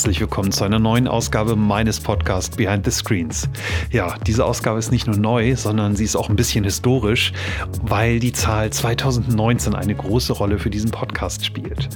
herzlich 0.00 0.20
willkommen 0.22 0.50
zu 0.50 0.64
einer 0.64 0.78
neuen 0.78 1.06
Ausgabe 1.06 1.56
meines 1.56 2.00
Podcasts 2.00 2.56
Behind 2.56 2.86
the 2.86 2.90
Screens. 2.90 3.50
Ja, 3.90 4.16
diese 4.26 4.46
Ausgabe 4.46 4.78
ist 4.78 4.90
nicht 4.90 5.06
nur 5.06 5.18
neu, 5.18 5.54
sondern 5.56 5.94
sie 5.94 6.04
ist 6.04 6.16
auch 6.16 6.30
ein 6.30 6.36
bisschen 6.36 6.64
historisch, 6.64 7.34
weil 7.90 8.20
die 8.20 8.32
Zahl 8.32 8.70
2019 8.70 9.74
eine 9.74 9.94
große 9.94 10.32
Rolle 10.32 10.58
für 10.58 10.70
diesen 10.70 10.92
Podcast 10.92 11.44
spielt. 11.44 11.88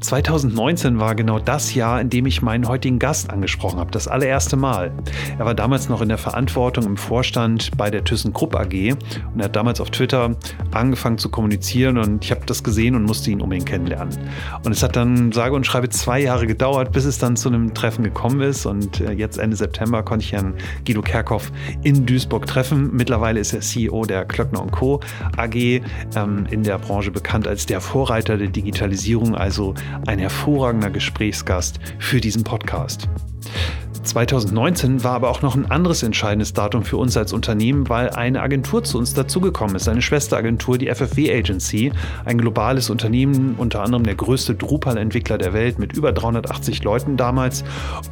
2019 0.00 1.00
war 1.00 1.16
genau 1.16 1.40
das 1.40 1.74
Jahr, 1.74 2.00
in 2.00 2.08
dem 2.08 2.24
ich 2.26 2.40
meinen 2.40 2.68
heutigen 2.68 3.00
Gast 3.00 3.30
angesprochen 3.30 3.80
habe, 3.80 3.90
das 3.90 4.06
allererste 4.06 4.56
Mal. 4.56 4.92
Er 5.38 5.44
war 5.44 5.54
damals 5.54 5.88
noch 5.88 6.00
in 6.00 6.08
der 6.08 6.18
Verantwortung 6.18 6.84
im 6.86 6.96
Vorstand 6.96 7.76
bei 7.76 7.90
der 7.90 8.04
ThyssenKrupp 8.04 8.54
AG 8.54 8.92
und 9.34 9.40
er 9.40 9.46
hat 9.46 9.56
damals 9.56 9.80
auf 9.80 9.90
Twitter 9.90 10.36
angefangen 10.70 11.18
zu 11.18 11.28
kommunizieren 11.28 11.98
und 11.98 12.24
ich 12.24 12.30
habe 12.30 12.46
das 12.46 12.62
gesehen 12.62 12.94
und 12.94 13.04
musste 13.04 13.32
ihn 13.32 13.40
unbedingt 13.40 13.66
kennenlernen. 13.66 14.16
Und 14.64 14.70
es 14.70 14.84
hat 14.84 14.94
dann 14.94 15.32
sage 15.32 15.56
und 15.56 15.66
schreibe 15.66 15.88
zwei 15.88 16.20
Jahre 16.20 16.46
gedauert, 16.46 16.92
bis 16.92 17.04
es 17.04 17.18
dann 17.18 17.36
zu 17.36 17.48
einem 17.48 17.74
Treffen 17.74 18.04
gekommen 18.04 18.40
ist. 18.40 18.66
Und 18.66 19.00
äh, 19.00 19.12
jetzt 19.12 19.38
Ende 19.38 19.56
September 19.56 20.04
konnte 20.04 20.24
ich 20.24 20.32
Herrn 20.32 20.54
Guido 20.86 21.02
Kerkhoff 21.02 21.50
in 21.82 22.06
Duisburg 22.06 22.46
treffen. 22.46 22.90
Mittlerweile 22.92 23.40
ist 23.40 23.52
er 23.52 23.60
CEO 23.60 24.04
der 24.04 24.24
Klöckner 24.24 24.60
Co. 24.70 25.00
AG, 25.40 25.82
ähm, 26.16 26.46
in 26.50 26.62
der 26.62 26.78
Branche 26.78 27.10
bekannt 27.10 27.48
als 27.48 27.66
der 27.66 27.80
Vorreiter 27.80 28.36
der 28.36 28.48
Digitalisierung, 28.48 29.34
also 29.34 29.74
ein 30.06 30.18
hervorragender 30.18 30.90
Gesprächsgast 30.90 31.80
für 31.98 32.20
diesen 32.20 32.44
Podcast. 32.44 33.08
2019 34.02 35.04
war 35.04 35.12
aber 35.12 35.30
auch 35.30 35.42
noch 35.42 35.54
ein 35.54 35.70
anderes 35.70 36.02
entscheidendes 36.02 36.52
Datum 36.52 36.82
für 36.82 36.96
uns 36.96 37.16
als 37.16 37.32
Unternehmen, 37.32 37.88
weil 37.88 38.10
eine 38.10 38.40
Agentur 38.40 38.82
zu 38.82 38.98
uns 38.98 39.14
dazugekommen 39.14 39.76
ist, 39.76 39.88
eine 39.88 40.02
Schwesteragentur, 40.02 40.78
die 40.78 40.88
FFW 40.88 41.32
Agency, 41.32 41.92
ein 42.24 42.38
globales 42.38 42.90
Unternehmen, 42.90 43.54
unter 43.58 43.82
anderem 43.82 44.04
der 44.04 44.14
größte 44.14 44.54
Drupal-Entwickler 44.54 45.38
der 45.38 45.52
Welt 45.52 45.78
mit 45.78 45.92
über 45.92 46.12
380 46.12 46.82
Leuten 46.82 47.16
damals. 47.16 47.62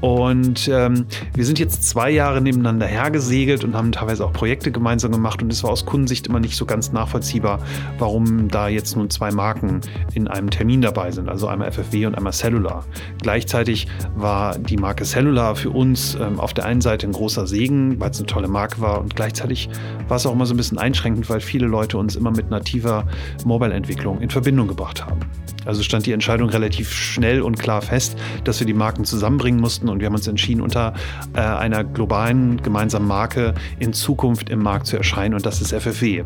Und 0.01 0.69
ähm, 0.73 1.07
wir 1.35 1.45
sind 1.45 1.59
jetzt 1.59 1.89
zwei 1.89 2.11
Jahre 2.11 2.41
nebeneinander 2.41 2.87
hergesegelt 2.87 3.65
und 3.65 3.75
haben 3.75 3.91
teilweise 3.91 4.25
auch 4.25 4.33
Projekte 4.33 4.70
gemeinsam 4.70 5.13
gemacht. 5.13 5.42
Und 5.42 5.53
es 5.53 5.65
war 5.65 5.70
aus 5.70 5.87
Kundensicht 5.87 6.27
immer 6.27 6.41
nicht 6.41 6.57
so 6.57 6.67
ganz 6.67 6.92
nachvollziehbar, 6.92 7.61
warum 7.98 8.48
da 8.48 8.69
jetzt 8.69 8.97
nun 8.97 9.11
zwei 9.11 9.31
Marken 9.31 9.81
in 10.15 10.29
einem 10.29 10.51
Termin 10.51 10.83
dabei 10.83 11.11
sind, 11.11 11.29
also 11.29 11.48
einmal 11.48 11.73
FFW 11.73 12.07
und 12.07 12.15
einmal 12.15 12.33
Cellular. 12.33 12.85
Gleichzeitig 13.23 13.89
war 14.15 14.59
die 14.59 14.77
Marke 14.77 15.05
Cellular 15.05 15.17
für 15.55 15.70
uns 15.70 16.14
ähm, 16.14 16.38
auf 16.38 16.55
der 16.55 16.64
einen 16.64 16.80
Seite 16.80 17.06
ein 17.06 17.12
großer 17.12 17.47
Segen, 17.47 17.98
weil 18.00 18.11
es 18.11 18.19
eine 18.19 18.27
tolle 18.27 18.48
Marke 18.48 18.80
war 18.80 19.00
und 19.00 19.16
gleichzeitig 19.16 19.69
war 20.08 20.16
es 20.16 20.27
auch 20.27 20.33
immer 20.33 20.47
so 20.47 20.55
ein 20.55 20.56
bisschen 20.56 20.78
einschränkend, 20.78 21.28
weil 21.28 21.41
viele 21.41 21.66
Leute 21.66 21.98
uns 21.98 22.16
immer 22.16 22.30
mit 22.30 22.50
nativer 22.50 23.05
Mobile-Entwicklung 23.44 24.20
in 24.20 24.30
Verbindung 24.30 24.69
gebracht 24.69 25.05
haben. 25.05 25.20
Also 25.64 25.83
stand 25.83 26.06
die 26.06 26.12
Entscheidung 26.12 26.48
relativ 26.48 26.92
schnell 26.92 27.42
und 27.42 27.59
klar 27.59 27.83
fest, 27.83 28.17
dass 28.45 28.61
wir 28.61 28.67
die 28.67 28.75
Marken 28.75 29.05
zusammenbringen 29.05 29.61
mussten 29.61 29.89
und 29.89 30.01
wir 30.01 30.06
haben 30.06 30.14
uns 30.14 30.27
entschieden, 30.27 30.61
unter 30.61 30.95
äh, 31.34 31.41
einer 31.41 31.84
globalen 31.84 32.62
gemeinsamen 32.62 33.06
Marke 33.06 33.55
in 33.79 33.92
Zukunft 33.92 34.51
im 34.51 34.62
Markt 34.62 34.86
zu 34.86 34.97
erscheinen 34.97 35.34
und 35.34 35.45
das 35.45 35.61
ist 35.61 35.73
FFW. 35.73 36.25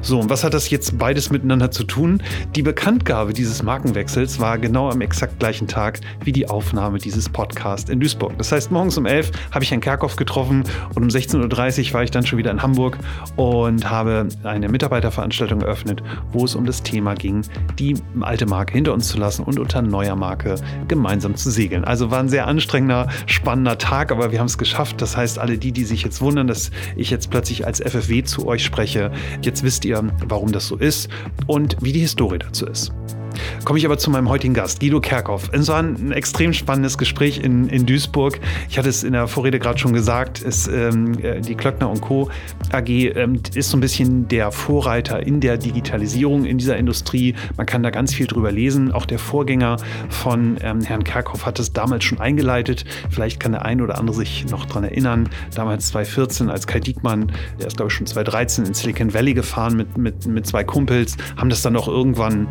So, 0.00 0.20
und 0.20 0.30
was 0.30 0.44
hat 0.44 0.54
das 0.54 0.70
jetzt 0.70 0.98
beides 0.98 1.30
miteinander 1.30 1.70
zu 1.70 1.84
tun? 1.84 2.22
Die 2.54 2.62
Bekanntgabe 2.62 3.32
dieses 3.32 3.62
Markenwechsels 3.62 4.38
war 4.38 4.58
genau 4.58 4.90
am 4.90 5.00
exakt 5.00 5.38
gleichen 5.38 5.66
Tag 5.66 6.00
wie 6.24 6.32
die 6.32 6.48
Aufnahme 6.48 6.98
dieses 6.98 7.28
Podcasts 7.28 7.90
in 7.90 8.00
Duisburg. 8.00 8.36
Das 8.38 8.52
heißt, 8.52 8.70
morgens 8.70 8.98
um 8.98 9.06
11 9.06 9.32
habe 9.52 9.64
ich 9.64 9.70
Herrn 9.70 9.80
Kerkhoff 9.80 10.16
getroffen 10.16 10.64
und 10.94 11.02
um 11.02 11.08
16.30 11.08 11.88
Uhr 11.88 11.94
war 11.94 12.02
ich 12.04 12.10
dann 12.10 12.26
schon 12.26 12.38
wieder 12.38 12.50
in 12.50 12.62
Hamburg 12.62 12.98
und 13.36 13.88
habe 13.88 14.28
eine 14.42 14.68
Mitarbeiterveranstaltung 14.68 15.62
eröffnet, 15.62 16.02
wo 16.32 16.44
es 16.44 16.54
um 16.54 16.66
das 16.66 16.82
Thema 16.82 17.14
ging, 17.14 17.42
die 17.78 17.96
alte 18.20 18.46
Marke 18.46 18.76
hinter 18.84 18.92
uns 18.92 19.08
zu 19.08 19.16
lassen 19.16 19.44
und 19.44 19.58
unter 19.58 19.80
neuer 19.80 20.14
Marke 20.14 20.56
gemeinsam 20.88 21.36
zu 21.36 21.50
segeln. 21.50 21.84
Also 21.84 22.10
war 22.10 22.18
ein 22.18 22.28
sehr 22.28 22.46
anstrengender, 22.46 23.08
spannender 23.24 23.78
Tag, 23.78 24.12
aber 24.12 24.30
wir 24.30 24.40
haben 24.40 24.46
es 24.46 24.58
geschafft. 24.58 25.00
Das 25.00 25.16
heißt, 25.16 25.38
alle 25.38 25.56
die, 25.56 25.72
die 25.72 25.84
sich 25.84 26.02
jetzt 26.02 26.20
wundern, 26.20 26.48
dass 26.48 26.70
ich 26.94 27.08
jetzt 27.08 27.30
plötzlich 27.30 27.66
als 27.66 27.80
FFW 27.80 28.24
zu 28.24 28.46
euch 28.46 28.62
spreche, 28.62 29.10
jetzt 29.40 29.62
wisst 29.62 29.86
ihr, 29.86 30.04
warum 30.28 30.52
das 30.52 30.68
so 30.68 30.76
ist 30.76 31.08
und 31.46 31.78
wie 31.80 31.92
die 31.92 32.00
Historie 32.00 32.38
dazu 32.38 32.66
ist. 32.66 32.92
Komme 33.64 33.78
ich 33.78 33.86
aber 33.86 33.98
zu 33.98 34.10
meinem 34.10 34.28
heutigen 34.28 34.54
Gast, 34.54 34.80
Guido 34.80 35.00
Kerkhoff. 35.00 35.48
Es 35.52 35.68
war 35.68 35.80
ein 35.82 36.12
extrem 36.12 36.52
spannendes 36.52 36.98
Gespräch 36.98 37.38
in, 37.38 37.68
in 37.68 37.86
Duisburg. 37.86 38.40
Ich 38.68 38.78
hatte 38.78 38.88
es 38.88 39.04
in 39.04 39.12
der 39.12 39.26
Vorrede 39.28 39.58
gerade 39.58 39.78
schon 39.78 39.92
gesagt, 39.92 40.42
es, 40.42 40.68
ähm, 40.68 41.18
äh, 41.22 41.40
die 41.40 41.54
Klöckner 41.54 41.90
und 41.90 42.00
Co. 42.00 42.30
AG 42.72 42.88
ähm, 42.88 43.40
ist 43.54 43.70
so 43.70 43.76
ein 43.76 43.80
bisschen 43.80 44.28
der 44.28 44.52
Vorreiter 44.52 45.26
in 45.26 45.40
der 45.40 45.56
Digitalisierung 45.56 46.44
in 46.44 46.58
dieser 46.58 46.76
Industrie. 46.76 47.34
Man 47.56 47.66
kann 47.66 47.82
da 47.82 47.90
ganz 47.90 48.14
viel 48.14 48.26
drüber 48.26 48.52
lesen. 48.52 48.92
Auch 48.92 49.06
der 49.06 49.18
Vorgänger 49.18 49.76
von 50.08 50.58
ähm, 50.62 50.80
Herrn 50.80 51.04
Kerkhoff 51.04 51.46
hat 51.46 51.58
es 51.58 51.72
damals 51.72 52.04
schon 52.04 52.20
eingeleitet. 52.20 52.84
Vielleicht 53.10 53.40
kann 53.40 53.52
der 53.52 53.64
ein 53.64 53.80
oder 53.80 53.98
andere 53.98 54.16
sich 54.16 54.46
noch 54.50 54.66
daran 54.66 54.84
erinnern. 54.84 55.28
Damals 55.54 55.88
2014, 55.88 56.50
als 56.50 56.66
Kai 56.66 56.80
Diekmann, 56.80 57.32
der 57.58 57.68
ist 57.68 57.76
glaube 57.76 57.90
ich 57.90 57.96
schon 57.96 58.06
2013 58.06 58.66
in 58.66 58.74
Silicon 58.74 59.14
Valley 59.14 59.34
gefahren 59.34 59.76
mit, 59.76 59.96
mit, 59.96 60.26
mit 60.26 60.46
zwei 60.46 60.64
Kumpels, 60.64 61.16
haben 61.36 61.50
das 61.50 61.62
dann 61.62 61.76
auch 61.76 61.88
irgendwann 61.88 62.46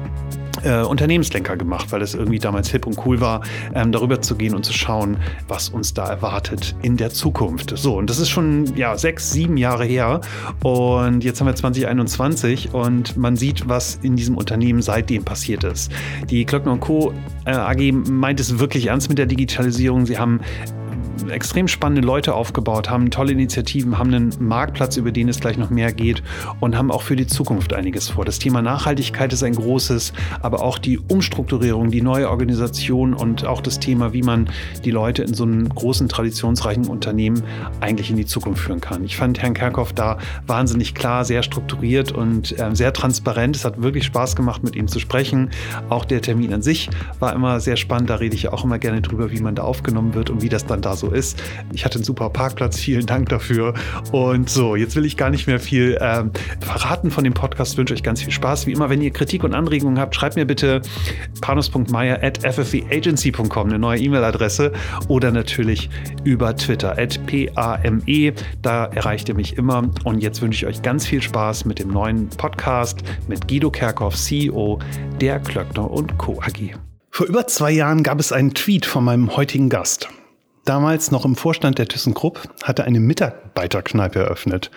äh, 0.63 0.81
Unternehmenslenker 0.83 1.57
gemacht, 1.57 1.91
weil 1.91 2.01
es 2.01 2.13
irgendwie 2.13 2.39
damals 2.39 2.69
hip 2.69 2.85
und 2.85 2.97
cool 3.05 3.21
war, 3.21 3.41
ähm, 3.73 3.91
darüber 3.91 4.21
zu 4.21 4.35
gehen 4.35 4.55
und 4.55 4.65
zu 4.65 4.73
schauen, 4.73 5.17
was 5.47 5.69
uns 5.69 5.93
da 5.93 6.07
erwartet 6.07 6.75
in 6.81 6.97
der 6.97 7.09
Zukunft. 7.11 7.77
So, 7.77 7.97
und 7.97 8.09
das 8.09 8.19
ist 8.19 8.29
schon 8.29 8.75
ja, 8.75 8.97
sechs, 8.97 9.31
sieben 9.31 9.57
Jahre 9.57 9.85
her. 9.85 10.21
Und 10.63 11.23
jetzt 11.23 11.39
haben 11.39 11.47
wir 11.47 11.55
2021 11.55 12.73
und 12.73 13.17
man 13.17 13.35
sieht, 13.35 13.67
was 13.67 13.99
in 14.01 14.15
diesem 14.15 14.37
Unternehmen 14.37 14.81
seitdem 14.81 15.23
passiert 15.23 15.63
ist. 15.63 15.91
Die 16.29 16.45
Klöckner 16.45 16.77
Co. 16.77 17.13
Äh, 17.45 17.51
AG 17.51 17.91
meint 17.91 18.39
es 18.39 18.59
wirklich 18.59 18.87
ernst 18.87 19.09
mit 19.09 19.17
der 19.17 19.25
Digitalisierung. 19.25 20.05
Sie 20.05 20.17
haben 20.17 20.39
extrem 21.29 21.67
spannende 21.67 22.05
Leute 22.05 22.33
aufgebaut, 22.33 22.89
haben 22.89 23.11
tolle 23.11 23.31
Initiativen, 23.31 23.97
haben 23.97 24.13
einen 24.13 24.33
Marktplatz, 24.39 24.97
über 24.97 25.11
den 25.11 25.29
es 25.29 25.39
gleich 25.39 25.57
noch 25.57 25.69
mehr 25.69 25.91
geht 25.91 26.23
und 26.59 26.77
haben 26.77 26.91
auch 26.91 27.01
für 27.01 27.15
die 27.15 27.27
Zukunft 27.27 27.73
einiges 27.73 28.09
vor. 28.09 28.25
Das 28.25 28.39
Thema 28.39 28.61
Nachhaltigkeit 28.61 29.31
ist 29.33 29.43
ein 29.43 29.55
großes, 29.55 30.13
aber 30.41 30.61
auch 30.61 30.77
die 30.77 30.99
Umstrukturierung, 30.99 31.91
die 31.91 32.01
neue 32.01 32.29
Organisation 32.29 33.13
und 33.13 33.45
auch 33.45 33.61
das 33.61 33.79
Thema, 33.79 34.13
wie 34.13 34.21
man 34.21 34.49
die 34.83 34.91
Leute 34.91 35.23
in 35.23 35.33
so 35.33 35.43
einem 35.43 35.69
großen, 35.69 36.09
traditionsreichen 36.09 36.87
Unternehmen 36.87 37.43
eigentlich 37.79 38.09
in 38.09 38.17
die 38.17 38.25
Zukunft 38.25 38.63
führen 38.63 38.81
kann. 38.81 39.03
Ich 39.03 39.15
fand 39.15 39.41
Herrn 39.41 39.53
Kerkhoff 39.53 39.93
da 39.93 40.17
wahnsinnig 40.47 40.95
klar, 40.95 41.25
sehr 41.25 41.43
strukturiert 41.43 42.11
und 42.11 42.57
äh, 42.59 42.75
sehr 42.75 42.93
transparent. 42.93 43.55
Es 43.55 43.65
hat 43.65 43.81
wirklich 43.81 44.05
Spaß 44.05 44.35
gemacht, 44.35 44.63
mit 44.63 44.75
ihm 44.75 44.87
zu 44.87 44.99
sprechen. 44.99 45.51
Auch 45.89 46.05
der 46.05 46.21
Termin 46.21 46.53
an 46.53 46.61
sich 46.61 46.89
war 47.19 47.33
immer 47.33 47.59
sehr 47.59 47.77
spannend. 47.77 48.09
Da 48.09 48.15
rede 48.15 48.35
ich 48.35 48.49
auch 48.49 48.63
immer 48.63 48.79
gerne 48.79 49.01
drüber, 49.01 49.31
wie 49.31 49.39
man 49.39 49.55
da 49.55 49.63
aufgenommen 49.63 50.13
wird 50.13 50.29
und 50.29 50.41
wie 50.41 50.49
das 50.49 50.65
dann 50.65 50.81
da 50.81 50.95
so 50.95 51.02
ist. 51.09 51.41
Ich 51.73 51.85
hatte 51.85 51.95
einen 51.95 52.03
super 52.03 52.29
Parkplatz, 52.29 52.79
vielen 52.79 53.05
Dank 53.05 53.29
dafür. 53.29 53.73
Und 54.11 54.49
so, 54.49 54.75
jetzt 54.75 54.95
will 54.95 55.05
ich 55.05 55.17
gar 55.17 55.29
nicht 55.29 55.47
mehr 55.47 55.59
viel 55.59 55.97
ähm, 56.01 56.31
verraten 56.59 57.11
von 57.11 57.23
dem 57.23 57.33
Podcast. 57.33 57.77
Wünsche 57.77 57.93
euch 57.93 58.03
ganz 58.03 58.21
viel 58.21 58.31
Spaß. 58.31 58.67
Wie 58.67 58.71
immer, 58.71 58.89
wenn 58.89 59.01
ihr 59.01 59.11
Kritik 59.11 59.43
und 59.43 59.53
Anregungen 59.53 59.99
habt, 59.99 60.15
schreibt 60.15 60.35
mir 60.35 60.45
bitte 60.45 60.81
panos.meier 61.41 62.23
at 62.23 62.39
ffwagency.com, 62.43 63.67
eine 63.67 63.79
neue 63.79 63.99
E-Mail-Adresse 63.99 64.71
oder 65.07 65.31
natürlich 65.31 65.89
über 66.23 66.55
Twitter 66.55 66.95
pame. 67.25 68.33
Da 68.61 68.85
erreicht 68.85 69.29
ihr 69.29 69.35
mich 69.35 69.57
immer. 69.57 69.89
Und 70.03 70.21
jetzt 70.21 70.41
wünsche 70.41 70.65
ich 70.65 70.75
euch 70.75 70.81
ganz 70.81 71.05
viel 71.05 71.21
Spaß 71.21 71.65
mit 71.65 71.79
dem 71.79 71.89
neuen 71.89 72.29
Podcast 72.29 73.03
mit 73.27 73.47
Guido 73.47 73.71
Kerkhoff, 73.71 74.15
CEO 74.15 74.79
der 75.21 75.39
Klöckner 75.39 75.89
und 75.89 76.17
Co. 76.17 76.39
AG. 76.41 76.75
Vor 77.09 77.27
über 77.27 77.47
zwei 77.47 77.71
Jahren 77.71 78.03
gab 78.03 78.19
es 78.19 78.31
einen 78.31 78.53
Tweet 78.53 78.85
von 78.85 79.03
meinem 79.03 79.35
heutigen 79.35 79.69
Gast 79.69 80.09
damals 80.65 81.11
noch 81.11 81.25
im 81.25 81.35
Vorstand 81.35 81.77
der 81.77 81.87
ThyssenKrupp, 81.87 82.41
hatte 82.63 82.85
eine 82.85 82.99
Mitarbeiterkneipe 82.99 84.19
eröffnet. 84.19 84.71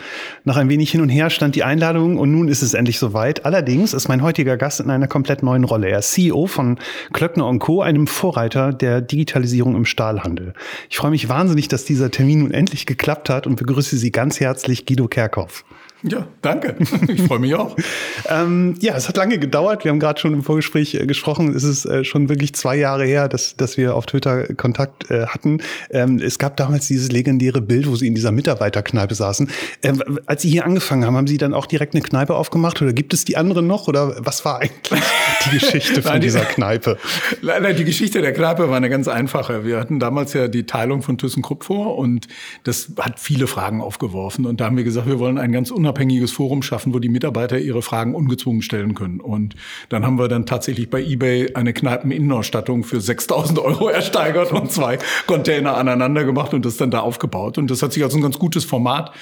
Nach 0.45 0.57
ein 0.57 0.69
wenig 0.69 0.91
hin 0.91 1.01
und 1.01 1.09
her 1.09 1.31
stand 1.31 1.55
die 1.55 1.65
Einladung 1.65 2.19
und 2.19 2.33
nun 2.33 2.49
ist 2.49 2.63
es 2.63 2.75
endlich 2.75 2.99
soweit. 2.99 3.45
Allerdings 3.45 3.95
ist 3.95 4.09
mein 4.09 4.23
heutiger 4.23 4.57
Gast 4.57 4.81
in 4.81 4.91
einer 4.91 5.09
komplett 5.09 5.43
neuen 5.43 5.65
Rolle. 5.65 5.89
Er 5.89 6.01
ist 6.01 6.13
CEO 6.13 6.47
von 6.47 6.79
Klöckner 7.13 7.47
Co., 7.59 7.83
einem 7.83 8.07
Vorreiter 8.07 8.73
der 8.73 9.01
Digitalisierung 9.01 9.77
im 9.77 9.85
Stahlhandel. 9.85 10.55
Ich 10.91 10.97
freue 10.97 11.13
mich 11.13 11.29
wahnsinnig, 11.29 11.69
dass 11.69 11.85
dieser 11.85 12.11
Termin 12.11 12.41
nun 12.41 12.51
endlich 12.51 12.87
geklappt 12.87 13.31
hat 13.31 13.47
und 13.47 13.57
begrüße 13.57 13.97
Sie 13.97 14.11
ganz 14.11 14.41
herzlich, 14.41 14.87
Guido 14.87 15.07
Kerkhoff. 15.07 15.65
Ja, 16.03 16.27
danke. 16.43 16.77
Ich 17.09 17.23
freue 17.23 17.39
mich 17.39 17.55
auch. 17.55 17.77
ähm, 18.29 18.75
ja, 18.81 18.97
es 18.97 19.09
hat 19.09 19.17
lange 19.17 19.39
gedauert. 19.39 19.85
Wir 19.85 19.91
haben 19.91 20.01
gerade 20.01 20.21
schon 20.21 20.33
im 20.35 20.43
Vorgespräch 20.43 20.95
äh, 20.95 21.07
gesprochen. 21.07 21.55
Es 21.55 21.65
ist 21.65 21.85
äh, 21.85 22.05
schon 22.05 22.29
wirklich 22.29 22.55
zwei 22.55 22.77
Jahre 22.77 23.05
her, 23.05 23.29
dass, 23.29 23.57
dass 23.57 23.77
wir 23.77 23.95
auf 23.95 24.07
Twitter 24.07 24.55
Kontakt 24.55 25.11
äh, 25.11 25.27
hatten. 25.27 25.59
Ähm, 25.91 26.19
es 26.19 26.39
gab 26.39 26.57
damals 26.57 26.89
dieses 26.89 27.11
legendäre 27.11 27.61
Bild, 27.61 27.89
wo 27.89 27.97
Sie 27.97 28.07
in 28.07 28.15
dieser 28.15 28.33
Mitarbeiterkneipe 28.33 29.15
saßen. 29.15 29.51
Ähm, 29.83 30.03
als 30.27 30.43
Sie 30.43 30.51
hier 30.51 30.65
angefangen 30.65 31.05
haben, 31.05 31.17
haben 31.17 31.27
Sie 31.27 31.39
dann 31.39 31.55
auch 31.55 31.67
direkt 31.67 31.95
eine 31.95 32.03
Kneipe 32.03 32.35
aufgemacht 32.35 32.81
oder 32.83 32.93
gibt 32.93 33.15
es 33.15 33.25
die 33.25 33.37
anderen 33.37 33.67
noch? 33.67 33.89
Oder 33.89 34.17
was 34.19 34.45
war 34.45 34.61
eigentlich 34.61 35.03
die 35.47 35.59
Geschichte 35.59 36.03
von 36.03 36.21
dieser 36.21 36.45
Kneipe? 36.45 36.99
Leider 37.41 37.73
die 37.73 37.85
Geschichte 37.85 38.21
der 38.21 38.33
Kneipe 38.33 38.69
war 38.69 38.77
eine 38.77 38.91
ganz 38.91 39.09
einfache. 39.09 39.65
Wir 39.65 39.79
hatten 39.79 40.01
damals 40.01 40.33
ja 40.33 40.49
die 40.49 40.67
Teilung 40.67 41.03
von 41.03 41.19
ThyssenKrupp 41.19 41.65
vor 41.65 41.97
und 41.99 42.27
das 42.65 42.93
hat 42.99 43.21
viele 43.21 43.47
Fragen 43.47 43.81
aufgeworfen. 43.81 44.47
Und 44.47 44.61
da 44.61 44.67
haben 44.67 44.77
wir 44.77 44.85
gesagt, 44.85 45.07
wir 45.07 45.19
wollen 45.19 45.39
einen 45.39 45.53
ganz 45.53 45.71
unabhängigen 45.71 45.96
unabhängiges 45.97 46.33
Forum 46.33 46.63
schaffen, 46.63 46.93
wo 46.93 46.99
die 46.99 47.09
Mitarbeiter 47.09 47.59
ihre 47.59 47.81
Fragen 47.81 48.15
ungezwungen 48.15 48.61
stellen 48.61 48.95
können. 48.95 49.21
Und 49.21 49.55
dann 49.89 50.05
haben 50.05 50.19
wir 50.19 50.29
dann 50.29 50.45
tatsächlich 50.45 50.91
bei 50.91 51.03
eBay 51.03 51.55
eine 51.55 51.73
Kneipeninnenausstattung 51.73 52.85
für 52.85 53.01
6000 53.01 53.59
Euro 53.59 53.89
ersteigert 53.97 54.53
und 54.53 54.71
zwei 54.71 54.99
Container 55.27 55.77
aneinander 55.77 56.25
gemacht 56.25 56.53
und 56.53 56.65
das 56.67 56.77
dann 56.77 56.91
da 56.91 57.01
aufgebaut. 57.01 57.57
Und 57.57 57.71
das 57.71 57.83
hat 57.83 57.93
sich 57.93 58.03
als 58.03 58.15
ein 58.15 58.21
ganz 58.21 58.39
gutes 58.39 58.65
Format 58.65 59.13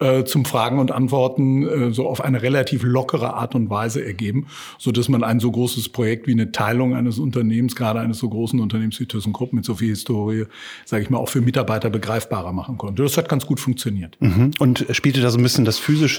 äh, 0.00 0.24
zum 0.24 0.44
Fragen 0.44 0.78
und 0.80 0.90
Antworten 0.90 1.66
äh, 1.66 1.92
so 1.92 2.08
auf 2.08 2.20
eine 2.20 2.42
relativ 2.42 2.82
lockere 2.82 3.34
Art 3.34 3.54
und 3.54 3.70
Weise 3.70 4.04
ergeben, 4.04 4.46
so 4.78 4.90
dass 4.90 5.08
man 5.08 5.22
ein 5.22 5.38
so 5.38 5.50
großes 5.50 5.90
Projekt 5.90 6.26
wie 6.26 6.32
eine 6.32 6.50
Teilung 6.50 6.94
eines 6.94 7.18
Unternehmens, 7.18 7.76
gerade 7.76 8.00
eines 8.00 8.18
so 8.18 8.28
großen 8.28 8.58
Unternehmens 8.58 8.98
wie 8.98 9.06
ThyssenKrupp 9.06 9.52
mit 9.52 9.64
so 9.64 9.76
viel 9.76 9.90
Historie, 9.90 10.46
sage 10.84 11.04
ich 11.04 11.10
mal, 11.10 11.18
auch 11.18 11.28
für 11.28 11.40
Mitarbeiter 11.40 11.90
begreifbarer 11.90 12.52
machen 12.52 12.76
konnte. 12.76 13.02
Das 13.02 13.16
hat 13.16 13.28
ganz 13.28 13.46
gut 13.46 13.60
funktioniert. 13.60 14.16
Mhm. 14.20 14.50
Und 14.58 14.86
spielte 14.90 15.20
da 15.20 15.30
so 15.30 15.38
ein 15.38 15.42
bisschen 15.42 15.64
das 15.64 15.78
physische 15.78 16.13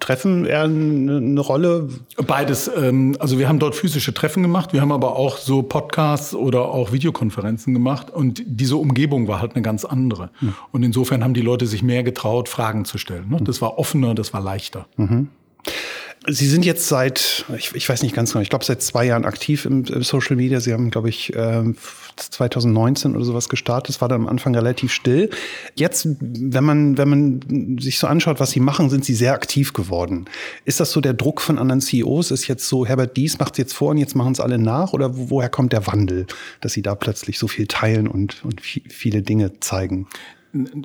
Treffen 0.00 0.44
eher 0.44 0.62
eine, 0.62 1.40
Rolle? 1.40 1.88
Beides. 2.16 2.70
Ähm, 2.76 3.16
also 3.18 3.38
wir 3.38 3.48
haben 3.48 3.58
dort 3.58 3.74
physische 3.74 4.14
Treffen 4.14 4.42
gemacht, 4.42 4.72
wir 4.72 4.80
haben 4.80 4.92
aber 4.92 5.16
auch 5.16 5.36
so 5.36 5.62
Podcasts 5.62 6.34
oder 6.34 6.66
auch 6.66 6.92
Videokonferenzen 6.92 7.74
gemacht 7.74 8.10
und 8.10 8.42
diese 8.46 8.76
Umgebung 8.76 9.28
war 9.28 9.40
halt 9.40 9.54
eine 9.54 9.62
ganz 9.62 9.84
andere. 9.84 10.30
Mhm. 10.40 10.54
Und 10.70 10.82
insofern 10.82 11.24
haben 11.24 11.34
die 11.34 11.42
Leute 11.42 11.66
sich 11.66 11.82
mehr 11.82 12.02
getraut, 12.02 12.48
Fragen 12.48 12.84
zu 12.84 12.98
stellen. 12.98 13.28
Ne? 13.30 13.38
Das 13.42 13.60
war 13.60 13.78
offener, 13.78 14.14
das 14.14 14.32
war 14.32 14.40
leichter. 14.40 14.86
Mhm. 14.96 15.28
Sie 16.28 16.46
sind 16.46 16.64
jetzt 16.64 16.86
seit, 16.86 17.44
ich, 17.56 17.74
ich, 17.74 17.88
weiß 17.88 18.02
nicht 18.02 18.14
ganz 18.14 18.32
genau, 18.32 18.42
ich 18.42 18.50
glaube 18.50 18.64
seit 18.64 18.80
zwei 18.80 19.04
Jahren 19.04 19.24
aktiv 19.24 19.64
im, 19.64 19.84
im 19.84 20.02
Social 20.02 20.36
Media. 20.36 20.60
Sie 20.60 20.72
haben, 20.72 20.90
glaube 20.90 21.08
ich, 21.08 21.34
äh, 21.34 21.64
2019 22.16 23.16
oder 23.16 23.24
sowas 23.24 23.48
gestartet. 23.48 23.88
Das 23.88 24.00
war 24.00 24.08
dann 24.08 24.22
am 24.22 24.28
Anfang 24.28 24.54
relativ 24.54 24.92
still. 24.92 25.30
Jetzt, 25.74 26.06
wenn 26.20 26.62
man, 26.62 26.96
wenn 26.96 27.08
man 27.08 27.78
sich 27.80 27.98
so 27.98 28.06
anschaut, 28.06 28.38
was 28.38 28.52
Sie 28.52 28.60
machen, 28.60 28.88
sind 28.88 29.04
Sie 29.04 29.14
sehr 29.14 29.32
aktiv 29.32 29.72
geworden. 29.72 30.26
Ist 30.64 30.78
das 30.78 30.92
so 30.92 31.00
der 31.00 31.14
Druck 31.14 31.40
von 31.40 31.58
anderen 31.58 31.80
CEOs? 31.80 32.30
Ist 32.30 32.46
jetzt 32.46 32.68
so, 32.68 32.86
Herbert 32.86 33.16
Dies 33.16 33.38
macht 33.40 33.54
es 33.54 33.58
jetzt 33.58 33.72
vor 33.72 33.90
und 33.90 33.98
jetzt 33.98 34.14
machen 34.14 34.32
es 34.32 34.40
alle 34.40 34.58
nach? 34.58 34.92
Oder 34.92 35.10
woher 35.14 35.48
kommt 35.48 35.72
der 35.72 35.86
Wandel, 35.88 36.26
dass 36.60 36.72
Sie 36.72 36.82
da 36.82 36.94
plötzlich 36.94 37.38
so 37.38 37.48
viel 37.48 37.66
teilen 37.66 38.06
und, 38.06 38.44
und 38.44 38.60
viele 38.60 39.22
Dinge 39.22 39.58
zeigen? 39.58 40.06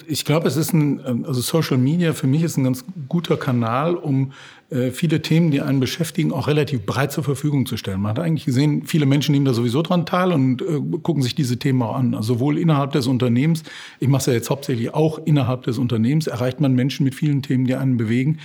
Ich 0.07 0.23
glaube, 0.23 0.47
es 0.47 0.55
ist 0.55 0.73
ein, 0.73 1.01
ähm, 1.05 1.25
also 1.27 1.41
Social 1.41 1.77
Media 1.77 2.13
für 2.13 2.27
mich 2.27 2.43
ist 2.43 2.55
ein 2.57 2.63
ganz 2.63 2.85
guter 3.09 3.35
Kanal, 3.35 3.95
um 3.95 4.31
äh, 4.69 4.91
viele 4.91 5.21
Themen, 5.21 5.51
die 5.51 5.61
einen 5.61 5.81
beschäftigen, 5.81 6.31
auch 6.31 6.47
relativ 6.47 6.85
breit 6.85 7.11
zur 7.11 7.25
Verfügung 7.25 7.65
zu 7.65 7.75
stellen. 7.75 7.99
Man 7.99 8.11
hat 8.11 8.19
eigentlich 8.19 8.45
gesehen, 8.45 8.83
viele 8.85 9.05
Menschen 9.05 9.33
nehmen 9.33 9.43
da 9.45 9.53
sowieso 9.53 9.81
dran 9.81 10.05
teil 10.05 10.31
und 10.31 10.61
äh, 10.61 10.79
gucken 11.03 11.21
sich 11.21 11.35
diese 11.35 11.57
Themen 11.57 11.81
auch 11.81 11.95
an. 11.95 12.15
Also 12.15 12.35
sowohl 12.35 12.57
innerhalb 12.57 12.93
des 12.93 13.07
Unternehmens, 13.07 13.63
ich 13.99 14.07
mache 14.07 14.21
es 14.21 14.25
ja 14.27 14.33
jetzt 14.33 14.49
hauptsächlich 14.49 14.93
auch 14.93 15.19
innerhalb 15.25 15.63
des 15.63 15.77
Unternehmens, 15.77 16.27
erreicht 16.27 16.61
man 16.61 16.73
Menschen 16.73 17.03
mit 17.03 17.15
vielen 17.15 17.41
Themen, 17.41 17.65
die 17.65 17.75
einen 17.75 17.97
bewegen, 17.97 18.39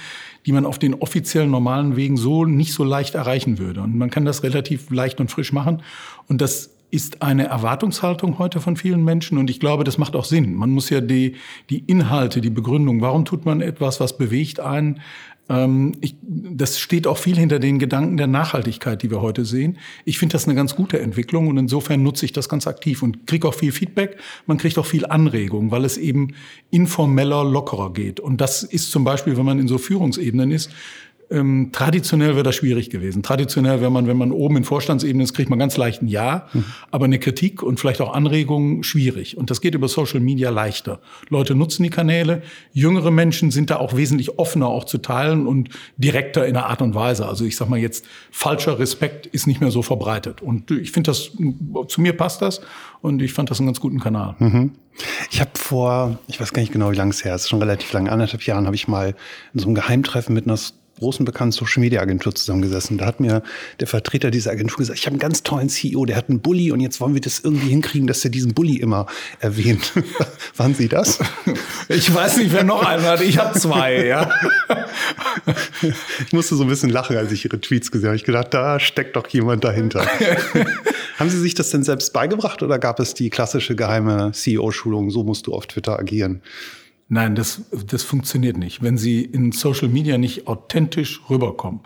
die 0.45 0.53
man 0.53 0.67
auf 0.67 0.81
den 0.81 0.95
offiziellen 0.95 1.53
normalen 1.53 1.95
Wegen 1.95 2.17
so 2.17 2.45
nicht 2.45 2.73
so 2.73 2.83
leicht 2.83 3.15
erreichen 3.15 3.59
würde. 3.59 3.83
Und 3.83 3.97
man 3.97 4.11
kann 4.11 4.25
das 4.25 4.43
relativ 4.43 4.91
leicht 4.91 5.21
und 5.21 5.31
frisch 5.31 5.53
machen. 5.53 5.83
Und 6.27 6.41
das 6.41 6.72
ist 6.93 7.23
eine 7.23 7.47
Erwartungshaltung 7.47 8.39
heute 8.39 8.61
von 8.61 8.77
vielen 8.77 9.03
Menschen 9.03 9.39
und 9.39 9.49
ich 9.49 9.59
glaube, 9.59 9.83
das 9.83 9.97
macht 9.97 10.15
auch 10.15 10.27
Sinn. 10.27 10.55
Man 10.55 10.71
muss 10.71 10.91
ja 10.91 11.01
die, 11.01 11.37
die 11.71 11.79
Inhalte, 11.79 12.43
die 12.43 12.51
Begründung, 12.51 13.01
warum 13.01 13.25
tut 13.25 13.47
man 13.47 13.63
etwas, 13.63 13.99
was 13.99 14.19
bewegt 14.19 14.61
einen, 14.61 15.01
ähm, 15.49 15.93
ich, 16.03 16.17
das 16.23 16.79
steht 16.79 17.07
auch 17.07 17.17
viel 17.17 17.37
hinter 17.37 17.59
den 17.59 17.79
Gedanken 17.79 18.19
der 18.19 18.27
Nachhaltigkeit, 18.27 19.03
die 19.03 19.11
wir 19.11 19.23
heute 19.23 19.47
sehen. 19.47 19.79
Ich 20.05 20.19
finde 20.19 20.35
das 20.35 20.45
eine 20.45 20.55
ganz 20.55 20.77
gute 20.77 21.01
Entwicklung 21.01 21.49
und 21.49 21.57
insofern 21.57 22.03
nutze 22.03 22.27
ich 22.27 22.33
das 22.33 22.51
ganz 22.51 22.67
aktiv 22.67 23.03
und 23.03 23.27
kriege 23.27 23.49
auch 23.49 23.55
viel 23.55 23.73
Feedback. 23.73 24.19
Man 24.47 24.59
kriegt 24.59 24.77
auch 24.77 24.87
viel 24.87 25.07
Anregung, 25.07 25.71
weil 25.71 25.87
es 25.87 25.97
eben 25.97 26.35
informeller, 26.71 27.43
lockerer 27.43 27.95
geht. 27.95 28.21
Und 28.21 28.43
das 28.43 28.65
ist 28.65 28.91
zum 28.91 29.03
Beispiel, 29.03 29.39
wenn 29.39 29.47
man 29.47 29.59
in 29.59 29.67
so 29.67 29.79
Führungsebenen 29.79 30.51
ist, 30.51 30.71
ähm, 31.33 31.71
traditionell 31.73 32.35
wäre 32.35 32.43
das 32.43 32.55
schwierig 32.55 32.91
gewesen. 32.91 33.23
Traditionell 33.23 33.81
wäre 33.81 33.91
man, 33.91 34.07
wenn 34.07 34.17
man 34.17 34.33
oben 34.33 34.59
in 34.59 34.65
Vorstandsebene 34.65 35.25
ist, 35.25 35.35
kriegt 35.35 35.51
man 35.51 35.59
ganz 35.59 35.77
leicht 35.77 36.03
ein 36.03 36.09
Ja, 36.09 36.47
mhm. 36.53 36.65
aber 36.91 37.07
eine 37.07 37.19
Kritik 37.19 37.63
und 37.63 37.81
vielleicht 37.81 38.01
auch 38.01 38.13
Anregungen 38.13 38.83
schwierig. 38.83 39.37
Und 39.37 39.51
das 39.51 39.61
geht 39.61 39.75
über 39.75 39.89
Social 39.89 40.21
Media 40.21 40.51
leichter. 40.51 41.01
Leute 41.29 41.55
nutzen 41.55 41.83
die 41.83 41.91
Kanäle. 41.91 42.43
Jüngere 42.73 43.11
Menschen 43.11 43.51
sind 43.51 43.71
da 43.71 43.77
auch 43.77 43.97
wesentlich 43.97 44.39
offener 44.39 44.69
auch 44.69 44.85
zu 44.85 44.99
teilen 44.99 45.47
und 45.47 45.71
direkter 45.97 46.47
in 46.47 46.55
der 46.55 46.67
Art 46.67 46.83
und 46.83 46.95
Weise. 46.95 47.27
Also 47.27 47.45
ich 47.45 47.57
sag 47.57 47.69
mal 47.69 47.79
jetzt, 47.79 48.05
falscher 48.31 48.79
Respekt 48.79 49.27
ist 49.27 49.47
nicht 49.47 49.61
mehr 49.61 49.71
so 49.71 49.83
verbreitet. 49.83 50.43
Und 50.43 50.71
ich 50.71 50.93
finde 50.93 51.11
das, 51.11 51.31
zu 51.89 52.01
mir 52.01 52.17
passt 52.17 52.43
das 52.43 52.61
und 53.01 53.23
ich 53.23 53.33
fand 53.33 53.51
das 53.51 53.59
einen 53.59 53.69
ganz 53.69 53.81
guten 53.81 54.01
Kanal. 54.01 54.37
Mhm. 54.39 54.73
Ich 55.31 55.41
habe 55.41 55.51
vor, 55.55 56.19
ich 56.27 56.41
weiß 56.41 56.53
gar 56.53 56.61
nicht 56.61 56.73
genau, 56.73 56.91
wie 56.91 56.97
lange 56.97 57.11
es 57.11 57.25
her 57.25 57.35
ist, 57.35 57.49
schon 57.49 57.59
relativ 57.59 57.93
lange, 57.93 58.13
anderthalb 58.13 58.43
Jahren, 58.43 58.67
habe 58.67 58.77
ich 58.77 58.89
mal 58.89 59.15
in 59.55 59.61
so 59.61 59.67
einem 59.67 59.75
Geheimtreffen 59.75 60.35
mit 60.35 60.47
einer 60.47 60.59
großen 61.03 61.25
bekannten 61.25 61.53
Social 61.53 61.81
Media 61.81 62.01
Agentur 62.01 62.35
zusammengesessen. 62.35 62.97
Da 62.97 63.07
hat 63.07 63.21
mir 63.21 63.43
der 63.81 63.87
Vertreter 63.87 64.31
dieser 64.31 64.53
Agentur 64.53 64.79
gesagt, 64.79 64.99
ich 64.99 65.07
habe 65.07 65.15
einen 65.15 65.21
ganz 65.21 65.43
tollen 65.43 65.69
CEO, 65.69 66.05
der 66.07 66.17
hat 66.17 66.31
einen 66.31 66.41
Bully 66.41 66.73
und 66.73 66.81
jetzt 66.81 67.01
wollen 67.01 67.15
wir 67.15 67.21
das 67.21 67.41
irgendwie 67.41 67.69
hinkriegen, 67.69 68.07
dass 68.07 68.25
er 68.25 68.31
diesen 68.31 68.55
Bully 68.55 68.77
immer 68.77 69.07
erwähnt. 69.41 69.93
Waren 70.57 70.75
Sie 70.75 70.89
das? 70.89 71.19
Ich 71.89 72.15
weiß 72.15 72.39
nicht, 72.39 72.53
wer 72.53 72.65
noch 72.65 72.85
einen 72.85 73.05
hat. 73.05 73.21
Ich 73.21 73.39
habe 73.39 73.59
zwei, 73.59 74.07
ja. 74.07 74.31
Ich 76.27 76.33
musste 76.33 76.55
so 76.55 76.63
ein 76.63 76.69
bisschen 76.69 76.91
lachen, 76.91 77.17
als 77.17 77.33
ich 77.33 77.45
Ihre 77.45 77.61
Tweets 77.61 77.91
gesehen 77.91 78.09
habe. 78.09 78.17
Ich 78.17 78.25
gedacht, 78.25 78.55
da 78.55 78.79
steckt 78.79 79.17
doch 79.17 79.27
jemand 79.29 79.65
dahinter. 79.65 80.07
haben 81.19 81.31
Sie 81.31 81.41
sich 81.41 81.55
das 81.55 81.71
denn 81.71 81.83
selbst 81.83 82.13
beigebracht 82.13 82.63
oder 82.63 82.79
gab 82.79 83.01
es 83.01 83.15
die 83.15 83.31
klassische 83.31 83.75
geheime 83.75 84.31
CEO-Schulung, 84.33 85.11
so 85.11 85.25
musst 85.25 85.47
du 85.47 85.55
auf 85.55 85.67
Twitter 85.67 85.99
agieren? 85.99 86.43
Nein, 87.13 87.35
das, 87.35 87.61
das 87.89 88.05
funktioniert 88.05 88.57
nicht. 88.57 88.83
Wenn 88.83 88.97
Sie 88.97 89.21
in 89.23 89.53
Social 89.53 89.89
Media 89.89 90.17
nicht 90.17 90.47
authentisch 90.47 91.21
rüberkommen, 91.29 91.81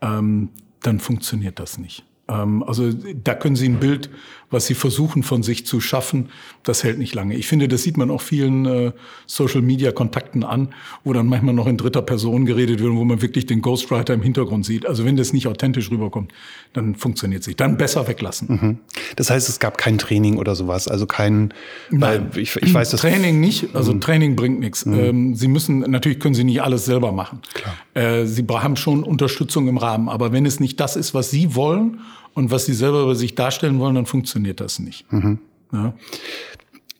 ähm, 0.00 0.48
dann 0.82 0.98
funktioniert 0.98 1.60
das 1.60 1.78
nicht. 1.78 2.04
Ähm, 2.26 2.64
also 2.64 2.92
da 2.92 3.36
können 3.36 3.54
Sie 3.54 3.68
ein 3.68 3.78
Bild, 3.78 4.10
was 4.54 4.66
Sie 4.66 4.74
versuchen 4.74 5.22
von 5.22 5.42
sich 5.42 5.66
zu 5.66 5.80
schaffen, 5.80 6.30
das 6.62 6.82
hält 6.82 6.98
nicht 6.98 7.14
lange. 7.14 7.34
Ich 7.34 7.46
finde, 7.46 7.68
das 7.68 7.82
sieht 7.82 7.98
man 7.98 8.10
auch 8.10 8.22
vielen 8.22 8.64
äh, 8.64 8.92
Social-Media-Kontakten 9.26 10.44
an, 10.44 10.68
wo 11.04 11.12
dann 11.12 11.26
manchmal 11.26 11.54
noch 11.54 11.66
in 11.66 11.76
dritter 11.76 12.00
Person 12.00 12.46
geredet 12.46 12.80
wird, 12.80 12.94
wo 12.94 13.04
man 13.04 13.20
wirklich 13.20 13.44
den 13.44 13.60
Ghostwriter 13.60 14.14
im 14.14 14.22
Hintergrund 14.22 14.64
sieht. 14.64 14.86
Also 14.86 15.04
wenn 15.04 15.16
das 15.16 15.34
nicht 15.34 15.46
authentisch 15.46 15.90
rüberkommt, 15.90 16.32
dann 16.72 16.94
funktioniert 16.94 17.42
es 17.42 17.46
nicht. 17.46 17.60
Dann 17.60 17.76
besser 17.76 18.08
weglassen. 18.08 18.48
Mhm. 18.48 18.78
Das 19.16 19.28
heißt, 19.28 19.48
es 19.48 19.58
gab 19.58 19.76
kein 19.76 19.98
Training 19.98 20.38
oder 20.38 20.54
sowas, 20.54 20.88
also 20.88 21.06
kein... 21.06 21.52
Nein, 21.90 22.30
ich, 22.36 22.56
ich 22.56 22.72
weiß, 22.72 22.90
dass 22.90 23.00
Training 23.00 23.40
nicht. 23.40 23.74
Also 23.74 23.92
mhm. 23.92 24.00
Training 24.00 24.36
bringt 24.36 24.60
nichts. 24.60 24.86
Mhm. 24.86 24.98
Ähm, 24.98 25.34
Sie 25.34 25.48
müssen, 25.48 25.80
natürlich 25.80 26.20
können 26.20 26.34
Sie 26.34 26.44
nicht 26.44 26.62
alles 26.62 26.84
selber 26.86 27.12
machen. 27.12 27.40
Klar. 27.52 27.74
Äh, 27.94 28.26
Sie 28.26 28.44
haben 28.48 28.76
schon 28.76 29.02
Unterstützung 29.02 29.68
im 29.68 29.76
Rahmen. 29.76 30.08
Aber 30.08 30.32
wenn 30.32 30.46
es 30.46 30.60
nicht 30.60 30.80
das 30.80 30.96
ist, 30.96 31.12
was 31.12 31.30
Sie 31.30 31.54
wollen 31.54 32.00
und 32.34 32.50
was 32.50 32.66
sie 32.66 32.74
selber 32.74 33.02
über 33.02 33.14
sich 33.14 33.34
darstellen 33.34 33.78
wollen, 33.78 33.94
dann 33.94 34.06
funktioniert 34.06 34.60
das 34.60 34.78
nicht. 34.78 35.10
Mhm. 35.12 35.38
Ja. 35.72 35.94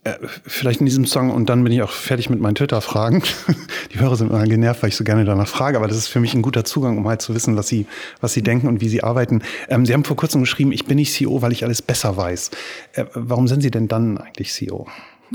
Äh, 0.04 0.18
vielleicht 0.46 0.80
in 0.80 0.86
diesem 0.86 1.06
Song 1.06 1.30
und 1.30 1.48
dann 1.48 1.64
bin 1.64 1.72
ich 1.72 1.80
auch 1.82 1.90
fertig 1.90 2.28
mit 2.28 2.38
meinen 2.38 2.54
Twitter-Fragen. 2.54 3.22
Die 3.92 4.00
Hörer 4.00 4.16
sind 4.16 4.30
immer 4.30 4.44
genervt, 4.44 4.82
weil 4.82 4.90
ich 4.90 4.96
so 4.96 5.04
gerne 5.04 5.24
danach 5.24 5.48
frage, 5.48 5.78
aber 5.78 5.88
das 5.88 5.96
ist 5.96 6.08
für 6.08 6.20
mich 6.20 6.34
ein 6.34 6.42
guter 6.42 6.64
Zugang, 6.64 6.98
um 6.98 7.08
halt 7.08 7.22
zu 7.22 7.34
wissen, 7.34 7.56
was 7.56 7.68
sie, 7.68 7.86
was 8.20 8.34
sie 8.34 8.42
denken 8.42 8.68
und 8.68 8.82
wie 8.82 8.88
sie 8.88 9.02
arbeiten. 9.02 9.42
Ähm, 9.68 9.86
sie 9.86 9.94
haben 9.94 10.04
vor 10.04 10.16
kurzem 10.16 10.42
geschrieben, 10.42 10.72
ich 10.72 10.84
bin 10.84 10.96
nicht 10.96 11.12
CEO, 11.12 11.40
weil 11.40 11.52
ich 11.52 11.64
alles 11.64 11.80
besser 11.80 12.18
weiß. 12.18 12.50
Äh, 12.92 13.06
warum 13.14 13.48
sind 13.48 13.62
Sie 13.62 13.70
denn 13.70 13.88
dann 13.88 14.18
eigentlich 14.18 14.52
CEO? 14.52 14.86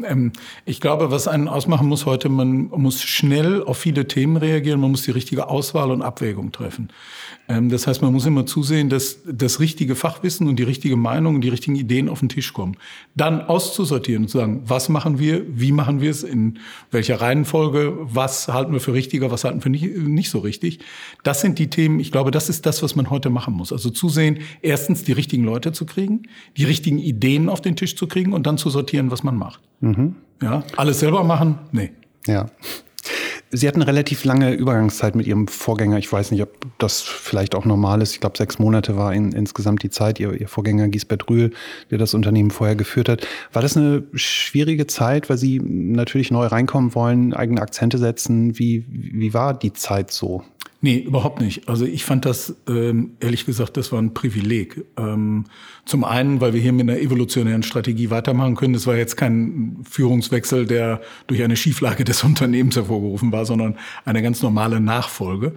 Ähm, 0.03 0.33
ich 0.65 0.79
glaube, 0.81 1.09
was 1.09 1.27
einen 1.27 1.47
ausmachen 1.47 1.87
muss 1.87 2.05
heute, 2.05 2.29
man 2.29 2.69
muss 2.69 3.01
schnell 3.01 3.63
auf 3.63 3.77
viele 3.77 4.07
Themen 4.07 4.37
reagieren, 4.37 4.79
man 4.79 4.91
muss 4.91 5.01
die 5.01 5.11
richtige 5.11 5.47
Auswahl 5.47 5.89
und 5.89 6.03
Abwägung 6.03 6.51
treffen. 6.51 6.89
Ähm, 7.49 7.69
das 7.69 7.87
heißt, 7.87 8.01
man 8.01 8.13
muss 8.13 8.25
immer 8.25 8.45
zusehen, 8.45 8.89
dass 8.89 9.19
das 9.25 9.59
richtige 9.59 9.95
Fachwissen 9.95 10.47
und 10.47 10.57
die 10.57 10.63
richtige 10.63 10.95
Meinung 10.95 11.35
und 11.35 11.41
die 11.41 11.49
richtigen 11.49 11.75
Ideen 11.75 12.07
auf 12.07 12.19
den 12.19 12.29
Tisch 12.29 12.53
kommen. 12.53 12.77
Dann 13.15 13.41
auszusortieren 13.41 14.23
und 14.23 14.29
zu 14.29 14.37
sagen, 14.37 14.61
was 14.65 14.87
machen 14.87 15.17
wir, 15.17 15.43
wie 15.49 15.71
machen 15.71 15.99
wir 15.99 16.11
es, 16.11 16.23
in 16.23 16.59
welcher 16.91 17.19
Reihenfolge, 17.19 17.97
was 18.01 18.47
halten 18.47 18.71
wir 18.71 18.79
für 18.79 18.93
richtiger, 18.93 19.31
was 19.31 19.43
halten 19.43 19.63
wir 19.63 19.71
nicht, 19.71 19.97
nicht 19.97 20.29
so 20.29 20.39
richtig. 20.39 20.79
Das 21.23 21.41
sind 21.41 21.57
die 21.57 21.71
Themen, 21.71 21.99
ich 21.99 22.11
glaube, 22.11 22.29
das 22.29 22.49
ist 22.49 22.67
das, 22.67 22.83
was 22.83 22.95
man 22.95 23.09
heute 23.09 23.31
machen 23.31 23.55
muss. 23.55 23.73
Also 23.73 23.89
zusehen, 23.89 24.39
erstens 24.61 25.03
die 25.03 25.13
richtigen 25.13 25.43
Leute 25.43 25.71
zu 25.71 25.87
kriegen, 25.87 26.23
die 26.55 26.65
richtigen 26.65 26.99
Ideen 26.99 27.49
auf 27.49 27.61
den 27.61 27.75
Tisch 27.75 27.95
zu 27.95 28.07
kriegen 28.07 28.31
und 28.31 28.45
dann 28.45 28.59
zu 28.59 28.69
sortieren, 28.69 29.09
was 29.09 29.23
man 29.23 29.35
macht. 29.35 29.61
Mhm. 29.81 30.15
Ja, 30.41 30.63
alles 30.77 30.99
selber 30.99 31.23
machen? 31.23 31.57
Nee. 31.71 31.91
Ja. 32.27 32.45
Sie 33.51 33.67
hatten 33.67 33.81
eine 33.81 33.87
relativ 33.87 34.25
lange 34.25 34.53
Übergangszeit 34.53 35.15
mit 35.15 35.25
Ihrem 35.25 35.47
Vorgänger. 35.47 35.97
Ich 35.97 36.11
weiß 36.11 36.29
nicht, 36.29 36.43
ob 36.43 36.49
das 36.77 37.01
vielleicht 37.01 37.55
auch 37.55 37.65
normal 37.65 38.01
ist. 38.01 38.13
Ich 38.13 38.19
glaube, 38.19 38.37
sechs 38.37 38.59
Monate 38.59 38.95
war 38.95 39.11
in, 39.13 39.31
insgesamt 39.31 39.81
die 39.81 39.89
Zeit. 39.89 40.19
Ihr, 40.19 40.39
Ihr 40.39 40.47
Vorgänger 40.47 40.87
Gisbert 40.87 41.27
Rühl, 41.29 41.51
der 41.89 41.97
das 41.97 42.13
Unternehmen 42.13 42.51
vorher 42.51 42.75
geführt 42.75 43.09
hat. 43.09 43.25
War 43.51 43.63
das 43.63 43.75
eine 43.75 44.03
schwierige 44.13 44.85
Zeit, 44.85 45.31
weil 45.31 45.37
Sie 45.37 45.59
natürlich 45.59 46.29
neu 46.29 46.45
reinkommen 46.45 46.93
wollen, 46.93 47.33
eigene 47.33 47.61
Akzente 47.61 47.97
setzen? 47.97 48.59
Wie, 48.59 48.85
wie 48.87 49.33
war 49.33 49.57
die 49.57 49.73
Zeit 49.73 50.11
so? 50.11 50.43
Nee, 50.81 50.99
überhaupt 50.99 51.41
nicht. 51.41 51.67
Also 51.67 51.85
ich 51.85 52.05
fand 52.05 52.23
das, 52.23 52.55
ähm, 52.69 53.17
ehrlich 53.19 53.45
gesagt, 53.45 53.75
das 53.75 53.91
war 53.91 54.01
ein 54.01 54.13
Privileg. 54.13 54.85
Ähm, 54.97 55.43
zum 55.85 56.05
einen, 56.05 56.39
weil 56.39 56.53
wir 56.53 56.61
hier 56.61 56.71
mit 56.71 56.89
einer 56.89 56.99
evolutionären 56.99 57.63
Strategie 57.63 58.09
weitermachen 58.09 58.55
können. 58.55 58.73
Das 58.73 58.87
war 58.87 58.95
jetzt 58.95 59.17
kein 59.17 59.77
Führungswechsel, 59.89 60.65
der 60.65 61.01
durch 61.27 61.43
eine 61.43 61.57
Schieflage 61.57 62.05
des 62.05 62.23
Unternehmens 62.23 62.77
hervorgerufen 62.77 63.33
war, 63.33 63.45
sondern 63.45 63.77
eine 64.05 64.21
ganz 64.21 64.41
normale 64.41 64.79
Nachfolge. 64.79 65.55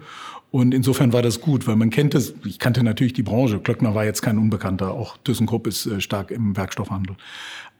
Und 0.53 0.71
insofern 0.71 1.13
war 1.13 1.23
das 1.23 1.41
gut, 1.41 1.65
weil 1.65 1.77
man 1.77 1.89
kennt 1.89 2.13
es, 2.13 2.35
ich 2.45 2.59
kannte 2.59 2.83
natürlich 2.83 3.13
die 3.13 3.23
Branche. 3.23 3.57
Klöckner 3.57 3.95
war 3.95 4.05
jetzt 4.05 4.21
kein 4.21 4.37
Unbekannter, 4.37 4.91
auch 4.91 5.17
ThyssenKrupp 5.23 5.65
ist 5.65 5.87
äh, 5.87 5.99
stark 5.99 6.29
im 6.29 6.55
Werkstoffhandel 6.55 7.15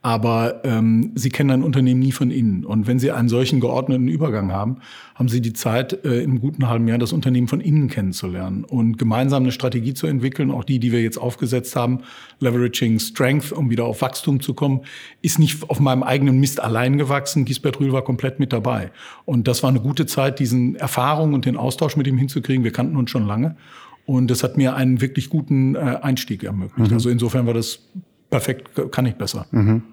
aber 0.03 0.59
ähm, 0.65 1.13
sie 1.15 1.29
kennen 1.29 1.49
ein 1.49 1.63
Unternehmen 1.63 2.01
nie 2.01 2.11
von 2.11 2.29
innen. 2.29 2.65
Und 2.65 2.87
wenn 2.87 2.99
Sie 2.99 3.11
einen 3.11 3.29
solchen 3.29 3.61
geordneten 3.61 4.09
Übergang 4.09 4.51
haben, 4.51 4.79
haben 5.15 5.29
Sie 5.29 5.39
die 5.39 5.53
Zeit, 5.53 6.03
äh, 6.03 6.21
im 6.21 6.41
guten 6.41 6.67
halben 6.67 6.89
Jahr 6.89 6.97
das 6.97 7.13
Unternehmen 7.13 7.47
von 7.47 7.61
innen 7.61 7.87
kennenzulernen 7.87 8.65
und 8.65 8.97
gemeinsam 8.97 9.43
eine 9.43 9.53
Strategie 9.53 9.93
zu 9.93 10.05
entwickeln, 10.05 10.51
auch 10.51 10.65
die, 10.65 10.79
die 10.79 10.91
wir 10.91 11.01
jetzt 11.01 11.17
aufgesetzt 11.17 11.77
haben, 11.77 11.99
Leveraging 12.41 12.99
Strength, 12.99 13.53
um 13.53 13.69
wieder 13.69 13.85
auf 13.85 14.01
Wachstum 14.01 14.41
zu 14.41 14.53
kommen, 14.53 14.81
ist 15.21 15.39
nicht 15.39 15.69
auf 15.69 15.79
meinem 15.79 16.03
eigenen 16.03 16.37
Mist 16.37 16.61
allein 16.61 16.97
gewachsen. 16.97 17.45
Gisbert 17.45 17.79
Rühl 17.79 17.93
war 17.93 18.01
komplett 18.01 18.41
mit 18.41 18.51
dabei. 18.51 18.91
Und 19.23 19.47
das 19.47 19.63
war 19.63 19.69
eine 19.69 19.79
gute 19.79 20.05
Zeit, 20.05 20.37
diesen 20.37 20.75
Erfahrung 20.75 21.33
und 21.33 21.45
den 21.45 21.55
Austausch 21.55 21.95
mit 21.95 22.07
ihm 22.07 22.17
hinzukriegen. 22.17 22.62
Wir 22.63 22.71
kannten 22.71 22.95
uns 22.95 23.11
schon 23.11 23.25
lange. 23.25 23.55
Und 24.05 24.29
das 24.29 24.43
hat 24.43 24.57
mir 24.57 24.75
einen 24.75 25.01
wirklich 25.01 25.29
guten 25.29 25.75
äh, 25.75 25.79
Einstieg 26.01 26.43
ermöglicht. 26.43 26.91
Mhm. 26.91 26.95
Also 26.95 27.09
insofern 27.09 27.45
war 27.45 27.53
das 27.53 27.79
perfekt, 28.29 28.69
kann 28.91 29.05
ich 29.05 29.15
besser. 29.15 29.45
Mhm. 29.51 29.83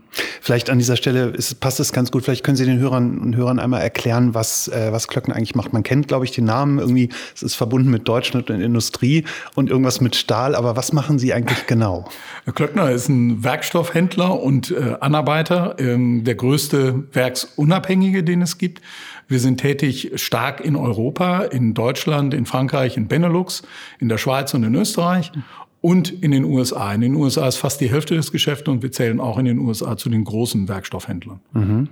Vielleicht 0.40 0.70
an 0.70 0.78
dieser 0.78 0.96
Stelle 0.96 1.26
ist, 1.26 1.60
passt 1.60 1.78
es 1.78 1.92
ganz 1.92 2.10
gut. 2.10 2.24
Vielleicht 2.24 2.42
können 2.42 2.56
Sie 2.56 2.64
den 2.64 2.78
Hörern 2.78 3.18
und 3.18 3.36
Hörern 3.36 3.58
einmal 3.58 3.82
erklären, 3.82 4.34
was, 4.34 4.66
äh, 4.68 4.88
was 4.90 5.08
Klöckner 5.08 5.36
eigentlich 5.36 5.54
macht. 5.54 5.72
Man 5.72 5.82
kennt, 5.82 6.08
glaube 6.08 6.24
ich, 6.24 6.32
den 6.32 6.46
Namen 6.46 6.78
irgendwie. 6.78 7.10
Es 7.34 7.42
ist 7.42 7.54
verbunden 7.54 7.90
mit 7.90 8.08
Deutschland 8.08 8.50
und 8.50 8.60
Industrie 8.60 9.24
und 9.54 9.70
irgendwas 9.70 10.00
mit 10.00 10.16
Stahl. 10.16 10.54
Aber 10.54 10.74
was 10.74 10.92
machen 10.92 11.18
Sie 11.18 11.32
eigentlich 11.32 11.66
genau? 11.66 12.08
Klöckner 12.52 12.90
ist 12.90 13.08
ein 13.08 13.44
Werkstoffhändler 13.44 14.40
und 14.40 14.70
äh, 14.70 14.96
Anarbeiter, 15.00 15.76
ähm, 15.78 16.24
der 16.24 16.34
größte 16.34 17.04
Werksunabhängige, 17.12 18.24
den 18.24 18.42
es 18.42 18.58
gibt. 18.58 18.80
Wir 19.30 19.38
sind 19.38 19.58
tätig 19.58 20.10
stark 20.16 20.60
in 20.60 20.74
Europa, 20.74 21.42
in 21.42 21.72
Deutschland, 21.72 22.34
in 22.34 22.46
Frankreich, 22.46 22.96
in 22.96 23.06
Benelux, 23.06 23.62
in 24.00 24.08
der 24.08 24.18
Schweiz 24.18 24.52
und 24.54 24.64
in 24.64 24.74
Österreich 24.74 25.30
und 25.80 26.10
in 26.10 26.32
den 26.32 26.44
USA. 26.44 26.92
In 26.92 27.00
den 27.00 27.14
USA 27.14 27.46
ist 27.46 27.56
fast 27.56 27.80
die 27.80 27.88
Hälfte 27.88 28.16
des 28.16 28.32
Geschäfts 28.32 28.68
und 28.68 28.82
wir 28.82 28.90
zählen 28.90 29.20
auch 29.20 29.38
in 29.38 29.44
den 29.44 29.60
USA 29.60 29.96
zu 29.96 30.10
den 30.10 30.24
großen 30.24 30.68
Werkstoffhändlern. 30.68 31.38
Mhm. 31.52 31.88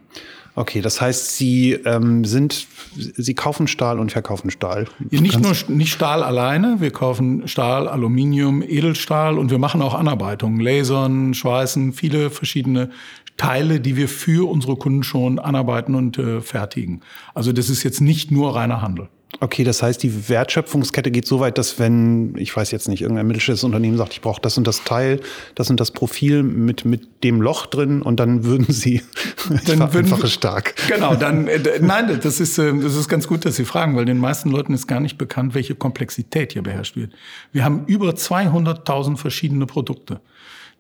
Okay, 0.57 0.81
das 0.81 1.01
heißt, 1.01 1.37
Sie 1.37 1.75
ähm, 1.75 2.25
sind, 2.25 2.67
Sie 2.97 3.35
kaufen 3.35 3.69
Stahl 3.69 4.01
und 4.01 4.11
verkaufen 4.11 4.51
Stahl. 4.51 4.87
Nicht 5.11 5.39
nur 5.39 5.55
nicht 5.69 5.93
Stahl 5.93 6.25
alleine, 6.25 6.81
wir 6.81 6.91
kaufen 6.91 7.47
Stahl, 7.47 7.87
Aluminium, 7.87 8.63
Edelstahl 8.63 9.39
und 9.39 9.53
wir 9.53 9.59
machen 9.59 9.81
auch 9.81 9.95
Anarbeitungen, 9.95 10.59
Lasern, 10.59 11.33
Schweißen, 11.35 11.93
viele 11.93 12.31
verschiedene 12.31 12.91
Teile, 13.39 13.81
die 13.81 13.97
wir 13.97 14.09
für 14.09 14.51
unsere 14.51 14.77
Kunden 14.77 15.03
schon 15.03 15.39
anarbeiten 15.39 15.95
und 15.95 16.19
äh, 16.19 16.43
fertigen. 16.43 17.01
Also 17.35 17.53
das 17.53 17.71
ist 17.71 17.83
jetzt 17.83 18.03
nicht 18.03 18.31
nur 18.31 18.55
reiner 18.55 18.83
Handel. 18.83 19.09
Okay, 19.41 19.63
das 19.63 19.83
heißt, 19.83 20.03
die 20.03 20.29
Wertschöpfungskette 20.31 21.11
geht 21.11 21.27
so 21.27 21.39
weit, 21.39 21.59
dass 21.59 21.79
wenn, 21.79 22.35
ich 22.39 22.57
weiß 22.57 22.71
jetzt 22.71 22.89
nicht, 22.89 23.03
irgendein 23.03 23.27
mittelständisches 23.27 23.65
Unternehmen 23.65 23.99
sagt, 23.99 24.15
ich 24.15 24.23
brauche 24.23 24.41
das 24.41 24.57
und 24.57 24.67
das 24.67 24.85
Teil, 24.85 25.21
das 25.55 25.69
und 25.69 25.79
das 25.79 25.91
Profil 25.91 26.43
mit, 26.43 26.87
mit 26.87 27.23
dem 27.23 27.43
Loch 27.43 27.67
drin 27.67 28.01
und 28.01 28.19
dann 28.19 28.45
würden 28.45 28.67
sie, 28.73 29.03
dann 29.67 29.93
würden 29.93 30.11
wir, 30.11 30.27
stark. 30.29 30.75
Genau, 30.89 31.15
dann, 31.15 31.47
äh, 31.47 31.79
nein, 31.81 32.19
das 32.23 32.41
ist, 32.41 32.59
äh, 32.59 32.73
das 32.79 32.97
ist 32.97 33.09
ganz 33.09 33.29
gut, 33.29 33.45
dass 33.45 33.57
Sie 33.57 33.67
fragen, 33.67 33.97
weil 33.97 34.07
den 34.07 34.19
meisten 34.19 34.51
Leuten 34.51 34.73
ist 34.73 34.87
gar 34.87 35.01
nicht 35.01 35.19
bekannt, 35.19 35.55
welche 35.55 35.75
Komplexität 35.75 36.55
hier 36.55 36.63
beherrscht 36.63 36.97
wird. 36.97 37.13
Wir 37.53 37.65
haben 37.65 37.85
über 37.87 38.11
200.000 38.11 39.19
verschiedene 39.19 39.67
Produkte. 39.67 40.21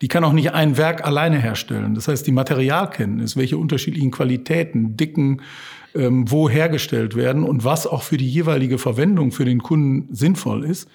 Die 0.00 0.08
kann 0.08 0.24
auch 0.24 0.32
nicht 0.32 0.52
ein 0.52 0.76
Werk 0.76 1.04
alleine 1.04 1.38
herstellen. 1.38 1.94
Das 1.94 2.08
heißt, 2.08 2.26
die 2.26 2.32
Materialkenntnis, 2.32 3.36
welche 3.36 3.58
unterschiedlichen 3.58 4.10
Qualitäten, 4.10 4.96
Dicken, 4.96 5.42
ähm, 5.98 6.30
wo 6.30 6.48
hergestellt 6.48 7.16
werden 7.16 7.44
und 7.44 7.64
was 7.64 7.86
auch 7.86 8.02
für 8.02 8.16
die 8.16 8.28
jeweilige 8.28 8.78
Verwendung 8.78 9.32
für 9.32 9.44
den 9.44 9.62
Kunden 9.62 10.14
sinnvoll 10.14 10.64
ist, 10.64 10.88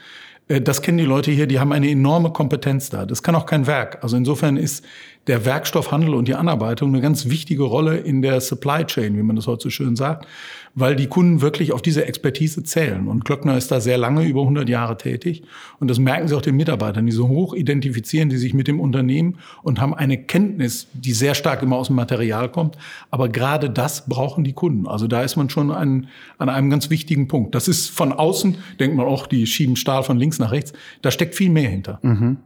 das 0.47 0.81
kennen 0.81 0.97
die 0.97 1.05
Leute 1.05 1.31
hier, 1.31 1.47
die 1.47 1.59
haben 1.59 1.71
eine 1.71 1.89
enorme 1.89 2.31
Kompetenz 2.31 2.89
da. 2.89 3.05
Das 3.05 3.23
kann 3.23 3.35
auch 3.35 3.45
kein 3.45 3.65
Werk. 3.65 3.99
Also 4.01 4.17
insofern 4.17 4.57
ist 4.57 4.83
der 5.27 5.45
Werkstoffhandel 5.45 6.13
und 6.13 6.27
die 6.27 6.35
Anarbeitung 6.35 6.89
eine 6.89 7.01
ganz 7.01 7.29
wichtige 7.29 7.63
Rolle 7.63 7.97
in 7.97 8.21
der 8.21 8.41
Supply 8.41 8.85
Chain, 8.85 9.17
wie 9.17 9.23
man 9.23 9.37
das 9.37 9.47
heute 9.47 9.63
so 9.63 9.69
schön 9.69 9.95
sagt, 9.95 10.27
weil 10.75 10.95
die 10.95 11.07
Kunden 11.07 11.39
wirklich 11.39 11.71
auf 11.71 11.81
diese 11.81 12.05
Expertise 12.05 12.63
zählen. 12.63 13.07
Und 13.07 13.23
Klöckner 13.23 13.57
ist 13.57 13.71
da 13.71 13.79
sehr 13.79 13.97
lange, 13.97 14.25
über 14.25 14.41
100 14.41 14.67
Jahre 14.67 14.97
tätig. 14.97 15.43
Und 15.79 15.87
das 15.87 15.99
merken 15.99 16.27
sie 16.27 16.35
auch 16.35 16.41
den 16.41 16.57
Mitarbeitern. 16.57 17.05
Die 17.05 17.11
so 17.11 17.29
hoch 17.29 17.53
identifizieren 17.53 18.29
die 18.29 18.37
sich 18.37 18.53
mit 18.53 18.67
dem 18.67 18.79
Unternehmen 18.79 19.37
und 19.61 19.79
haben 19.79 19.93
eine 19.93 20.17
Kenntnis, 20.17 20.87
die 20.93 21.13
sehr 21.13 21.35
stark 21.35 21.61
immer 21.61 21.77
aus 21.77 21.87
dem 21.87 21.95
Material 21.95 22.49
kommt. 22.49 22.77
Aber 23.11 23.29
gerade 23.29 23.69
das 23.69 24.09
brauchen 24.09 24.43
die 24.43 24.53
Kunden. 24.53 24.87
Also 24.87 25.07
da 25.07 25.21
ist 25.21 25.37
man 25.37 25.49
schon 25.49 25.71
an, 25.71 26.07
an 26.37 26.49
einem 26.49 26.69
ganz 26.69 26.89
wichtigen 26.89 27.27
Punkt. 27.27 27.55
Das 27.55 27.67
ist 27.67 27.89
von 27.89 28.11
außen, 28.11 28.57
denkt 28.79 28.97
man 28.97 29.05
auch, 29.05 29.27
die 29.27 29.47
schieben 29.47 29.75
Stahl 29.77 30.03
von 30.03 30.17
links 30.17 30.32
nach 30.39 30.51
rechts. 30.51 30.73
Da 31.01 31.11
steckt 31.11 31.35
viel 31.35 31.49
mehr 31.49 31.69
hinter. 31.69 31.99
Mhm. 32.01 32.37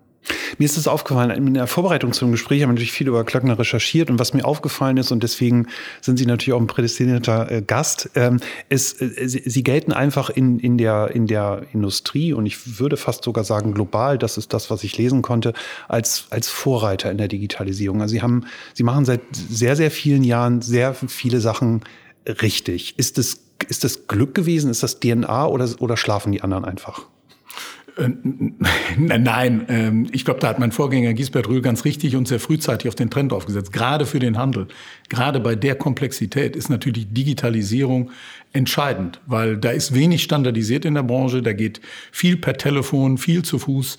Mir 0.58 0.66
ist 0.66 0.78
es 0.78 0.88
aufgefallen, 0.88 1.30
in 1.32 1.54
der 1.54 1.68
Vorbereitung 1.68 2.14
zum 2.14 2.32
Gespräch 2.32 2.62
haben 2.62 2.70
wir 2.70 2.74
natürlich 2.74 2.92
viel 2.92 3.08
über 3.08 3.24
Klöckner 3.24 3.58
recherchiert 3.58 4.10
und 4.10 4.20
was 4.20 4.34
mir 4.34 4.46
aufgefallen 4.46 4.98
ist, 4.98 5.12
und 5.12 5.24
deswegen 5.24 5.68
sind 6.02 6.18
Sie 6.18 6.26
natürlich 6.26 6.54
auch 6.54 6.62
ein 6.62 6.68
prädestinierter 6.68 7.52
äh, 7.52 7.62
Gast, 7.62 8.10
ähm, 8.16 8.40
ist, 8.70 9.02
äh, 9.02 9.28
Sie, 9.28 9.44
Sie, 9.46 9.64
gelten 9.64 9.94
einfach 9.94 10.30
in, 10.30 10.60
in, 10.60 10.78
der, 10.78 11.12
in 11.14 11.28
der 11.28 11.64
Industrie 11.74 12.34
und 12.34 12.46
ich 12.46 12.80
würde 12.80 12.98
fast 12.98 13.24
sogar 13.24 13.44
sagen 13.44 13.74
global, 13.74 14.18
das 14.18 14.38
ist 14.38 14.54
das, 14.54 14.70
was 14.70 14.84
ich 14.84 14.98
lesen 14.98 15.22
konnte, 15.22 15.54
als, 15.88 16.28
als 16.30 16.50
Vorreiter 16.50 17.12
in 17.12 17.18
der 17.18 17.28
Digitalisierung. 17.28 18.02
Also 18.02 18.14
Sie 18.14 18.22
haben, 18.22 18.46
Sie 18.74 18.84
machen 18.84 19.06
seit 19.06 19.22
sehr, 19.32 19.76
sehr 19.76 19.92
vielen 19.92 20.24
Jahren 20.24 20.62
sehr 20.62 20.94
viele 20.94 21.40
Sachen 21.40 21.82
richtig. 22.28 22.98
Ist 22.98 23.18
das, 23.18 23.40
ist 23.70 23.84
das 23.84 24.08
Glück 24.08 24.36
gewesen? 24.36 24.70
Ist 24.70 24.84
das 24.84 25.00
DNA 25.00 25.48
oder, 25.48 25.70
oder 25.80 25.98
schlafen 25.98 26.32
die 26.32 26.42
anderen 26.42 26.66
einfach? 26.66 27.06
Äh, 27.98 28.10
nein, 28.98 29.66
ähm, 29.70 30.08
ich 30.12 30.26
glaube, 30.26 30.40
da 30.40 30.50
hat 30.50 30.60
mein 30.60 30.72
Vorgänger 30.72 31.14
Gisbert 31.14 31.48
Rühl 31.48 31.62
ganz 31.62 31.86
richtig 31.86 32.16
und 32.16 32.28
sehr 32.28 32.40
frühzeitig 32.40 32.88
auf 32.88 32.96
den 32.96 33.10
Trend 33.10 33.34
aufgesetzt. 33.34 33.74
Gerade 33.74 34.06
für 34.06 34.20
den 34.20 34.38
Handel, 34.38 34.68
gerade 35.10 35.40
bei 35.40 35.56
der 35.56 35.76
Komplexität 35.76 36.56
ist 36.56 36.70
natürlich 36.70 37.08
Digitalisierung 37.12 38.12
entscheidend, 38.54 39.20
weil 39.26 39.58
da 39.58 39.72
ist 39.72 39.94
wenig 39.94 40.24
standardisiert 40.24 40.86
in 40.86 40.94
der 40.94 41.04
Branche, 41.04 41.42
da 41.42 41.54
geht 41.54 41.82
viel 42.12 42.38
per 42.38 42.58
Telefon, 42.58 43.18
viel 43.18 43.44
zu 43.44 43.60
Fuß. 43.60 43.98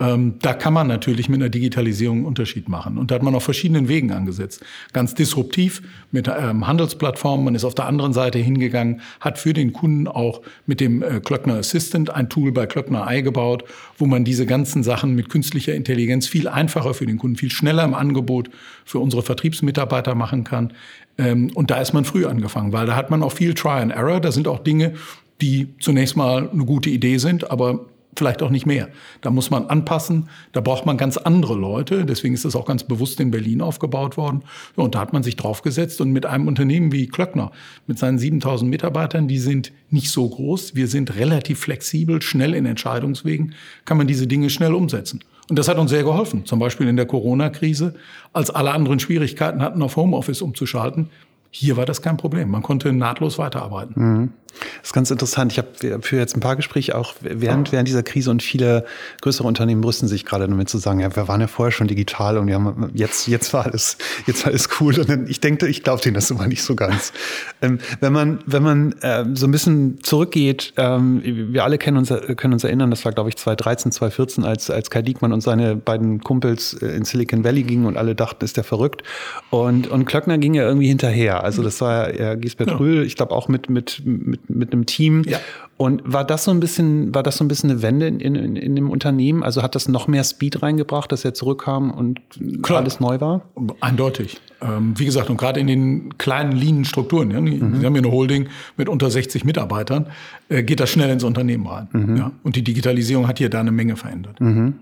Ähm, 0.00 0.34
da 0.40 0.54
kann 0.54 0.72
man 0.72 0.86
natürlich 0.86 1.28
mit 1.28 1.40
einer 1.40 1.48
Digitalisierung 1.48 2.18
einen 2.18 2.26
Unterschied 2.26 2.68
machen. 2.68 2.98
Und 2.98 3.10
da 3.10 3.16
hat 3.16 3.22
man 3.22 3.34
auf 3.34 3.42
verschiedenen 3.42 3.88
Wegen 3.88 4.12
angesetzt. 4.12 4.64
Ganz 4.92 5.14
disruptiv 5.14 5.82
mit 6.12 6.28
ähm, 6.28 6.66
Handelsplattformen. 6.66 7.44
Man 7.44 7.54
ist 7.56 7.64
auf 7.64 7.74
der 7.74 7.86
anderen 7.86 8.12
Seite 8.12 8.38
hingegangen, 8.38 9.00
hat 9.20 9.38
für 9.38 9.52
den 9.52 9.72
Kunden 9.72 10.06
auch 10.06 10.42
mit 10.66 10.80
dem 10.80 11.02
äh, 11.02 11.20
Klöckner 11.20 11.54
Assistant 11.54 12.10
ein 12.10 12.28
Tool 12.28 12.52
bei 12.52 12.66
Klöckner 12.66 13.06
eingebaut, 13.06 13.64
wo 13.96 14.06
man 14.06 14.24
diese 14.24 14.46
ganzen 14.46 14.84
Sachen 14.84 15.16
mit 15.16 15.28
künstlicher 15.30 15.74
Intelligenz 15.74 16.28
viel 16.28 16.46
einfacher 16.46 16.94
für 16.94 17.06
den 17.06 17.18
Kunden, 17.18 17.36
viel 17.36 17.50
schneller 17.50 17.84
im 17.84 17.94
Angebot 17.94 18.50
für 18.84 19.00
unsere 19.00 19.22
Vertriebsmitarbeiter 19.22 20.14
machen 20.14 20.44
kann. 20.44 20.72
Ähm, 21.18 21.50
und 21.54 21.72
da 21.72 21.80
ist 21.80 21.92
man 21.92 22.04
früh 22.04 22.24
angefangen, 22.24 22.72
weil 22.72 22.86
da 22.86 22.94
hat 22.94 23.10
man 23.10 23.24
auch 23.24 23.32
viel 23.32 23.54
Try 23.54 23.80
and 23.80 23.92
Error. 23.92 24.20
Da 24.20 24.30
sind 24.30 24.46
auch 24.46 24.60
Dinge, 24.60 24.94
die 25.40 25.74
zunächst 25.80 26.16
mal 26.16 26.48
eine 26.48 26.64
gute 26.64 26.88
Idee 26.88 27.18
sind, 27.18 27.50
aber 27.50 27.86
vielleicht 28.16 28.42
auch 28.42 28.50
nicht 28.50 28.66
mehr. 28.66 28.88
Da 29.20 29.30
muss 29.30 29.50
man 29.50 29.66
anpassen, 29.66 30.28
da 30.52 30.60
braucht 30.60 30.86
man 30.86 30.96
ganz 30.96 31.16
andere 31.16 31.54
Leute. 31.54 32.04
Deswegen 32.04 32.34
ist 32.34 32.44
das 32.44 32.56
auch 32.56 32.66
ganz 32.66 32.84
bewusst 32.84 33.20
in 33.20 33.30
Berlin 33.30 33.60
aufgebaut 33.60 34.16
worden. 34.16 34.42
Und 34.76 34.94
da 34.94 35.00
hat 35.00 35.12
man 35.12 35.22
sich 35.22 35.36
draufgesetzt 35.36 36.00
und 36.00 36.10
mit 36.10 36.26
einem 36.26 36.48
Unternehmen 36.48 36.92
wie 36.92 37.06
Klöckner, 37.06 37.52
mit 37.86 37.98
seinen 37.98 38.18
7000 38.18 38.70
Mitarbeitern, 38.70 39.28
die 39.28 39.38
sind 39.38 39.72
nicht 39.90 40.10
so 40.10 40.28
groß, 40.28 40.74
wir 40.74 40.88
sind 40.88 41.16
relativ 41.16 41.60
flexibel, 41.60 42.20
schnell 42.22 42.54
in 42.54 42.66
Entscheidungswegen, 42.66 43.54
kann 43.84 43.96
man 43.96 44.06
diese 44.06 44.26
Dinge 44.26 44.50
schnell 44.50 44.74
umsetzen. 44.74 45.20
Und 45.48 45.58
das 45.58 45.68
hat 45.68 45.78
uns 45.78 45.90
sehr 45.90 46.02
geholfen. 46.02 46.44
Zum 46.44 46.58
Beispiel 46.58 46.88
in 46.88 46.96
der 46.96 47.06
Corona-Krise, 47.06 47.94
als 48.34 48.50
alle 48.50 48.72
anderen 48.72 49.00
Schwierigkeiten 49.00 49.62
hatten, 49.62 49.80
auf 49.80 49.96
Homeoffice 49.96 50.42
umzuschalten, 50.42 51.08
hier 51.50 51.76
war 51.76 51.86
das 51.86 52.02
kein 52.02 52.16
Problem. 52.16 52.50
Man 52.50 52.62
konnte 52.62 52.92
nahtlos 52.92 53.38
weiterarbeiten. 53.38 53.94
Mhm. 53.96 54.32
Das 54.80 54.88
ist 54.88 54.92
ganz 54.92 55.10
interessant. 55.10 55.52
Ich 55.52 55.58
habe 55.58 56.02
für 56.02 56.16
jetzt 56.16 56.36
ein 56.36 56.40
paar 56.40 56.56
Gespräche 56.56 56.96
auch 56.96 57.14
während, 57.20 57.72
während 57.72 57.88
dieser 57.88 58.02
Krise 58.02 58.30
und 58.30 58.42
viele 58.42 58.84
größere 59.20 59.46
Unternehmen 59.46 59.80
brüsten 59.80 60.08
sich 60.08 60.24
gerade 60.24 60.48
damit 60.48 60.68
zu 60.68 60.78
sagen, 60.78 61.00
ja, 61.00 61.14
wir 61.14 61.28
waren 61.28 61.40
ja 61.40 61.46
vorher 61.46 61.70
schon 61.70 61.86
digital 61.86 62.38
und 62.38 62.46
wir 62.46 62.54
haben 62.54 62.90
jetzt, 62.94 63.28
jetzt 63.28 63.52
war 63.52 63.66
alles, 63.66 63.98
jetzt 64.26 64.44
war 64.44 64.50
alles 64.50 64.68
cool. 64.80 64.98
Und 64.98 65.28
ich 65.28 65.40
denke, 65.40 65.66
ich 65.68 65.82
glaube 65.82 66.02
denen 66.02 66.14
das 66.14 66.30
immer 66.30 66.46
nicht 66.46 66.62
so 66.62 66.74
ganz. 66.74 67.12
Ähm, 67.60 67.78
wenn 68.00 68.12
man, 68.12 68.40
wenn 68.46 68.62
man 68.62 68.92
äh, 69.02 69.24
so 69.34 69.46
ein 69.46 69.50
bisschen 69.50 70.02
zurückgeht, 70.02 70.72
ähm, 70.76 71.22
wir 71.24 71.64
alle 71.64 71.78
kennen 71.78 71.96
uns, 71.96 72.12
können 72.36 72.52
uns 72.52 72.64
erinnern, 72.64 72.90
das 72.90 73.04
war, 73.04 73.12
glaube 73.12 73.28
ich, 73.28 73.36
2013, 73.36 73.92
2014, 73.92 74.44
als, 74.44 74.70
als 74.70 74.90
Kai 74.90 75.02
Diekmann 75.02 75.32
und 75.32 75.40
seine 75.40 75.76
beiden 75.76 76.20
Kumpels 76.20 76.74
äh, 76.74 76.86
in 76.88 77.04
Silicon 77.04 77.44
Valley 77.44 77.62
gingen 77.62 77.86
und 77.86 77.96
alle 77.96 78.14
dachten, 78.14 78.44
ist 78.44 78.56
der 78.56 78.64
verrückt. 78.64 79.02
Und, 79.50 79.88
und 79.88 80.06
Klöckner 80.06 80.38
ging 80.38 80.54
ja 80.54 80.64
irgendwie 80.64 80.88
hinterher 80.88 81.37
her. 81.38 81.44
Also 81.44 81.62
das 81.62 81.80
war 81.80 82.14
ja 82.14 82.34
Giesbert 82.34 82.68
ja. 82.68 82.76
Rühl, 82.76 83.04
ich 83.04 83.16
glaube 83.16 83.34
auch 83.34 83.48
mit, 83.48 83.70
mit, 83.70 84.02
mit, 84.04 84.48
mit 84.50 84.72
einem 84.72 84.86
Team. 84.86 85.22
Ja. 85.26 85.38
Und 85.76 86.02
war 86.04 86.24
das 86.24 86.44
so 86.44 86.50
ein 86.50 86.60
bisschen, 86.60 87.14
war 87.14 87.22
das 87.22 87.36
so 87.36 87.44
ein 87.44 87.48
bisschen 87.48 87.70
eine 87.70 87.82
Wende 87.82 88.08
in, 88.08 88.20
in, 88.20 88.56
in 88.56 88.74
dem 88.74 88.90
Unternehmen? 88.90 89.42
Also 89.42 89.62
hat 89.62 89.74
das 89.74 89.88
noch 89.88 90.08
mehr 90.08 90.24
Speed 90.24 90.62
reingebracht, 90.62 91.12
dass 91.12 91.24
er 91.24 91.34
zurückkam 91.34 91.90
und 91.90 92.20
Klar. 92.62 92.80
alles 92.80 93.00
neu 93.00 93.20
war? 93.20 93.42
Eindeutig. 93.80 94.40
Ähm, 94.60 94.94
wie 94.96 95.04
gesagt, 95.04 95.30
und 95.30 95.36
gerade 95.36 95.60
in 95.60 95.68
den 95.68 96.18
kleinen 96.18 96.52
Linenstrukturen, 96.52 97.30
ja, 97.30 97.40
die, 97.40 97.62
mhm. 97.62 97.78
Sie 97.78 97.86
haben 97.86 97.94
ja 97.94 98.02
eine 98.02 98.10
Holding 98.10 98.48
mit 98.76 98.88
unter 98.88 99.08
60 99.08 99.44
Mitarbeitern, 99.44 100.06
äh, 100.48 100.64
geht 100.64 100.80
das 100.80 100.90
schnell 100.90 101.10
ins 101.10 101.22
Unternehmen 101.22 101.66
rein. 101.66 101.88
Mhm. 101.92 102.16
Ja? 102.16 102.32
Und 102.42 102.56
die 102.56 102.64
Digitalisierung 102.64 103.28
hat 103.28 103.38
hier 103.38 103.50
da 103.50 103.60
eine 103.60 103.70
Menge 103.70 103.96
verändert. 103.96 104.40
Mhm. 104.40 104.74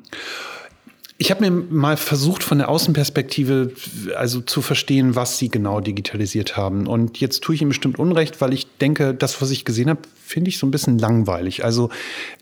Ich 1.19 1.31
habe 1.31 1.49
mir 1.49 1.51
mal 1.51 1.97
versucht, 1.97 2.43
von 2.43 2.59
der 2.59 2.69
Außenperspektive 2.69 3.73
also 4.17 4.41
zu 4.43 4.61
verstehen, 4.61 5.15
was 5.15 5.39
Sie 5.39 5.49
genau 5.49 5.81
digitalisiert 5.81 6.57
haben. 6.57 6.87
Und 6.87 7.19
jetzt 7.21 7.43
tue 7.43 7.55
ich 7.55 7.63
Ihnen 7.63 7.71
bestimmt 7.71 7.99
Unrecht, 7.99 8.41
weil 8.41 8.53
ich 8.53 8.67
denke, 8.79 9.15
das, 9.15 9.41
was 9.41 9.51
ich 9.51 9.65
gesehen 9.65 9.89
habe, 9.89 10.01
finde 10.23 10.51
ich 10.51 10.59
so 10.59 10.67
ein 10.67 10.71
bisschen 10.71 10.99
langweilig. 10.99 11.65
Also 11.65 11.89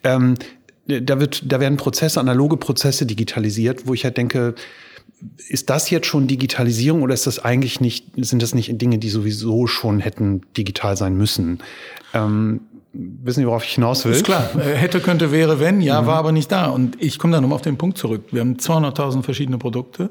ähm, 0.02 0.34
da, 0.86 1.20
wird, 1.20 1.42
da 1.44 1.60
werden 1.60 1.76
Prozesse, 1.76 2.18
analoge 2.18 2.56
Prozesse 2.56 3.06
digitalisiert, 3.06 3.86
wo 3.86 3.94
ich 3.94 4.04
halt 4.04 4.16
denke, 4.16 4.54
ist 5.48 5.70
das 5.70 5.90
jetzt 5.90 6.06
schon 6.06 6.26
Digitalisierung 6.26 7.02
oder 7.02 7.14
ist 7.14 7.26
das 7.26 7.38
eigentlich 7.38 7.80
nicht, 7.80 8.06
sind 8.16 8.42
das 8.42 8.54
nicht 8.54 8.80
Dinge, 8.80 8.98
die 8.98 9.08
sowieso 9.08 9.66
schon 9.66 10.00
hätten 10.00 10.42
digital 10.56 10.96
sein 10.96 11.16
müssen? 11.16 11.58
Ähm, 12.12 12.60
wissen 12.92 13.40
Sie, 13.40 13.46
worauf 13.46 13.64
ich 13.64 13.74
hinaus 13.74 14.04
will? 14.04 14.12
Ist 14.12 14.24
klar. 14.24 14.50
Äh, 14.56 14.74
hätte, 14.74 15.00
könnte, 15.00 15.32
wäre, 15.32 15.60
wenn. 15.60 15.80
Ja, 15.80 16.02
mhm. 16.02 16.06
war 16.06 16.16
aber 16.16 16.32
nicht 16.32 16.50
da. 16.50 16.66
Und 16.66 17.02
ich 17.02 17.18
komme 17.18 17.32
dann 17.32 17.42
nochmal 17.42 17.56
auf 17.56 17.62
den 17.62 17.76
Punkt 17.76 17.98
zurück. 17.98 18.24
Wir 18.30 18.40
haben 18.40 18.56
200.000 18.56 19.22
verschiedene 19.22 19.58
Produkte. 19.58 20.10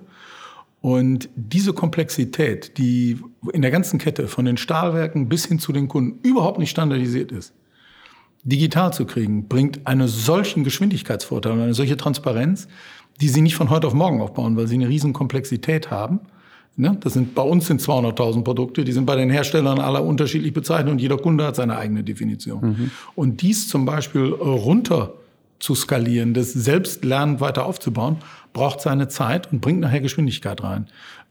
Und 0.81 1.29
diese 1.35 1.71
Komplexität, 1.71 2.77
die 2.77 3.17
in 3.53 3.61
der 3.61 3.71
ganzen 3.71 3.99
Kette 3.99 4.27
von 4.27 4.43
den 4.43 4.57
Stahlwerken 4.57 5.29
bis 5.29 5.45
hin 5.45 5.57
zu 5.57 5.71
den 5.71 5.87
Kunden 5.87 6.19
überhaupt 6.27 6.59
nicht 6.59 6.71
standardisiert 6.71 7.31
ist, 7.31 7.53
digital 8.43 8.91
zu 8.91 9.05
kriegen, 9.05 9.47
bringt 9.47 9.87
einen 9.87 10.09
solchen 10.09 10.65
Geschwindigkeitsvorteil 10.65 11.53
und 11.53 11.61
eine 11.61 11.73
solche 11.73 11.95
Transparenz, 11.95 12.67
die 13.21 13.29
sie 13.29 13.41
nicht 13.41 13.55
von 13.55 13.69
heute 13.69 13.87
auf 13.87 13.93
morgen 13.93 14.21
aufbauen, 14.21 14.57
weil 14.57 14.67
sie 14.67 14.75
eine 14.75 14.87
riesen 14.87 15.13
Komplexität 15.13 15.91
haben. 15.91 16.19
Ne? 16.75 16.97
Das 17.01 17.13
sind, 17.13 17.35
bei 17.35 17.43
uns 17.43 17.67
sind 17.67 17.81
200.000 17.81 18.43
Produkte, 18.43 18.83
die 18.83 18.91
sind 18.91 19.05
bei 19.05 19.15
den 19.15 19.29
Herstellern 19.29 19.79
aller 19.79 20.03
unterschiedlich 20.03 20.53
bezeichnet 20.53 20.91
und 20.91 20.99
jeder 20.99 21.17
Kunde 21.17 21.45
hat 21.45 21.55
seine 21.55 21.77
eigene 21.77 22.03
Definition. 22.03 22.61
Mhm. 22.61 22.91
Und 23.15 23.41
dies 23.41 23.67
zum 23.67 23.85
Beispiel 23.85 24.25
runter 24.25 25.13
zu 25.59 25.75
skalieren, 25.75 26.33
das 26.33 26.51
selbst 26.51 27.05
lernend 27.05 27.39
weiter 27.41 27.65
aufzubauen, 27.65 28.17
braucht 28.53 28.81
seine 28.81 29.07
Zeit 29.07 29.51
und 29.51 29.61
bringt 29.61 29.79
nachher 29.79 30.01
Geschwindigkeit 30.01 30.63
rein. 30.63 30.87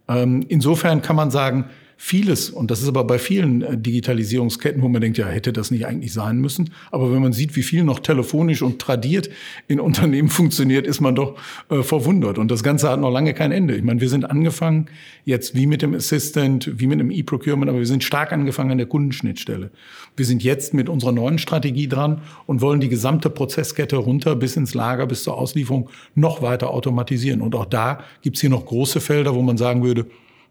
Ähm, 0.09 0.45
insofern 0.49 1.03
kann 1.03 1.17
man 1.17 1.31
sagen, 1.31 1.67
vieles, 2.05 2.51
und 2.51 2.73
das 2.73 2.83
ist 2.83 2.89
aber 2.89 3.05
bei 3.05 3.17
vielen 3.17 3.63
äh, 3.63 3.79
Digitalisierungsketten, 3.79 4.83
wo 4.83 4.89
man 4.89 5.01
denkt, 5.01 5.19
ja, 5.19 5.29
hätte 5.29 5.53
das 5.53 5.71
nicht 5.71 5.87
eigentlich 5.87 6.13
sein 6.13 6.39
müssen. 6.39 6.71
Aber 6.91 7.13
wenn 7.13 7.23
man 7.23 7.33
sieht, 7.33 7.55
wie 7.55 7.63
viel 7.63 7.85
noch 7.85 8.01
telefonisch 8.01 8.61
und 8.61 8.81
tradiert 8.81 9.31
in 9.69 9.79
Unternehmen 9.79 10.29
funktioniert, 10.41 10.85
ist 10.85 11.01
man 11.01 11.15
doch 11.15 11.39
äh, 11.71 11.85
verwundert. 11.85 12.39
Und 12.39 12.51
das 12.51 12.65
Ganze 12.65 12.91
hat 12.91 12.99
noch 12.99 13.13
lange 13.13 13.35
kein 13.35 13.53
Ende. 13.53 13.77
Ich 13.77 13.85
meine, 13.85 14.01
wir 14.01 14.09
sind 14.09 14.25
angefangen 14.25 14.87
jetzt 15.25 15.55
wie 15.55 15.67
mit 15.67 15.81
dem 15.81 15.95
Assistant, 15.95 16.73
wie 16.75 16.89
mit 16.89 16.99
dem 16.99 17.13
E-Procurement, 17.13 17.71
aber 17.71 17.79
wir 17.79 17.87
sind 17.87 18.03
stark 18.03 18.33
angefangen 18.33 18.73
an 18.73 18.79
der 18.79 18.89
Kundenschnittstelle. 18.89 19.71
Wir 20.17 20.27
sind 20.27 20.43
jetzt 20.43 20.75
mit 20.75 20.89
unserer 20.89 21.13
neuen 21.13 21.39
Strategie 21.39 21.87
dran 21.87 22.23
und 22.47 22.61
wollen 22.61 22.81
die 22.81 22.89
gesamte 22.89 23.31
Prozesskette 23.31 23.97
runter 23.97 24.35
bis 24.35 24.57
ins 24.57 24.75
Lager, 24.75 25.07
bis 25.07 25.23
zur 25.23 25.39
Auslieferung 25.39 25.89
noch 26.17 26.43
weiter 26.43 26.71
automatisieren. 26.71 27.43
Und 27.43 27.55
auch 27.55 27.67
da 27.67 28.01
gibt's 28.23 28.41
hier 28.41 28.51
noch 28.51 28.67
große 28.67 29.01
Felder, 29.01 29.37
wo 29.37 29.43
man 29.43 29.57
sagen 29.57 29.85
würde, 29.85 30.07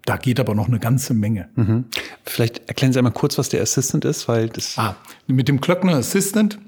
da 0.05 0.17
geht 0.17 0.39
aber 0.39 0.55
noch 0.55 0.67
eine 0.67 0.79
ganze 0.79 1.13
Menge. 1.13 1.49
Mhm. 1.55 1.85
Vielleicht 2.23 2.67
erklären 2.67 2.93
Sie 2.93 2.99
einmal 2.99 3.13
kurz, 3.13 3.37
was 3.37 3.49
der 3.49 3.61
Assistant 3.61 4.05
ist, 4.05 4.27
weil 4.27 4.49
das. 4.49 4.77
Ah, 4.77 4.95
mit 5.27 5.47
dem 5.47 5.61
Klöckner 5.61 5.95
Assistant, 5.95 6.59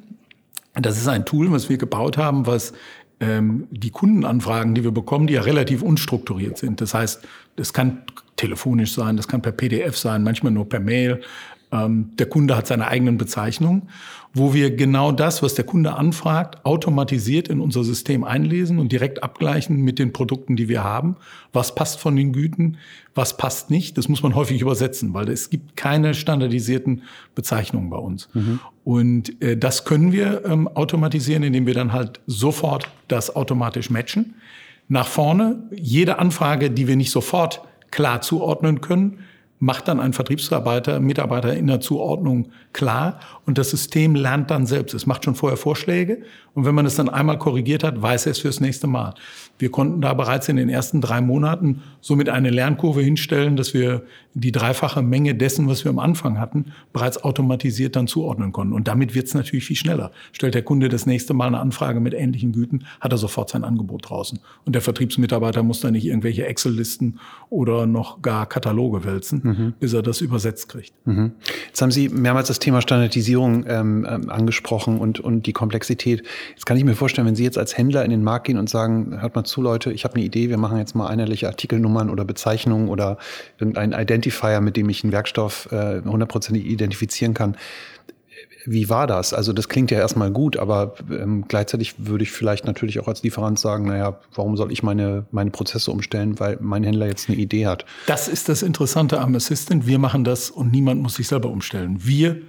das 0.74 0.98
ist 0.98 1.08
ein 1.08 1.26
Tool, 1.26 1.52
was 1.52 1.70
wir 1.70 1.78
gebaut 1.78 2.18
haben, 2.18 2.46
was 2.46 2.74
ähm, 3.20 3.68
die 3.72 3.92
Kundenanfragen, 3.92 4.76
die 4.76 4.84
wir 4.84 4.92
bekommen, 4.92 5.28
die 5.28 5.34
ja 5.34 5.42
relativ 5.42 5.82
unstrukturiert 5.82 6.58
sind. 6.58 6.82
Das 6.82 6.94
heißt, 6.94 7.26
das 7.56 7.74
kann 7.74 8.04
telefonisch 8.36 8.94
sein, 8.94 9.18
das 9.18 9.28
kann 9.28 9.42
per 9.42 9.52
PDF 9.52 9.98
sein, 9.98 10.24
manchmal 10.24 10.52
nur 10.52 10.68
per 10.68 10.80
Mail. 10.80 11.22
Ähm, 11.72 12.12
der 12.18 12.28
Kunde 12.28 12.56
hat 12.56 12.68
seine 12.68 12.88
eigenen 12.88 13.18
Bezeichnungen 13.18 13.90
wo 14.34 14.54
wir 14.54 14.76
genau 14.76 15.12
das, 15.12 15.44
was 15.44 15.54
der 15.54 15.66
Kunde 15.66 15.94
anfragt, 15.94 16.66
automatisiert 16.66 17.48
in 17.48 17.60
unser 17.60 17.84
System 17.84 18.24
einlesen 18.24 18.80
und 18.80 18.92
direkt 18.92 19.22
abgleichen 19.22 19.78
mit 19.78 20.00
den 20.00 20.12
Produkten, 20.12 20.56
die 20.56 20.68
wir 20.68 20.84
haben. 20.84 21.18
Was 21.52 21.76
passt 21.76 22.00
von 22.00 22.16
den 22.16 22.34
Güten, 22.34 22.78
was 23.16 23.38
passt 23.38 23.70
nicht. 23.70 23.98
Das 23.98 24.10
muss 24.10 24.24
man 24.24 24.34
häufig 24.36 24.62
übersetzen, 24.62 25.14
weil 25.14 25.30
es 25.30 25.50
gibt 25.50 25.76
keine 25.76 26.14
standardisierten 26.14 27.04
Bezeichnungen 27.36 27.90
bei 27.90 27.98
uns. 27.98 28.30
Mhm. 28.34 28.60
Und 28.84 29.42
äh, 29.42 29.56
das 29.56 29.86
können 29.86 30.12
wir 30.12 30.44
ähm, 30.46 30.68
automatisieren, 30.68 31.44
indem 31.44 31.68
wir 31.68 31.74
dann 31.74 31.94
halt 31.94 32.20
sofort 32.26 32.90
das 33.08 33.36
automatisch 33.36 33.90
matchen. 33.90 34.36
Nach 34.88 35.08
vorne, 35.08 35.64
jede 35.76 36.20
Anfrage, 36.20 36.72
die 36.72 36.88
wir 36.88 36.96
nicht 36.96 37.12
sofort 37.12 37.62
klar 37.92 38.22
zuordnen 38.22 38.82
können, 38.82 39.20
macht 39.64 39.88
dann 39.88 40.02
ein 40.02 40.12
Vertriebsarbeiter, 40.12 41.00
Mitarbeiter 41.00 41.56
in 41.56 41.68
der 41.68 41.80
Zuordnung 41.80 42.50
klar 42.74 43.22
und 43.46 43.58
das 43.58 43.70
System 43.70 44.14
lernt 44.14 44.52
dann 44.52 44.66
selbst. 44.66 44.94
Es 44.94 45.06
macht 45.06 45.24
schon 45.24 45.36
vorher 45.36 45.56
Vorschläge 45.56 46.24
und 46.54 46.66
wenn 46.66 46.76
man 46.76 46.86
es 46.86 46.98
dann 46.98 47.08
einmal 47.08 47.40
korrigiert 47.40 47.82
hat, 47.82 48.02
weiß 48.02 48.26
er 48.26 48.34
es 48.34 48.40
fürs 48.40 48.60
nächste 48.60 48.88
Mal. 48.88 49.14
Wir 49.58 49.72
konnten 49.72 50.02
da 50.02 50.14
bereits 50.14 50.50
in 50.50 50.58
den 50.58 50.68
ersten 50.68 51.00
drei 51.00 51.22
Monaten 51.22 51.82
somit 52.02 52.28
eine 52.28 52.50
Lernkurve 52.50 53.02
hinstellen, 53.02 53.56
dass 53.56 53.74
wir 53.74 54.04
die 54.34 54.52
dreifache 54.52 55.02
Menge 55.02 55.36
dessen, 55.36 55.70
was 55.70 55.86
wir 55.86 55.92
am 55.92 56.00
Anfang 56.00 56.40
hatten, 56.40 56.74
bereits 56.92 57.24
automatisiert 57.24 57.96
dann 57.96 58.08
zuordnen 58.08 58.52
konnten. 58.52 58.74
Und 58.74 58.88
damit 58.88 59.16
wird 59.16 59.28
es 59.28 59.34
natürlich 59.34 59.66
viel 59.66 59.76
schneller. 59.76 60.12
Stellt 60.32 60.56
der 60.56 60.64
Kunde 60.64 60.90
das 60.90 61.06
nächste 61.06 61.34
Mal 61.34 61.48
eine 61.48 61.60
Anfrage 61.60 62.00
mit 62.00 62.14
ähnlichen 62.14 62.52
Güten, 62.52 62.86
hat 63.00 63.14
er 63.14 63.18
sofort 63.18 63.50
sein 63.50 63.64
Angebot 63.64 64.10
draußen. 64.10 64.40
Und 64.66 64.74
der 64.74 64.82
Vertriebsmitarbeiter 64.82 65.64
muss 65.64 65.82
da 65.82 65.92
nicht 65.92 66.06
irgendwelche 66.06 66.46
Excel-Listen 66.46 67.20
oder 67.54 67.86
noch 67.86 68.24
gar 68.24 68.48
Kataloge 68.48 69.06
wälzen, 69.06 69.42
mhm. 69.44 69.74
bis 69.80 69.94
er 69.94 70.02
das 70.02 70.22
übersetzt 70.22 70.70
kriegt. 70.70 70.92
Mhm. 71.06 71.34
Jetzt 71.68 71.82
haben 71.84 71.92
Sie 71.92 72.10
mehrmals 72.10 72.48
das 72.48 72.58
Thema 72.58 72.82
Standardisierung 72.82 73.66
ähm, 73.68 74.08
ähm, 74.10 74.30
angesprochen 74.32 74.98
und, 74.98 75.20
und 75.20 75.46
die 75.46 75.54
Komplexität. 75.54 76.24
Jetzt 76.50 76.66
kann 76.66 76.78
ich 76.78 76.84
mir 76.84 76.96
vorstellen, 76.96 77.28
wenn 77.28 77.36
Sie 77.36 77.44
jetzt 77.44 77.60
als 77.60 77.78
Händler 77.78 78.04
in 78.04 78.10
den 78.10 78.24
Markt 78.24 78.48
gehen 78.48 78.58
und 78.58 78.72
sagen, 78.72 79.22
hört 79.22 79.36
mal 79.36 79.44
zu, 79.44 79.62
Leute, 79.62 79.94
ich 79.94 80.04
habe 80.04 80.16
eine 80.16 80.24
Idee, 80.24 80.50
wir 80.50 80.58
machen 80.58 80.80
jetzt 80.80 80.96
mal 80.96 81.08
einheitliche 81.08 81.48
Artikelnummern 81.48 82.10
oder 82.10 82.26
Bezeichnungen 82.26 82.90
oder 82.90 83.20
irgendein 83.60 83.94
Identifier, 83.94 84.60
mit 84.60 84.76
dem 84.76 84.90
ich 84.90 85.04
einen 85.04 85.14
Werkstoff 85.14 85.72
äh, 85.72 86.02
hundertprozentig 86.02 86.66
äh, 86.66 86.70
identifizieren 86.70 87.36
kann. 87.36 87.56
Wie 88.66 88.90
war 88.90 89.08
das? 89.08 89.34
Also 89.34 89.54
das 89.54 89.70
klingt 89.70 89.92
ja 89.92 89.98
erstmal 89.98 90.32
gut, 90.32 90.58
aber 90.58 90.96
ähm, 91.10 91.46
gleichzeitig 91.48 91.96
würde 91.98 92.24
ich 92.24 92.32
vielleicht 92.32 92.66
natürlich 92.66 93.00
auch 93.00 93.08
als 93.08 93.24
Lieferant 93.24 93.60
sagen, 93.60 93.88
naja, 93.88 94.20
warum 94.34 94.58
soll 94.58 94.72
ich 94.72 94.84
meine, 94.84 95.26
meine 95.32 95.52
Prozesse 95.52 95.92
umstellen, 95.92 96.40
weil 96.40 96.58
mein 96.62 96.84
Händler 96.84 97.08
jetzt 97.08 97.30
eine 97.30 97.38
Idee 97.38 97.68
hat. 97.68 97.86
Das 98.08 98.28
ist 98.28 98.50
das 98.50 98.62
Interessante 98.64 99.20
am 99.20 99.36
Assistant. 99.36 99.86
Wir 99.86 100.00
machen 100.00 100.24
das 100.24 100.50
und 100.50 100.72
niemand 100.72 101.02
muss 101.02 101.16
sich 101.16 101.28
selber 101.28 101.50
umstellen. 101.50 101.98
Wir 102.00 102.42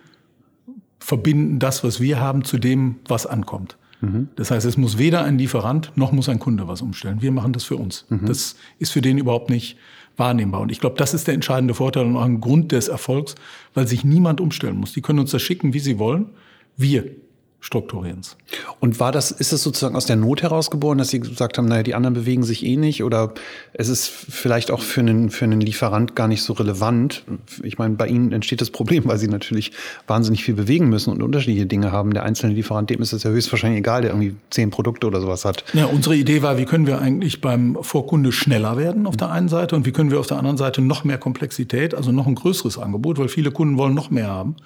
verbinden 1.01 1.59
das, 1.59 1.85
was 1.85 2.01
wir 2.01 2.21
haben, 2.21 2.45
zu 2.45 2.59
dem, 2.59 2.97
was 3.09 3.27
ankommt. 3.27 3.77
Mhm. 4.01 4.29
Das 4.37 4.51
heißt, 4.51 4.67
es 4.67 4.77
muss 4.77 4.99
weder 4.99 5.25
ein 5.25 5.39
Lieferant 5.39 5.93
noch 5.97 6.13
muss 6.13 6.29
ein 6.29 6.39
Kunde 6.39 6.69
was 6.69 6.83
umstellen. 6.83 7.23
Wir 7.23 7.33
machen 7.33 7.53
das 7.53 7.65
für 7.65 7.77
uns. 7.77 8.07
Mhm. 8.09 8.27
Das 8.27 8.57
ist 8.79 8.93
für 8.93 9.01
den 9.01 9.19
überhaupt 9.19 9.51
nicht 9.51 9.77
wahrnehmbar. 10.17 10.61
Und 10.61 10.73
ich 10.73 10.81
glaube, 10.81 10.97
das 10.97 11.15
ist 11.15 11.27
der 11.27 11.35
entscheidende 11.35 11.75
Vorteil 11.75 12.07
und 12.07 12.17
auch 12.17 12.25
ein 12.25 12.41
Grund 12.41 12.73
des 12.73 12.89
Erfolgs, 12.89 13.35
weil 13.75 13.87
sich 13.87 14.05
niemand 14.05 14.41
umstellen 14.41 14.77
muss. 14.77 14.93
Die 14.93 15.03
können 15.03 15.19
uns 15.19 15.31
das 15.31 15.43
schicken, 15.43 15.75
wie 15.75 15.81
sie 15.81 15.99
wollen. 15.99 16.31
Wir 16.77 17.11
Strukturierens. 17.65 18.37
Und 18.79 19.01
war 19.01 19.11
das, 19.11 19.31
ist 19.31 19.51
es 19.55 19.63
sozusagen 19.63 19.97
aus 19.97 20.05
der 20.05 20.17
Not 20.17 20.43
herausgeboren, 20.43 20.99
dass 20.99 21.09
Sie 21.09 21.19
gesagt 21.19 21.57
haben, 21.57 21.67
naja, 21.67 21.83
die 21.83 21.95
anderen 21.95 22.13
bewegen 22.13 22.43
sich 22.43 22.63
eh 22.63 22.77
nicht 22.77 23.03
oder 23.03 23.33
es 23.73 23.89
ist 23.89 24.07
vielleicht 24.07 24.71
auch 24.71 24.83
für 24.83 25.01
einen, 25.01 25.31
für 25.31 25.47
einen 25.47 25.63
Lieferant 25.63 26.15
gar 26.15 26.29
nicht 26.29 26.43
so 26.43 26.53
relevant? 26.53 27.25
Ich 27.63 27.79
meine, 27.79 27.95
bei 27.95 28.07
Ihnen 28.07 28.33
entsteht 28.33 28.61
das 28.61 28.69
Problem, 28.69 29.07
weil 29.07 29.17
Sie 29.17 29.29
natürlich 29.29 29.73
wahnsinnig 30.07 30.45
viel 30.45 30.53
bewegen 30.53 30.91
müssen 30.91 31.09
und 31.09 31.23
unterschiedliche 31.23 31.65
Dinge 31.65 31.91
haben. 31.91 32.13
Der 32.13 32.25
einzelne 32.25 32.53
Lieferant, 32.53 32.91
dem 32.91 33.01
ist 33.01 33.15
es 33.15 33.23
ja 33.23 33.31
höchstwahrscheinlich 33.31 33.79
egal, 33.79 34.03
der 34.03 34.11
irgendwie 34.11 34.37
zehn 34.51 34.69
Produkte 34.69 35.07
oder 35.07 35.23
sowas 35.23 35.47
hat. 35.47 35.65
Ja, 35.73 35.87
unsere 35.87 36.17
Idee 36.17 36.43
war, 36.43 36.59
wie 36.59 36.67
können 36.67 36.87
wir 36.87 37.01
eigentlich 37.01 37.41
beim 37.41 37.79
Vorkunde 37.81 38.31
schneller 38.31 38.77
werden 38.77 39.07
auf 39.07 39.17
der 39.17 39.31
einen 39.31 39.49
Seite 39.49 39.75
und 39.75 39.87
wie 39.87 39.93
können 39.93 40.11
wir 40.11 40.21
auf 40.21 40.27
der 40.27 40.37
anderen 40.37 40.59
Seite 40.59 40.83
noch 40.83 41.05
mehr 41.05 41.17
Komplexität, 41.17 41.95
also 41.95 42.13
noch 42.13 42.27
ein 42.27 42.35
größeres 42.35 42.77
Angebot, 42.77 43.19
weil 43.19 43.29
viele 43.29 43.51
Kunden 43.53 43.79
wollen 43.79 43.95
noch 43.95 44.11
mehr 44.11 44.29
haben 44.29 44.57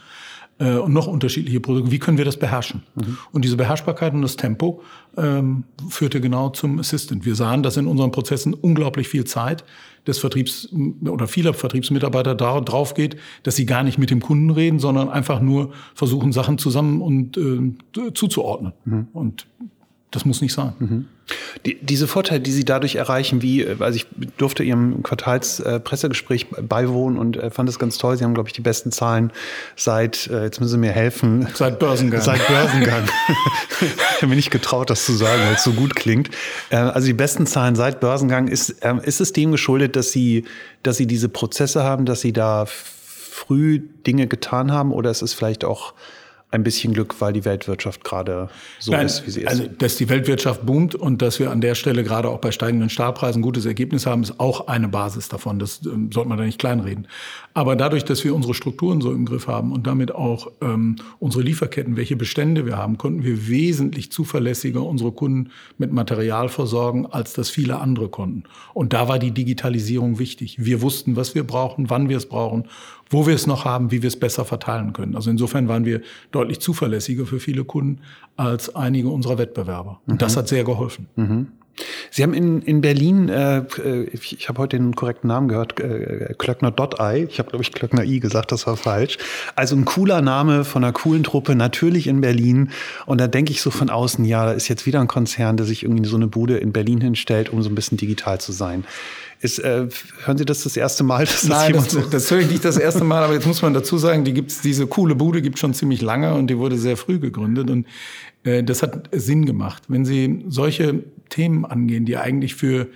äh, 0.59 0.77
und 0.77 0.93
noch 0.93 1.07
unterschiedliche 1.07 1.61
Produkte. 1.61 1.91
Wie 1.91 1.99
können 1.99 2.19
wir 2.19 2.25
das 2.25 2.37
beherrschen? 2.37 2.83
Mhm. 2.95 3.19
Und 3.33 3.45
diese 3.45 3.57
Beherrschbarkeit 3.57 4.13
und 4.13 4.23
das 4.23 4.37
Tempo 4.37 4.83
ähm, 5.17 5.65
führte 5.89 6.21
genau 6.21 6.51
zum 6.51 6.79
Assistant. 6.79 7.25
Wir 7.25 7.35
sahen, 7.35 7.63
dass 7.63 7.77
in 7.77 7.87
unseren 7.87 8.11
Prozessen 8.11 8.55
unglaublich 8.55 9.09
viel 9.09 9.25
Zeit 9.25 9.65
des 10.07 10.19
Vertriebs 10.19 10.69
oder 11.07 11.29
vieler 11.29 11.55
Vertriebsmitarbeiter 11.55 12.35
da, 12.35 12.61
drauf 12.61 12.95
geht, 12.95 13.17
dass 13.43 13.57
sie 13.57 13.67
gar 13.67 13.83
nicht 13.83 13.99
mit 13.99 14.11
dem 14.11 14.21
Kunden 14.21 14.51
reden, 14.51 14.79
sondern 14.79 15.09
einfach 15.09 15.41
nur 15.41 15.73
versuchen, 15.95 16.33
Sachen 16.33 16.59
zusammen 16.59 17.03
und 17.03 17.37
äh, 17.37 18.13
zuzuordnen. 18.15 18.73
Mhm. 18.85 19.09
Und 19.13 19.47
Das 20.11 20.25
muss 20.25 20.41
nicht 20.41 20.55
sein. 20.55 20.73
Mhm. 20.79 21.09
Die, 21.67 21.79
diese 21.83 22.07
Vorteile, 22.07 22.41
die 22.41 22.51
Sie 22.51 22.65
dadurch 22.65 22.97
erreichen, 22.97 23.43
wie, 23.43 23.67
also 23.67 23.97
ich 23.97 24.07
durfte 24.39 24.63
Ihrem 24.63 25.03
Quartalspressegespräch 25.03 26.47
äh, 26.57 26.63
beiwohnen 26.63 27.19
und 27.19 27.37
äh, 27.37 27.51
fand 27.51 27.69
es 27.69 27.79
ganz 27.79 27.99
toll. 27.99 28.17
Sie 28.17 28.25
haben, 28.25 28.33
glaube 28.33 28.49
ich, 28.49 28.55
die 28.55 28.63
besten 28.63 28.91
Zahlen 28.91 29.31
seit, 29.77 30.29
äh, 30.29 30.45
jetzt 30.45 30.61
müssen 30.61 30.71
Sie 30.71 30.79
mir 30.79 30.93
helfen. 30.93 31.47
Seit 31.53 31.79
Börsengang. 31.79 32.23
Seit 32.23 32.47
Börsengang. 32.47 33.05
ich 33.81 34.17
habe 34.17 34.29
mir 34.29 34.37
nicht 34.37 34.51
getraut, 34.51 34.89
das 34.89 35.05
zu 35.05 35.13
sagen, 35.13 35.43
weil 35.43 35.55
es 35.55 35.65
so 35.65 35.73
gut 35.73 35.95
klingt. 35.95 36.31
Äh, 36.71 36.77
also 36.77 37.07
die 37.07 37.13
besten 37.13 37.47
Zahlen 37.47 37.77
seit 37.77 38.01
Börsengang. 38.01 38.49
Ist, 38.49 38.77
ähm, 38.81 39.01
ist 39.01 39.21
es 39.21 39.35
dem 39.35 39.53
geschuldet, 39.53 39.95
dass 39.95 40.11
Sie, 40.11 40.45
dass 40.83 40.97
Sie 40.97 41.07
diese 41.07 41.29
Prozesse 41.29 41.85
haben, 41.85 42.07
dass 42.07 42.23
Sie 42.23 42.33
da 42.33 42.65
früh 42.67 43.81
Dinge 44.07 44.27
getan 44.27 44.73
haben 44.73 44.93
oder 44.93 45.11
ist 45.11 45.21
es 45.21 45.35
vielleicht 45.35 45.65
auch 45.65 45.93
ein 46.51 46.63
bisschen 46.63 46.95
Glück, 46.95 47.21
weil 47.21 47.35
die 47.35 47.45
Weltwirtschaft 47.45 48.05
gerade 48.05 48.49
so 48.79 48.93
Nein, 48.93 49.05
ist, 49.05 49.27
wie 49.27 49.31
sie 49.31 49.43
ist. 49.43 49.49
Also, 49.49 49.67
dass 49.67 49.97
die 49.97 50.09
Weltwirtschaft 50.09 50.65
boomt 50.65 50.95
und 50.95 51.21
dass 51.21 51.39
wir 51.39 51.51
an 51.51 51.61
der 51.61 51.75
Stelle 51.75 52.05
gerade 52.05 52.31
auch 52.31 52.39
bei 52.39 52.53
steigenden 52.53 52.89
Stahlpreisen 52.89 53.41
ein 53.41 53.43
gutes 53.43 53.67
Ergebnis 53.67 54.07
haben, 54.07 54.23
ist 54.23 54.41
auch 54.41 54.67
eine 54.67 54.89
Basis 54.89 55.29
davon. 55.29 55.59
Das 55.59 55.85
ähm, 55.85 56.11
sollte 56.11 56.31
man 56.31 56.39
da 56.39 56.45
nicht 56.45 56.59
kleinreden. 56.59 57.07
Aber 57.53 57.77
dadurch, 57.77 58.05
dass 58.05 58.25
wir 58.25 58.35
unsere 58.35 58.55
Strukturen 58.55 59.03
so 59.03 59.13
im 59.13 59.27
Griff 59.27 59.47
haben 59.47 59.73
und 59.73 59.87
damit 59.87 60.15
auch 60.15 60.51
ähm, 60.63 60.97
unsere 61.19 61.43
Lieferketten, 61.43 61.97
welche 61.97 62.17
Bestände 62.17 62.65
wir 62.65 62.79
haben, 62.79 62.97
konnten 62.97 63.25
wir 63.25 63.49
wesentlich 63.49 64.11
zuverlässiger 64.11 64.83
unsere 64.83 65.13
Kunden 65.13 65.51
mit 65.77 65.93
Material 65.93 66.49
versorgen, 66.49 67.05
als 67.07 67.35
das 67.35 67.51
viele 67.51 67.79
andere 67.79 68.09
konnten. 68.09 68.45
Und 68.73 68.95
da 68.95 69.07
war 69.07 69.19
die 69.19 69.33
Digitalisierung 69.33 70.19
wichtig. 70.19 70.57
Wir 70.59 70.81
wussten, 70.81 71.15
was 71.17 71.35
wir 71.35 71.45
brauchen, 71.45 71.91
wann 71.91 72.09
wir 72.09 72.17
es 72.17 72.27
brauchen 72.27 72.69
wo 73.11 73.27
wir 73.27 73.35
es 73.35 73.47
noch 73.47 73.65
haben, 73.65 73.91
wie 73.91 74.03
wir 74.03 74.09
es 74.09 74.19
besser 74.19 74.45
verteilen 74.45 74.93
können. 74.93 75.17
Also 75.17 75.31
insofern 75.31 75.69
waren 75.69 75.85
wir 75.85 76.01
deutlich 76.31 76.61
zuverlässiger 76.61 77.27
für 77.27 77.41
viele 77.41 77.65
Kunden 77.65 78.01
als 78.37 78.75
einige 78.75 79.09
unserer 79.09 79.39
Wettbewerber. 79.39 80.01
Und 80.07 80.15
mhm. 80.15 80.19
das 80.19 80.37
hat 80.37 80.49
sehr 80.49 80.65
geholfen. 80.65 81.09
Mhm. 81.17 81.49
Sie 82.11 82.23
haben 82.23 82.35
in, 82.35 82.63
in 82.63 82.81
Berlin, 82.81 83.29
äh, 83.29 83.63
ich, 84.13 84.39
ich 84.39 84.49
habe 84.49 84.61
heute 84.61 84.77
den 84.77 84.95
korrekten 84.95 85.29
Namen 85.29 85.49
gehört, 85.49 85.79
äh, 85.81 86.35
Klöckner.i. 86.37 87.25
Ich 87.29 87.39
habe, 87.39 87.51
glaube 87.51 87.63
ich, 87.63 87.73
Klöckner 87.73 88.05
I 88.05 88.21
gesagt, 88.21 88.53
das 88.53 88.67
war 88.67 88.77
falsch. 88.77 89.19
Also 89.55 89.77
ein 89.77 89.85
cooler 89.85 90.21
Name 90.21 90.65
von 90.65 90.85
einer 90.85 90.93
coolen 90.93 91.25
Truppe, 91.25 91.55
natürlich 91.55 92.07
in 92.07 92.21
Berlin. 92.21 92.71
Und 93.07 93.21
da 93.21 93.29
denke 93.29 93.53
ich 93.53 93.63
so 93.63 93.71
von 93.71 93.91
außen, 93.91 94.25
ja, 94.25 94.47
da 94.47 94.53
ist 94.53 94.69
jetzt 94.69 94.87
wieder 94.87 95.01
ein 95.01 95.09
Konzern, 95.09 95.57
der 95.57 95.67
sich 95.67 95.83
irgendwie 95.83 96.09
so 96.09 96.17
eine 96.17 96.27
Bude 96.27 96.59
in 96.59 96.73
Berlin 96.73 97.01
hinstellt, 97.01 97.53
um 97.53 97.63
so 97.63 97.69
ein 97.69 97.75
bisschen 97.75 97.99
digital 97.99 98.41
zu 98.41 98.53
sein. 98.53 98.85
Ist, 99.41 99.61
äh, 99.61 99.87
hören 100.25 100.39
Sie 100.39 100.45
das 100.45 100.65
das 100.65 100.77
erste 100.77 101.05
Mal? 101.05 101.21
Dass 101.25 101.45
Nein, 101.45 101.73
das, 101.75 101.89
das, 101.89 102.11
das 102.11 102.31
höre 102.31 102.41
ich 102.41 102.51
nicht 102.51 102.65
das 102.65 102.77
erste 102.77 103.05
Mal, 103.05 103.23
aber 103.23 103.35
jetzt 103.35 103.47
muss 103.47 103.63
man 103.63 103.73
dazu 103.73 103.97
sagen, 103.97 104.25
die 104.25 104.33
gibt's, 104.33 104.61
diese 104.61 104.87
coole 104.87 105.15
Bude 105.15 105.43
gibt 105.43 105.59
schon 105.59 105.75
ziemlich 105.75 106.03
lange 106.03 106.35
und 106.35 106.49
die 106.49 106.59
wurde 106.59 106.77
sehr 106.77 106.97
früh 106.97 107.19
gegründet 107.19 107.71
und 107.71 107.87
äh, 108.43 108.65
das 108.65 108.83
hat 108.83 109.09
Sinn 109.13 109.47
gemacht. 109.47 109.85
Wenn 109.89 110.05
Sie 110.05 110.45
solche 110.49 111.05
Themen 111.29 111.65
angehen, 111.65 112.05
die 112.05 112.17
eigentlich 112.17 112.57
für 112.57 112.89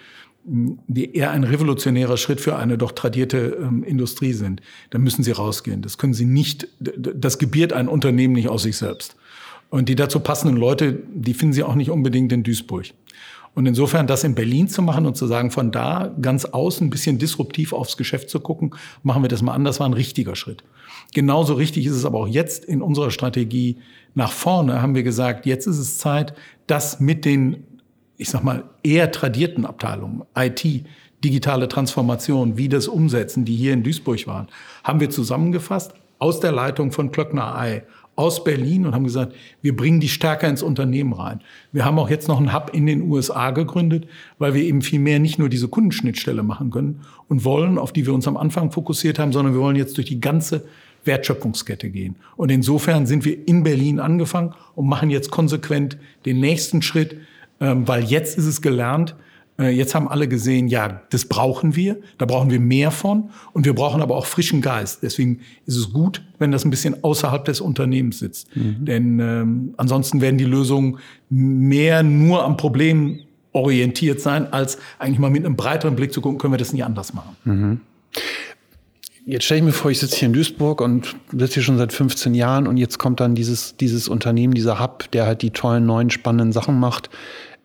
die 0.44 1.14
eher 1.14 1.30
ein 1.30 1.44
revolutionärer 1.44 2.16
Schritt 2.16 2.40
für 2.40 2.56
eine 2.56 2.76
doch 2.76 2.92
tradierte 2.92 3.58
ähm, 3.60 3.84
Industrie 3.84 4.32
sind, 4.32 4.60
dann 4.90 5.02
müssen 5.02 5.22
Sie 5.22 5.30
rausgehen. 5.30 5.82
Das 5.82 5.98
können 5.98 6.14
Sie 6.14 6.24
nicht, 6.24 6.66
das 6.80 7.38
gebiert 7.38 7.72
ein 7.72 7.86
Unternehmen 7.86 8.34
nicht 8.34 8.48
aus 8.48 8.64
sich 8.64 8.76
selbst. 8.76 9.14
Und 9.70 9.88
die 9.88 9.94
dazu 9.94 10.20
passenden 10.20 10.56
Leute, 10.56 10.98
die 11.14 11.32
finden 11.32 11.52
Sie 11.52 11.62
auch 11.62 11.76
nicht 11.76 11.90
unbedingt 11.90 12.32
in 12.32 12.42
Duisburg. 12.42 12.86
Und 13.54 13.66
insofern 13.66 14.06
das 14.06 14.24
in 14.24 14.34
Berlin 14.34 14.68
zu 14.68 14.80
machen 14.80 15.04
und 15.04 15.16
zu 15.16 15.26
sagen, 15.26 15.50
von 15.50 15.70
da 15.70 16.14
ganz 16.20 16.46
außen 16.46 16.86
ein 16.86 16.90
bisschen 16.90 17.18
disruptiv 17.18 17.72
aufs 17.72 17.98
Geschäft 17.98 18.30
zu 18.30 18.40
gucken, 18.40 18.74
machen 19.02 19.22
wir 19.22 19.28
das 19.28 19.42
mal 19.42 19.52
anders, 19.52 19.78
war 19.78 19.88
ein 19.88 19.92
richtiger 19.92 20.36
Schritt. 20.36 20.64
Genauso 21.12 21.54
richtig 21.54 21.84
ist 21.84 21.92
es 21.92 22.04
aber 22.06 22.20
auch 22.20 22.28
jetzt 22.28 22.64
in 22.64 22.80
unserer 22.80 23.10
Strategie 23.10 23.78
nach 24.14 24.32
vorne, 24.32 24.80
haben 24.80 24.94
wir 24.94 25.02
gesagt, 25.02 25.44
jetzt 25.44 25.66
ist 25.66 25.78
es 25.78 25.98
Zeit, 25.98 26.34
das 26.66 27.00
mit 27.00 27.26
den, 27.26 27.64
ich 28.16 28.30
sag 28.30 28.42
mal, 28.42 28.64
eher 28.82 29.10
tradierten 29.10 29.66
Abteilungen, 29.66 30.22
IT, 30.34 30.64
digitale 31.22 31.68
Transformation, 31.68 32.56
wie 32.56 32.68
das 32.68 32.88
umsetzen, 32.88 33.44
die 33.44 33.56
hier 33.56 33.74
in 33.74 33.82
Duisburg 33.82 34.26
waren, 34.26 34.48
haben 34.82 35.00
wir 35.00 35.10
zusammengefasst 35.10 35.92
aus 36.18 36.40
der 36.40 36.52
Leitung 36.52 36.92
von 36.92 37.10
Klöckner 37.10 37.56
Ei, 37.56 37.82
aus 38.14 38.44
Berlin 38.44 38.86
und 38.86 38.94
haben 38.94 39.04
gesagt, 39.04 39.34
wir 39.62 39.74
bringen 39.74 40.00
die 40.00 40.08
stärker 40.08 40.48
ins 40.48 40.62
Unternehmen 40.62 41.12
rein. 41.12 41.40
Wir 41.72 41.84
haben 41.84 41.98
auch 41.98 42.10
jetzt 42.10 42.28
noch 42.28 42.38
einen 42.38 42.52
Hub 42.52 42.70
in 42.74 42.86
den 42.86 43.02
USA 43.02 43.50
gegründet, 43.52 44.06
weil 44.38 44.54
wir 44.54 44.62
eben 44.62 44.82
viel 44.82 45.00
mehr 45.00 45.18
nicht 45.18 45.38
nur 45.38 45.48
diese 45.48 45.68
Kundenschnittstelle 45.68 46.42
machen 46.42 46.70
können 46.70 47.00
und 47.28 47.44
wollen, 47.44 47.78
auf 47.78 47.92
die 47.92 48.06
wir 48.06 48.12
uns 48.12 48.28
am 48.28 48.36
Anfang 48.36 48.70
fokussiert 48.70 49.18
haben, 49.18 49.32
sondern 49.32 49.54
wir 49.54 49.60
wollen 49.60 49.76
jetzt 49.76 49.96
durch 49.96 50.06
die 50.06 50.20
ganze 50.20 50.64
Wertschöpfungskette 51.04 51.90
gehen. 51.90 52.16
Und 52.36 52.50
insofern 52.50 53.06
sind 53.06 53.24
wir 53.24 53.48
in 53.48 53.62
Berlin 53.62 53.98
angefangen 53.98 54.54
und 54.74 54.86
machen 54.86 55.10
jetzt 55.10 55.30
konsequent 55.30 55.96
den 56.26 56.38
nächsten 56.38 56.82
Schritt, 56.82 57.16
ähm, 57.60 57.88
weil 57.88 58.04
jetzt 58.04 58.38
ist 58.38 58.46
es 58.46 58.62
gelernt, 58.62 59.16
Jetzt 59.58 59.94
haben 59.94 60.08
alle 60.08 60.28
gesehen, 60.28 60.66
ja, 60.68 61.02
das 61.10 61.26
brauchen 61.26 61.76
wir, 61.76 61.98
da 62.18 62.24
brauchen 62.24 62.50
wir 62.50 62.58
mehr 62.58 62.90
von 62.90 63.30
und 63.52 63.66
wir 63.66 63.74
brauchen 63.74 64.00
aber 64.00 64.16
auch 64.16 64.26
frischen 64.26 64.62
Geist. 64.62 65.02
Deswegen 65.02 65.40
ist 65.66 65.76
es 65.76 65.92
gut, 65.92 66.22
wenn 66.38 66.50
das 66.50 66.64
ein 66.64 66.70
bisschen 66.70 67.04
außerhalb 67.04 67.44
des 67.44 67.60
Unternehmens 67.60 68.18
sitzt. 68.18 68.56
Mhm. 68.56 68.84
Denn 68.84 69.20
ähm, 69.20 69.74
ansonsten 69.76 70.20
werden 70.20 70.38
die 70.38 70.46
Lösungen 70.46 70.98
mehr 71.28 72.02
nur 72.02 72.44
am 72.44 72.56
Problem 72.56 73.20
orientiert 73.52 74.20
sein, 74.20 74.52
als 74.52 74.78
eigentlich 74.98 75.18
mal 75.18 75.30
mit 75.30 75.44
einem 75.44 75.56
breiteren 75.56 75.96
Blick 75.96 76.12
zu 76.12 76.22
gucken, 76.22 76.38
können 76.38 76.54
wir 76.54 76.58
das 76.58 76.72
nicht 76.72 76.84
anders 76.84 77.12
machen. 77.12 77.36
Mhm. 77.44 77.80
Jetzt 79.24 79.44
stelle 79.44 79.60
ich 79.60 79.64
mir 79.66 79.72
vor, 79.72 79.90
ich 79.90 80.00
sitze 80.00 80.16
hier 80.16 80.26
in 80.26 80.32
Duisburg 80.32 80.80
und 80.80 81.14
sitze 81.30 81.54
hier 81.54 81.62
schon 81.62 81.78
seit 81.78 81.92
15 81.92 82.34
Jahren 82.34 82.66
und 82.66 82.76
jetzt 82.76 82.98
kommt 82.98 83.20
dann 83.20 83.36
dieses, 83.36 83.76
dieses 83.76 84.08
Unternehmen, 84.08 84.52
dieser 84.52 84.80
Hub, 84.80 85.08
der 85.12 85.26
halt 85.26 85.42
die 85.42 85.50
tollen, 85.50 85.86
neuen, 85.86 86.10
spannenden 86.10 86.50
Sachen 86.52 86.80
macht. 86.80 87.08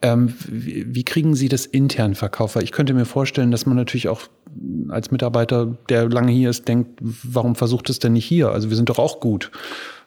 Ähm, 0.01 0.33
wie, 0.47 0.85
wie, 0.93 1.03
kriegen 1.03 1.33
Sie 1.33 1.49
das 1.49 1.65
intern 1.65 2.13
verkauft? 2.13 2.55
Weil 2.55 2.63
ich 2.63 2.71
könnte 2.71 2.93
mir 2.93 3.05
vorstellen, 3.05 3.49
dass 3.49 3.65
man 3.65 3.75
natürlich 3.75 4.09
auch 4.09 4.21
als 4.89 5.11
Mitarbeiter, 5.11 5.77
der 5.89 6.07
lange 6.09 6.31
hier 6.31 6.49
ist, 6.49 6.67
denkt, 6.67 6.99
warum 7.01 7.55
versucht 7.55 7.89
es 7.89 7.99
denn 7.99 8.13
nicht 8.13 8.25
hier? 8.25 8.51
Also 8.51 8.69
wir 8.69 8.77
sind 8.77 8.89
doch 8.89 8.99
auch 8.99 9.19
gut. 9.19 9.51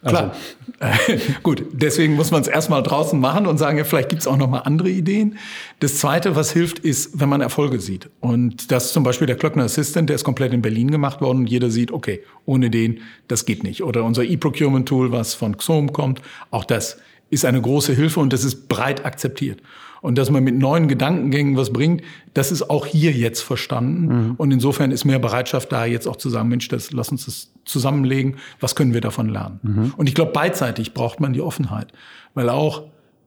Also. 0.02 0.16
Klar. 0.16 0.34
Gut, 1.42 1.62
deswegen 1.72 2.14
muss 2.14 2.30
man 2.30 2.40
es 2.40 2.48
erstmal 2.48 2.82
draußen 2.82 3.20
machen 3.20 3.46
und 3.46 3.58
sagen, 3.58 3.76
ja, 3.76 3.84
vielleicht 3.84 4.08
gibt 4.08 4.22
es 4.22 4.26
auch 4.28 4.38
noch 4.38 4.48
mal 4.48 4.60
andere 4.60 4.88
Ideen. 4.88 5.36
Das 5.80 5.98
Zweite, 5.98 6.36
was 6.36 6.52
hilft, 6.52 6.78
ist, 6.78 7.20
wenn 7.20 7.28
man 7.28 7.42
Erfolge 7.42 7.80
sieht. 7.80 8.08
Und 8.20 8.72
das 8.72 8.86
ist 8.86 8.92
zum 8.94 9.02
Beispiel 9.02 9.26
der 9.26 9.36
Klöckner 9.36 9.64
Assistant, 9.64 10.08
der 10.08 10.16
ist 10.16 10.24
komplett 10.24 10.54
in 10.54 10.62
Berlin 10.62 10.90
gemacht 10.90 11.20
worden 11.20 11.40
und 11.40 11.50
jeder 11.50 11.70
sieht, 11.70 11.92
okay, 11.92 12.22
ohne 12.46 12.70
den, 12.70 13.00
das 13.28 13.44
geht 13.44 13.62
nicht. 13.62 13.82
Oder 13.82 14.04
unser 14.04 14.24
E-Procurement-Tool, 14.24 15.12
was 15.12 15.34
von 15.34 15.58
XOM 15.58 15.92
kommt, 15.92 16.22
auch 16.50 16.64
das 16.64 16.96
ist 17.30 17.44
eine 17.44 17.60
große 17.60 17.92
Hilfe 17.92 18.20
und 18.20 18.32
das 18.32 18.44
ist 18.44 18.68
breit 18.68 19.04
akzeptiert. 19.04 19.62
Und 20.02 20.16
dass 20.16 20.30
man 20.30 20.42
mit 20.42 20.56
neuen 20.56 20.88
Gedankengängen 20.88 21.56
was 21.56 21.72
bringt, 21.72 22.02
das 22.32 22.50
ist 22.50 22.70
auch 22.70 22.86
hier 22.86 23.12
jetzt 23.12 23.42
verstanden. 23.42 24.06
Mhm. 24.06 24.34
Und 24.36 24.50
insofern 24.50 24.90
ist 24.90 25.04
mehr 25.04 25.18
Bereitschaft 25.18 25.70
da, 25.72 25.84
jetzt 25.84 26.08
auch 26.08 26.16
zu 26.16 26.30
sagen, 26.30 26.48
Mensch, 26.48 26.68
das, 26.68 26.90
lass 26.92 27.10
uns 27.10 27.26
das 27.26 27.52
zusammenlegen, 27.64 28.36
was 28.60 28.74
können 28.74 28.94
wir 28.94 29.02
davon 29.02 29.28
lernen? 29.28 29.60
Mhm. 29.62 29.94
Und 29.96 30.08
ich 30.08 30.14
glaube, 30.14 30.32
beidseitig 30.32 30.94
braucht 30.94 31.20
man 31.20 31.32
die 31.32 31.42
Offenheit. 31.42 31.92
Weil 32.34 32.48
auch, 32.48 32.84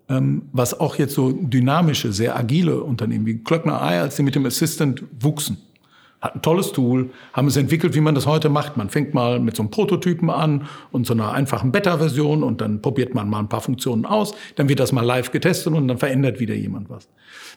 ähm, 0.09 0.43
was 0.51 0.79
auch 0.79 0.95
jetzt 0.95 1.13
so 1.13 1.31
dynamische, 1.31 2.11
sehr 2.11 2.35
agile 2.35 2.83
Unternehmen 2.83 3.25
wie 3.25 3.37
Klöckner 3.37 3.81
Ei, 3.81 4.01
als 4.01 4.15
sie 4.15 4.23
mit 4.23 4.33
dem 4.33 4.45
Assistant 4.45 5.03
wuchsen, 5.19 5.57
hat 6.23 6.35
ein 6.35 6.41
tolles 6.41 6.71
Tool, 6.71 7.09
haben 7.33 7.49
es 7.49 7.57
entwickelt, 7.57 7.95
wie 7.95 7.99
man 7.99 8.15
das 8.15 8.25
heute 8.25 8.47
macht. 8.47 8.77
Man 8.77 8.89
fängt 8.89 9.13
mal 9.13 9.41
mit 9.41 9.57
so 9.57 9.63
einem 9.63 9.71
Prototypen 9.71 10.29
an 10.29 10.67
und 10.91 11.05
so 11.05 11.13
einer 11.13 11.33
einfachen 11.33 11.73
Beta-Version 11.73 12.43
und 12.43 12.61
dann 12.61 12.81
probiert 12.81 13.13
man 13.13 13.29
mal 13.29 13.39
ein 13.39 13.49
paar 13.49 13.59
Funktionen 13.59 14.05
aus, 14.05 14.33
dann 14.55 14.69
wird 14.69 14.79
das 14.79 14.93
mal 14.93 15.05
live 15.05 15.31
getestet 15.31 15.73
und 15.73 15.85
dann 15.89 15.97
verändert 15.97 16.39
wieder 16.39 16.55
jemand 16.55 16.89
was. 16.89 17.09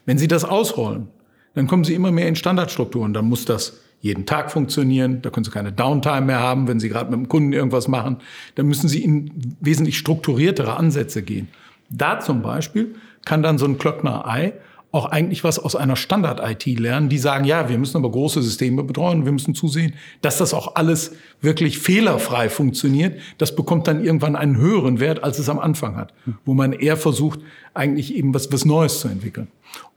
Wenn 0.05 0.18
Sie 0.18 0.26
das 0.26 0.44
ausrollen, 0.44 1.07
dann 1.55 1.68
kommen 1.68 1.85
Sie 1.85 1.94
immer 1.94 2.11
mehr 2.11 2.26
in 2.26 2.35
Standardstrukturen. 2.35 3.14
Dann 3.14 3.26
muss 3.26 3.44
das 3.44 3.81
jeden 4.00 4.26
Tag 4.26 4.50
funktionieren. 4.50 5.22
Da 5.22 5.31
können 5.31 5.44
Sie 5.44 5.52
keine 5.52 5.72
Downtime 5.72 6.22
mehr 6.22 6.40
haben, 6.40 6.66
wenn 6.66 6.81
Sie 6.81 6.88
gerade 6.88 7.11
mit 7.11 7.20
dem 7.20 7.29
Kunden 7.29 7.52
irgendwas 7.52 7.87
machen. 7.87 8.16
Dann 8.57 8.66
müssen 8.66 8.88
Sie 8.88 9.02
in 9.02 9.31
wesentlich 9.61 9.96
strukturiertere 9.96 10.76
Ansätze 10.76 11.22
gehen. 11.22 11.48
Da 11.88 12.18
zum 12.18 12.42
Beispiel 12.42 12.96
kann 13.24 13.44
dann 13.44 13.59
so 13.59 13.64
ein 13.64 13.79
Klöckner 13.79 14.26
Ei 14.26 14.55
auch 14.96 15.06
eigentlich 15.06 15.44
was 15.44 15.59
aus 15.59 15.76
einer 15.76 15.96
Standard-IT 15.96 16.66
lernen, 16.78 17.09
die 17.09 17.18
sagen, 17.18 17.44
ja, 17.44 17.68
wir 17.68 17.78
müssen 17.78 17.96
aber 17.96 18.11
große 18.11 18.42
Systeme 18.42 18.82
betreuen, 18.82 19.24
wir 19.24 19.32
müssen 19.32 19.54
zusehen, 19.54 19.94
dass 20.22 20.38
das 20.38 20.54
auch 20.54 20.74
alles 20.74 21.12
wirklich 21.40 21.78
fehlerfrei 21.78 22.48
funktioniert. 22.48 23.20
Das 23.38 23.54
bekommt 23.54 23.87
dann 23.87 24.04
irgendwann 24.04 24.37
einen 24.37 24.56
höheren 24.56 24.98
Wert, 24.98 25.22
als 25.22 25.38
es 25.38 25.48
am 25.48 25.59
Anfang 25.59 25.96
hat, 25.96 26.12
wo 26.44 26.54
man 26.54 26.72
eher 26.72 26.96
versucht, 26.96 27.40
eigentlich 27.74 28.14
eben 28.14 28.35
was, 28.35 28.50
was 28.52 28.64
Neues 28.64 29.00
zu 29.00 29.09
entwickeln. 29.09 29.48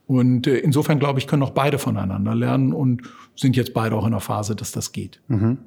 Und 0.06 0.46
äh, 0.46 0.58
insofern, 0.58 0.98
glaube 0.98 1.20
ich, 1.20 1.26
können 1.26 1.42
auch 1.42 1.50
beide 1.50 1.78
voneinander 1.78 2.34
lernen 2.34 2.72
und 2.72 3.02
sind 3.36 3.56
jetzt 3.56 3.72
beide 3.72 3.94
auch 3.94 4.04
in 4.04 4.10
der 4.10 4.20
Phase, 4.20 4.56
dass 4.56 4.72
das 4.72 4.92
geht. 4.92 5.20
Mhm. 5.28 5.58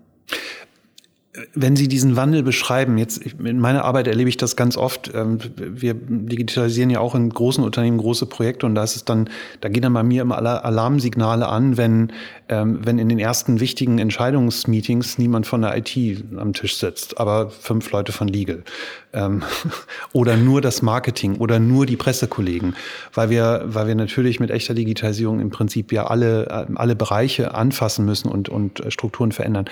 Wenn 1.55 1.75
Sie 1.75 1.87
diesen 1.87 2.15
Wandel 2.15 2.43
beschreiben, 2.43 2.99
jetzt 2.99 3.17
in 3.17 3.59
meiner 3.59 3.85
Arbeit 3.85 4.07
erlebe 4.07 4.29
ich 4.29 4.37
das 4.37 4.55
ganz 4.55 4.77
oft. 4.77 5.11
Ähm, 5.15 5.39
wir 5.57 5.95
digitalisieren 5.95 6.91
ja 6.91 6.99
auch 6.99 7.15
in 7.15 7.27
großen 7.29 7.63
Unternehmen 7.63 7.97
große 7.97 8.27
Projekte 8.27 8.67
und 8.67 8.75
da 8.75 8.83
ist 8.83 8.95
es 8.95 9.03
dann, 9.03 9.29
da 9.59 9.69
gehen 9.69 9.81
dann 9.81 9.93
bei 9.93 10.03
mir 10.03 10.21
immer 10.21 10.37
Alarmsignale 10.37 11.47
an, 11.47 11.75
wenn, 11.75 12.11
ähm, 12.49 12.81
wenn 12.83 12.99
in 12.99 13.09
den 13.09 13.17
ersten 13.17 13.59
wichtigen 13.59 13.97
Entscheidungsmeetings 13.97 15.17
niemand 15.17 15.47
von 15.47 15.63
der 15.63 15.75
IT 15.75 16.23
am 16.37 16.53
Tisch 16.53 16.77
sitzt, 16.77 17.19
aber 17.19 17.49
fünf 17.49 17.91
Leute 17.91 18.11
von 18.11 18.27
Legal. 18.27 18.63
Ähm, 19.11 19.41
oder 20.13 20.37
nur 20.37 20.61
das 20.61 20.83
Marketing 20.83 21.37
oder 21.37 21.59
nur 21.59 21.87
die 21.87 21.97
Pressekollegen, 21.97 22.75
weil 23.11 23.31
wir, 23.31 23.63
weil 23.65 23.87
wir 23.87 23.95
natürlich 23.95 24.39
mit 24.39 24.51
echter 24.51 24.75
Digitalisierung 24.75 25.39
im 25.39 25.49
Prinzip 25.49 25.91
ja 25.91 26.05
alle, 26.05 26.67
alle 26.75 26.95
Bereiche 26.95 27.55
anfassen 27.55 28.05
müssen 28.05 28.29
und, 28.29 28.49
und 28.49 28.83
Strukturen 28.89 29.31
verändern 29.31 29.65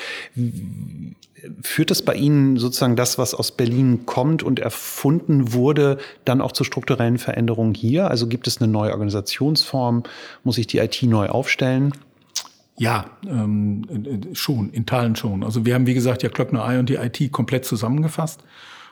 Führt 1.61 1.91
das 1.91 2.01
bei 2.01 2.13
Ihnen 2.13 2.57
sozusagen 2.57 2.95
das, 2.95 3.17
was 3.17 3.33
aus 3.33 3.51
Berlin 3.51 4.05
kommt 4.05 4.43
und 4.43 4.59
erfunden 4.59 5.53
wurde, 5.53 5.97
dann 6.25 6.41
auch 6.41 6.51
zu 6.51 6.63
strukturellen 6.63 7.17
Veränderungen 7.17 7.73
hier? 7.73 8.09
Also 8.09 8.27
gibt 8.27 8.47
es 8.47 8.61
eine 8.61 8.71
neue 8.71 8.91
Organisationsform? 8.91 10.03
Muss 10.43 10.55
sich 10.55 10.67
die 10.67 10.77
IT 10.77 11.01
neu 11.03 11.29
aufstellen? 11.29 11.93
Ja, 12.77 13.05
ähm, 13.27 13.83
schon, 14.33 14.71
in 14.71 14.85
Teilen 14.85 15.15
schon. 15.15 15.43
Also 15.43 15.65
wir 15.65 15.75
haben, 15.75 15.87
wie 15.87 15.93
gesagt, 15.93 16.23
ja 16.23 16.29
Klöckner 16.29 16.65
Ei 16.65 16.79
und 16.79 16.89
die 16.89 16.95
IT 16.95 17.31
komplett 17.31 17.65
zusammengefasst 17.65 18.43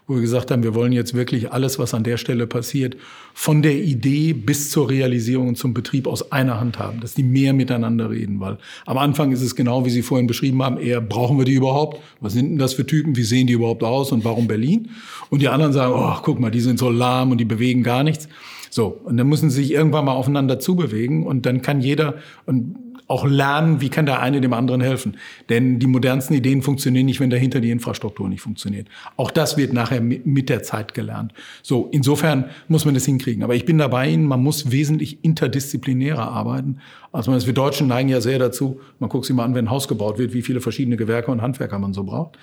wo 0.09 0.15
wir 0.15 0.21
gesagt 0.21 0.49
haben, 0.49 0.63
wir 0.63 0.73
wollen 0.73 0.91
jetzt 0.91 1.13
wirklich 1.13 1.51
alles, 1.51 1.77
was 1.77 1.93
an 1.93 2.03
der 2.03 2.17
Stelle 2.17 2.47
passiert, 2.47 2.97
von 3.35 3.61
der 3.61 3.75
Idee 3.75 4.33
bis 4.33 4.71
zur 4.71 4.89
Realisierung 4.89 5.49
und 5.49 5.55
zum 5.55 5.75
Betrieb 5.75 6.07
aus 6.07 6.31
einer 6.31 6.59
Hand 6.59 6.79
haben, 6.79 6.99
dass 6.99 7.13
die 7.13 7.21
mehr 7.21 7.53
miteinander 7.53 8.09
reden, 8.09 8.39
weil 8.39 8.57
am 8.87 8.97
Anfang 8.97 9.31
ist 9.31 9.43
es 9.43 9.55
genau, 9.55 9.85
wie 9.85 9.91
Sie 9.91 10.01
vorhin 10.01 10.25
beschrieben 10.25 10.63
haben, 10.63 10.79
eher 10.79 10.99
brauchen 10.99 11.37
wir 11.37 11.45
die 11.45 11.53
überhaupt? 11.53 12.01
Was 12.21 12.33
sind 12.33 12.49
denn 12.49 12.57
das 12.57 12.73
für 12.73 12.87
Typen? 12.87 13.15
Wie 13.15 13.23
sehen 13.23 13.45
die 13.45 13.53
überhaupt 13.53 13.83
aus 13.83 14.11
und 14.11 14.25
warum 14.25 14.47
Berlin? 14.47 14.89
Und 15.29 15.43
die 15.43 15.47
anderen 15.47 15.73
sagen, 15.73 15.93
oh, 15.95 16.19
guck 16.23 16.39
mal, 16.39 16.49
die 16.49 16.61
sind 16.61 16.79
so 16.79 16.89
lahm 16.89 17.29
und 17.29 17.37
die 17.37 17.45
bewegen 17.45 17.83
gar 17.83 18.03
nichts. 18.03 18.27
So, 18.71 18.87
und 19.03 19.17
dann 19.17 19.27
müssen 19.29 19.51
sie 19.51 19.61
sich 19.61 19.71
irgendwann 19.71 20.05
mal 20.05 20.13
aufeinander 20.13 20.59
zubewegen 20.59 21.23
und 21.25 21.45
dann 21.45 21.61
kann 21.61 21.81
jeder, 21.81 22.15
und 22.47 22.75
auch 23.09 23.25
lernen, 23.25 23.81
wie 23.81 23.89
kann 23.89 24.05
der 24.05 24.21
eine 24.21 24.39
dem 24.39 24.53
anderen 24.53 24.81
helfen. 24.81 25.17
Denn 25.49 25.79
die 25.79 25.87
modernsten 25.87 26.35
Ideen 26.35 26.61
funktionieren 26.61 27.07
nicht, 27.07 27.19
wenn 27.19 27.31
dahinter 27.31 27.59
die 27.59 27.71
Infrastruktur 27.71 28.29
nicht 28.29 28.41
funktioniert. 28.41 28.87
Auch 29.17 29.31
das 29.31 29.57
wird 29.57 29.73
nachher 29.73 29.99
mit 29.99 30.47
der 30.47 30.61
Zeit 30.61 30.93
gelernt. 30.93 31.33
So, 31.63 31.89
insofern 31.91 32.45
muss 32.67 32.85
man 32.85 32.93
das 32.93 33.05
hinkriegen. 33.05 33.43
Aber 33.43 33.55
ich 33.55 33.65
bin 33.65 33.79
dabei 33.79 34.09
Ihnen, 34.09 34.25
man 34.25 34.43
muss 34.43 34.71
wesentlich 34.71 35.23
interdisziplinärer 35.23 36.29
arbeiten. 36.29 36.77
Also 37.11 37.31
wir 37.31 37.53
Deutschen 37.53 37.87
neigen 37.87 38.09
ja 38.09 38.21
sehr 38.21 38.37
dazu, 38.37 38.79
man 38.99 39.09
guckt 39.09 39.25
sich 39.25 39.35
mal 39.35 39.43
an, 39.43 39.55
wenn 39.55 39.65
ein 39.65 39.71
Haus 39.71 39.87
gebaut 39.87 40.19
wird, 40.19 40.33
wie 40.33 40.43
viele 40.43 40.61
verschiedene 40.61 40.95
Gewerke 40.95 41.31
und 41.31 41.41
Handwerker 41.41 41.79
man 41.79 41.93
so 41.93 42.03
braucht. 42.03 42.37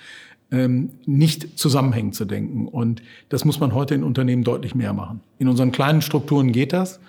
Ähm, 0.51 0.89
nicht 1.05 1.57
zusammenhängend 1.57 2.15
zu 2.15 2.25
denken. 2.25 2.67
Und 2.67 3.01
das 3.29 3.45
muss 3.45 3.61
man 3.61 3.73
heute 3.73 3.95
in 3.95 4.03
Unternehmen 4.03 4.43
deutlich 4.43 4.75
mehr 4.75 4.91
machen. 4.91 5.21
In 5.39 5.47
unseren 5.47 5.71
kleinen 5.71 6.01
Strukturen 6.01 6.51
geht 6.51 6.73
das. 6.73 6.99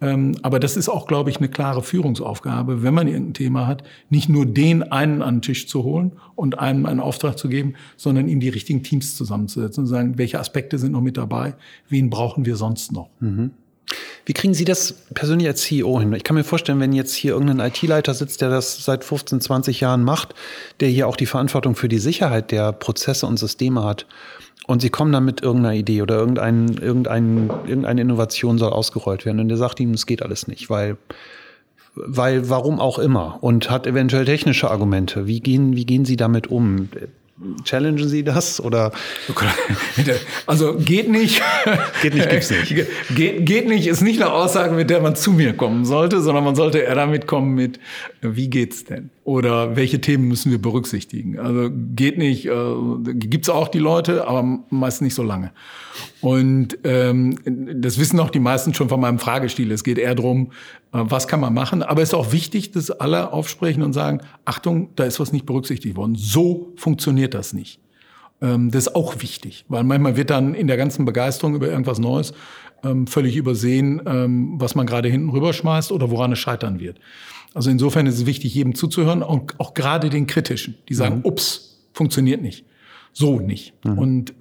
Ähm, 0.00 0.32
aber 0.42 0.60
das 0.60 0.76
ist 0.76 0.88
auch, 0.88 1.06
glaube 1.06 1.30
ich, 1.30 1.36
eine 1.36 1.48
klare 1.48 1.82
Führungsaufgabe, 1.82 2.82
wenn 2.82 2.94
man 2.94 3.06
irgendein 3.06 3.34
Thema 3.34 3.66
hat, 3.66 3.82
nicht 4.08 4.28
nur 4.28 4.46
den 4.46 4.82
einen 4.82 5.22
an 5.22 5.36
den 5.36 5.42
Tisch 5.42 5.68
zu 5.68 5.84
holen 5.84 6.12
und 6.36 6.58
einem 6.58 6.86
einen 6.86 7.00
Auftrag 7.00 7.38
zu 7.38 7.48
geben, 7.48 7.74
sondern 7.96 8.28
ihm 8.28 8.40
die 8.40 8.48
richtigen 8.48 8.82
Teams 8.82 9.14
zusammenzusetzen 9.16 9.84
und 9.84 9.88
sagen, 9.88 10.18
welche 10.18 10.40
Aspekte 10.40 10.78
sind 10.78 10.92
noch 10.92 11.02
mit 11.02 11.16
dabei, 11.16 11.54
wen 11.88 12.08
brauchen 12.08 12.46
wir 12.46 12.56
sonst 12.56 12.92
noch. 12.92 13.10
Mhm. 13.20 13.50
Wie 14.24 14.32
kriegen 14.32 14.54
Sie 14.54 14.64
das 14.64 14.92
persönlich 15.14 15.48
als 15.48 15.62
CEO 15.62 15.98
hin? 16.00 16.12
Ich 16.12 16.22
kann 16.22 16.36
mir 16.36 16.44
vorstellen, 16.44 16.78
wenn 16.78 16.92
jetzt 16.92 17.14
hier 17.14 17.32
irgendein 17.32 17.66
IT-Leiter 17.68 18.14
sitzt, 18.14 18.40
der 18.40 18.48
das 18.48 18.84
seit 18.84 19.02
15, 19.02 19.40
20 19.40 19.80
Jahren 19.80 20.04
macht, 20.04 20.34
der 20.78 20.88
hier 20.88 21.08
auch 21.08 21.16
die 21.16 21.26
Verantwortung 21.26 21.74
für 21.74 21.88
die 21.88 21.98
Sicherheit 21.98 22.52
der 22.52 22.72
Prozesse 22.72 23.26
und 23.26 23.38
Systeme 23.38 23.82
hat 23.82 24.06
und 24.66 24.80
sie 24.82 24.90
kommen 24.90 25.12
dann 25.12 25.24
mit 25.24 25.42
irgendeiner 25.42 25.74
Idee 25.74 26.02
oder 26.02 26.16
irgendein, 26.16 26.68
irgendein, 26.68 27.50
irgendeine 27.66 28.00
Innovation 28.00 28.58
soll 28.58 28.72
ausgerollt 28.72 29.24
werden. 29.24 29.40
Und 29.40 29.48
der 29.48 29.56
sagt 29.56 29.80
ihm, 29.80 29.92
es 29.92 30.06
geht 30.06 30.22
alles 30.22 30.46
nicht, 30.46 30.70
weil, 30.70 30.96
weil 31.94 32.48
warum 32.48 32.78
auch 32.78 32.98
immer. 32.98 33.38
Und 33.42 33.70
hat 33.70 33.86
eventuell 33.86 34.24
technische 34.24 34.70
Argumente. 34.70 35.26
Wie 35.26 35.40
gehen, 35.40 35.76
wie 35.76 35.86
gehen 35.86 36.04
Sie 36.04 36.16
damit 36.16 36.46
um? 36.48 36.88
Challengen 37.64 38.08
Sie 38.08 38.22
das 38.22 38.60
oder? 38.60 38.92
Also 40.46 40.74
geht 40.76 41.08
nicht. 41.08 41.40
Geht 42.02 42.14
nicht, 42.14 42.28
gibt's 42.28 42.50
nicht. 42.50 42.74
Geht, 43.14 43.46
geht 43.46 43.68
nicht 43.68 43.86
ist 43.86 44.02
nicht 44.02 44.20
eine 44.20 44.32
Aussage, 44.32 44.74
mit 44.74 44.90
der 44.90 45.00
man 45.00 45.16
zu 45.16 45.32
mir 45.32 45.54
kommen 45.54 45.84
sollte, 45.84 46.20
sondern 46.20 46.44
man 46.44 46.54
sollte 46.54 46.78
eher 46.78 46.94
damit 46.94 47.26
kommen 47.26 47.54
mit, 47.54 47.80
wie 48.20 48.48
geht's 48.48 48.84
denn? 48.84 49.10
Oder 49.24 49.76
welche 49.76 50.00
Themen 50.00 50.28
müssen 50.28 50.50
wir 50.50 50.60
berücksichtigen? 50.60 51.38
Also 51.38 51.70
geht 51.94 52.18
nicht, 52.18 52.46
äh, 52.46 52.52
gibt's 53.14 53.48
auch 53.48 53.68
die 53.68 53.78
Leute, 53.78 54.26
aber 54.26 54.60
meist 54.70 55.02
nicht 55.02 55.14
so 55.14 55.22
lange. 55.22 55.52
Und 56.20 56.78
ähm, 56.84 57.36
das 57.80 57.98
wissen 57.98 58.20
auch 58.20 58.30
die 58.30 58.40
meisten 58.40 58.74
schon 58.74 58.88
von 58.88 59.00
meinem 59.00 59.18
Fragestil. 59.18 59.70
Es 59.72 59.84
geht 59.84 59.98
eher 59.98 60.14
darum, 60.14 60.52
was 60.92 61.28
kann 61.28 61.40
man 61.40 61.54
machen. 61.54 61.82
Aber 61.82 62.02
es 62.02 62.10
ist 62.10 62.14
auch 62.14 62.32
wichtig, 62.32 62.72
dass 62.72 62.90
alle 62.90 63.32
aufsprechen 63.32 63.82
und 63.82 63.92
sagen, 63.92 64.20
Achtung, 64.44 64.90
da 64.96 65.04
ist 65.04 65.20
was 65.20 65.32
nicht 65.32 65.46
berücksichtigt 65.46 65.96
worden. 65.96 66.16
So 66.16 66.72
funktioniert 66.76 67.34
das 67.34 67.52
nicht. 67.52 67.80
Ähm, 68.40 68.70
das 68.70 68.88
ist 68.88 68.96
auch 68.96 69.20
wichtig, 69.22 69.64
weil 69.68 69.84
manchmal 69.84 70.16
wird 70.16 70.30
dann 70.30 70.54
in 70.54 70.66
der 70.66 70.76
ganzen 70.76 71.04
Begeisterung 71.04 71.54
über 71.54 71.68
irgendwas 71.68 71.98
Neues 71.98 72.32
ähm, 72.82 73.06
völlig 73.06 73.36
übersehen, 73.36 74.02
ähm, 74.06 74.54
was 74.58 74.74
man 74.74 74.86
gerade 74.86 75.08
hinten 75.08 75.30
rüberschmeißt 75.30 75.92
oder 75.92 76.10
woran 76.10 76.32
es 76.32 76.38
scheitern 76.38 76.80
wird. 76.80 76.98
Also 77.54 77.70
insofern 77.70 78.06
ist 78.06 78.14
es 78.14 78.26
wichtig, 78.26 78.54
jedem 78.54 78.74
zuzuhören 78.74 79.22
und 79.22 79.58
auch 79.60 79.74
gerade 79.74 80.08
den 80.08 80.26
Kritischen, 80.26 80.76
die 80.88 80.94
sagen, 80.94 81.16
mhm. 81.18 81.24
ups, 81.24 81.84
funktioniert 81.92 82.42
nicht. 82.42 82.64
So 83.12 83.40
nicht. 83.40 83.74
Mhm. 83.84 83.98
Und 83.98 84.34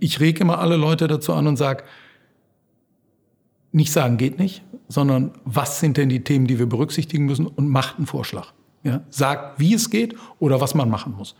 ich 0.00 0.18
rege 0.18 0.40
immer 0.40 0.58
alle 0.58 0.76
Leute 0.76 1.06
dazu 1.06 1.34
an 1.34 1.46
und 1.46 1.58
sage, 1.58 1.84
nicht 3.74 3.92
sagen 3.92 4.16
geht 4.16 4.38
nicht, 4.38 4.62
sondern 4.88 5.32
was 5.44 5.80
sind 5.80 5.96
denn 5.96 6.08
die 6.08 6.22
Themen, 6.22 6.46
die 6.46 6.58
wir 6.58 6.66
berücksichtigen 6.66 7.26
müssen 7.26 7.46
und 7.46 7.68
macht 7.68 7.96
einen 7.96 8.06
Vorschlag. 8.06 8.52
Ja, 8.84 9.00
sagt, 9.08 9.58
wie 9.58 9.72
es 9.72 9.88
geht 9.88 10.14
oder 10.38 10.60
was 10.60 10.74
man 10.74 10.90
machen 10.90 11.14
muss. 11.16 11.36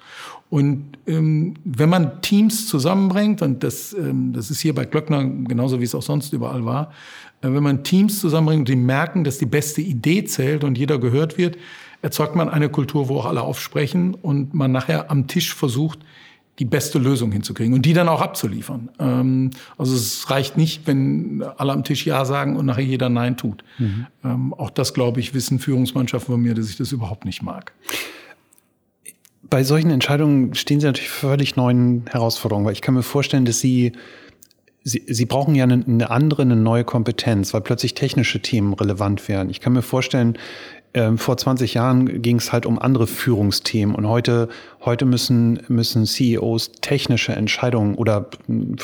Und 0.49 0.93
ähm, 1.07 1.53
wenn 1.63 1.91
man 1.91 2.23
Teams 2.23 2.67
zusammenbringt, 2.69 3.43
und 3.43 3.63
das, 3.63 3.93
ähm, 3.93 4.33
das 4.33 4.51
ist 4.51 4.61
hier 4.61 4.75
bei 4.75 4.87
Glöckner 4.87 5.23
genauso 5.23 5.79
wie 5.79 5.85
es 5.85 5.95
auch 5.95 6.03
sonst 6.03 6.33
überall 6.33 6.65
war, 6.65 6.91
äh, 7.43 7.53
wenn 7.53 7.63
man 7.63 7.85
Teams 7.85 8.19
zusammenbringt, 8.19 8.67
die 8.67 8.77
merken, 8.77 9.25
dass 9.25 9.37
die 9.37 9.45
beste 9.45 9.83
Idee 9.83 10.25
zählt 10.25 10.65
und 10.65 10.79
jeder 10.79 10.99
gehört 10.99 11.37
wird, 11.37 11.59
erzeugt 12.01 12.35
man 12.35 12.49
eine 12.49 12.71
Kultur, 12.71 13.11
wo 13.11 13.19
auch 13.19 13.27
alle 13.27 13.43
aufsprechen 13.43 14.15
und 14.15 14.55
man 14.55 14.73
nachher 14.73 15.11
am 15.11 15.27
Tisch 15.27 15.55
versucht, 15.55 15.99
die 16.59 16.65
beste 16.65 16.99
Lösung 16.99 17.33
hinzukriegen 17.33 17.75
und 17.75 17.85
die 17.85 17.93
dann 17.93 18.09
auch 18.09 18.21
abzuliefern. 18.21 18.91
Ähm, 18.99 19.51
also 19.77 19.95
es 19.95 20.31
reicht 20.31 20.57
nicht, 20.57 20.87
wenn 20.87 21.43
alle 21.57 21.73
am 21.73 21.85
Tisch 21.85 22.07
Ja 22.07 22.25
sagen 22.25 22.57
und 22.57 22.67
nachher 22.67 22.85
jeder 22.85 23.09
Nein 23.09 23.37
tut. 23.37 23.65
Mhm. 23.79 24.07
Ähm, 24.25 24.55
auch 24.55 24.71
das, 24.71 24.95
glaube 24.95 25.21
ich, 25.21 25.35
wissen 25.35 25.59
Führungsmannschaften 25.59 26.35
von 26.35 26.41
mir, 26.41 26.55
dass 26.55 26.69
ich 26.71 26.77
das 26.77 26.93
überhaupt 26.93 27.25
nicht 27.25 27.43
mag. 27.43 27.73
Bei 29.43 29.65
solchen 29.65 29.91
Entscheidungen 29.91 30.55
stehen 30.55 30.81
Sie 30.81 30.87
natürlich 30.87 31.11
völlig 31.11 31.57
neuen 31.57 32.07
Herausforderungen, 32.09 32.67
weil 32.67 32.73
ich 32.73 32.83
kann 32.83 32.95
mir 32.95 33.03
vorstellen, 33.03 33.45
dass 33.45 33.61
Sie 33.61 33.93
Sie, 34.87 35.03
Sie 35.09 35.25
brauchen 35.25 35.55
ja 35.55 35.65
eine, 35.65 35.83
eine 35.83 36.11
andere, 36.11 36.43
eine 36.43 36.57
neue 36.57 36.85
Kompetenz, 36.85 37.55
weil 37.55 37.63
plötzlich 37.63 37.95
technische 37.95 38.43
Themen 38.43 38.75
relevant 38.75 39.29
werden. 39.29 39.49
Ich 39.49 39.61
kann 39.61 39.73
mir 39.73 39.81
vorstellen, 39.81 40.37
ähm, 40.95 41.19
vor 41.19 41.37
20 41.37 41.75
Jahren 41.75 42.23
ging 42.23 42.37
es 42.37 42.53
halt 42.53 42.67
um 42.67 42.79
andere 42.79 43.07
Führungsthemen 43.07 43.95
und 43.95 44.09
heute, 44.09 44.49
heute 44.85 45.05
müssen, 45.05 45.61
müssen 45.69 46.07
CEOs 46.07 46.73
technische 46.81 47.33
Entscheidungen 47.33 47.97
oder 47.97 48.31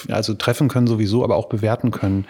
also 0.09 0.35
treffen 0.35 0.69
können 0.69 0.89
sowieso, 0.89 1.23
aber 1.23 1.37
auch 1.37 1.49
bewerten 1.49 1.93
können. 1.93 2.27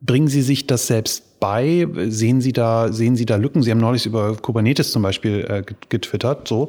Bringen 0.00 0.28
Sie 0.28 0.42
sich 0.42 0.66
das 0.66 0.86
selbst 0.86 1.40
bei? 1.40 1.88
Sehen 2.08 2.40
Sie 2.40 2.52
da, 2.52 2.92
sehen 2.92 3.16
Sie 3.16 3.26
da 3.26 3.36
Lücken? 3.36 3.62
Sie 3.62 3.70
haben 3.72 3.78
neulich 3.78 4.06
über 4.06 4.36
Kubernetes 4.36 4.92
zum 4.92 5.02
Beispiel 5.02 5.44
äh, 5.48 5.62
getwittert, 5.88 6.46
so. 6.46 6.68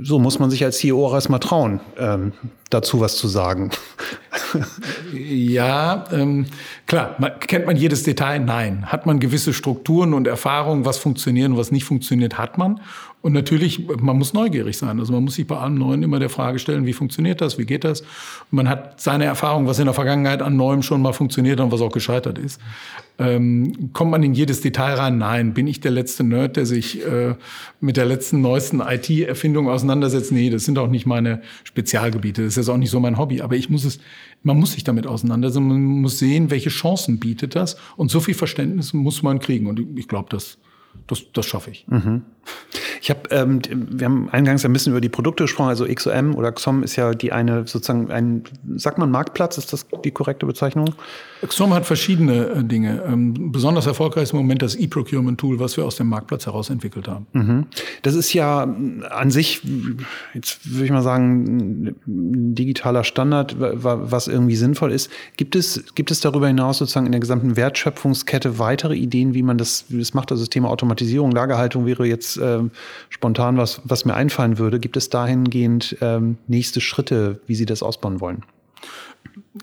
So 0.00 0.20
muss 0.20 0.38
man 0.38 0.48
sich 0.48 0.64
als 0.64 0.78
CEO 0.78 1.12
erstmal 1.12 1.40
trauen, 1.40 1.80
ähm, 1.98 2.32
dazu 2.70 3.00
was 3.00 3.16
zu 3.16 3.26
sagen. 3.26 3.70
ja, 5.12 6.04
ähm, 6.12 6.46
klar, 6.86 7.16
man, 7.18 7.40
kennt 7.40 7.66
man 7.66 7.76
jedes 7.76 8.04
Detail? 8.04 8.38
Nein. 8.38 8.86
Hat 8.86 9.06
man 9.06 9.18
gewisse 9.18 9.52
Strukturen 9.52 10.14
und 10.14 10.28
Erfahrungen, 10.28 10.84
was 10.84 10.98
funktioniert 10.98 11.50
und 11.50 11.56
was 11.56 11.72
nicht 11.72 11.84
funktioniert, 11.84 12.38
hat 12.38 12.58
man. 12.58 12.80
Und 13.20 13.32
natürlich, 13.32 13.88
man 14.00 14.16
muss 14.16 14.32
neugierig 14.32 14.78
sein. 14.78 15.00
Also 15.00 15.12
man 15.12 15.24
muss 15.24 15.34
sich 15.34 15.46
bei 15.46 15.56
allem 15.56 15.74
Neuen 15.74 16.04
immer 16.04 16.20
der 16.20 16.30
Frage 16.30 16.60
stellen, 16.60 16.86
wie 16.86 16.92
funktioniert 16.92 17.40
das, 17.40 17.58
wie 17.58 17.66
geht 17.66 17.82
das? 17.82 18.04
Man 18.50 18.68
hat 18.68 19.00
seine 19.00 19.24
Erfahrung, 19.24 19.66
was 19.66 19.80
in 19.80 19.86
der 19.86 19.94
Vergangenheit 19.94 20.40
an 20.40 20.56
Neuem 20.56 20.82
schon 20.82 21.02
mal 21.02 21.12
funktioniert 21.12 21.58
und 21.58 21.72
was 21.72 21.80
auch 21.80 21.90
gescheitert 21.90 22.38
ist. 22.38 22.60
Ähm, 23.18 23.90
kommt 23.92 24.12
man 24.12 24.22
in 24.22 24.34
jedes 24.34 24.60
Detail 24.60 24.94
rein? 24.94 25.18
Nein. 25.18 25.52
Bin 25.52 25.66
ich 25.66 25.80
der 25.80 25.90
letzte 25.90 26.22
Nerd, 26.22 26.56
der 26.56 26.66
sich 26.66 27.04
äh, 27.04 27.34
mit 27.80 27.96
der 27.96 28.06
letzten, 28.06 28.40
neuesten 28.40 28.80
IT-Erfindung 28.80 29.68
auseinandersetzt? 29.68 30.30
Nee, 30.30 30.50
das 30.50 30.64
sind 30.64 30.78
auch 30.78 30.88
nicht 30.88 31.04
meine 31.04 31.42
Spezialgebiete. 31.64 32.42
Das 32.44 32.52
ist 32.52 32.56
jetzt 32.56 32.68
auch 32.68 32.76
nicht 32.76 32.90
so 32.90 33.00
mein 33.00 33.18
Hobby. 33.18 33.40
Aber 33.40 33.56
ich 33.56 33.68
muss 33.68 33.84
es, 33.84 33.98
man 34.44 34.58
muss 34.58 34.72
sich 34.72 34.84
damit 34.84 35.08
auseinandersetzen. 35.08 35.66
Man 35.66 35.82
muss 35.82 36.20
sehen, 36.20 36.52
welche 36.52 36.70
Chancen 36.70 37.18
bietet 37.18 37.56
das. 37.56 37.76
Und 37.96 38.12
so 38.12 38.20
viel 38.20 38.34
Verständnis 38.34 38.92
muss 38.92 39.24
man 39.24 39.40
kriegen. 39.40 39.66
Und 39.66 39.98
ich 39.98 40.06
glaube, 40.06 40.28
das, 40.30 40.58
das, 41.08 41.24
das 41.32 41.44
schaffe 41.44 41.72
ich. 41.72 41.88
Mhm. 41.88 42.22
Ich 43.00 43.10
habe, 43.10 43.20
ähm, 43.30 43.60
wir 43.70 44.06
haben 44.06 44.28
eingangs 44.30 44.64
ein 44.64 44.72
bisschen 44.72 44.92
über 44.92 45.00
die 45.00 45.08
Produkte 45.08 45.44
gesprochen. 45.44 45.68
Also 45.68 45.86
XOM 45.86 46.34
oder 46.34 46.52
XOM 46.52 46.82
ist 46.82 46.96
ja 46.96 47.14
die 47.14 47.32
eine 47.32 47.66
sozusagen 47.66 48.10
ein, 48.10 48.44
sagt 48.76 48.98
man 48.98 49.10
Marktplatz, 49.10 49.58
ist 49.58 49.72
das 49.72 49.86
die 50.04 50.10
korrekte 50.10 50.46
Bezeichnung? 50.46 50.94
XOM 51.46 51.72
hat 51.74 51.86
verschiedene 51.86 52.48
äh, 52.48 52.64
Dinge. 52.64 53.02
Ähm, 53.06 53.52
besonders 53.52 53.86
erfolgreich 53.86 54.24
ist 54.24 54.32
im 54.32 54.38
Moment 54.38 54.62
das 54.62 54.74
E-Procurement-Tool, 54.74 55.60
was 55.60 55.76
wir 55.76 55.84
aus 55.84 55.96
dem 55.96 56.08
Marktplatz 56.08 56.46
heraus 56.46 56.70
entwickelt 56.70 57.08
haben. 57.08 57.26
Mhm. 57.32 57.66
Das 58.02 58.14
ist 58.14 58.32
ja 58.32 58.62
an 58.62 59.30
sich, 59.30 59.62
jetzt 60.34 60.72
würde 60.72 60.84
ich 60.84 60.90
mal 60.90 61.02
sagen, 61.02 61.94
ein 62.06 62.54
digitaler 62.54 63.04
Standard, 63.04 63.56
was 63.58 64.28
irgendwie 64.28 64.56
sinnvoll 64.56 64.92
ist. 64.92 65.10
Gibt 65.36 65.54
es, 65.54 65.84
gibt 65.94 66.10
es 66.10 66.20
darüber 66.20 66.48
hinaus 66.48 66.78
sozusagen 66.78 67.06
in 67.06 67.12
der 67.12 67.20
gesamten 67.20 67.56
Wertschöpfungskette 67.56 68.58
weitere 68.58 68.96
Ideen, 68.96 69.34
wie 69.34 69.42
man 69.42 69.58
das, 69.58 69.84
wie 69.88 69.98
das 69.98 70.14
macht? 70.14 70.32
Also 70.32 70.42
das 70.42 70.50
Thema 70.50 70.68
Automatisierung, 70.68 71.30
Lagerhaltung 71.30 71.86
wäre 71.86 72.06
jetzt 72.06 72.36
äh, 72.38 72.60
spontan 73.08 73.56
was, 73.56 73.80
was 73.84 74.04
mir 74.04 74.14
einfallen 74.14 74.58
würde. 74.58 74.80
Gibt 74.80 74.96
es 74.96 75.10
dahingehend 75.10 75.96
ähm, 76.00 76.38
nächste 76.46 76.80
Schritte, 76.80 77.40
wie 77.46 77.54
Sie 77.54 77.66
das 77.66 77.82
ausbauen 77.82 78.20
wollen? 78.20 78.44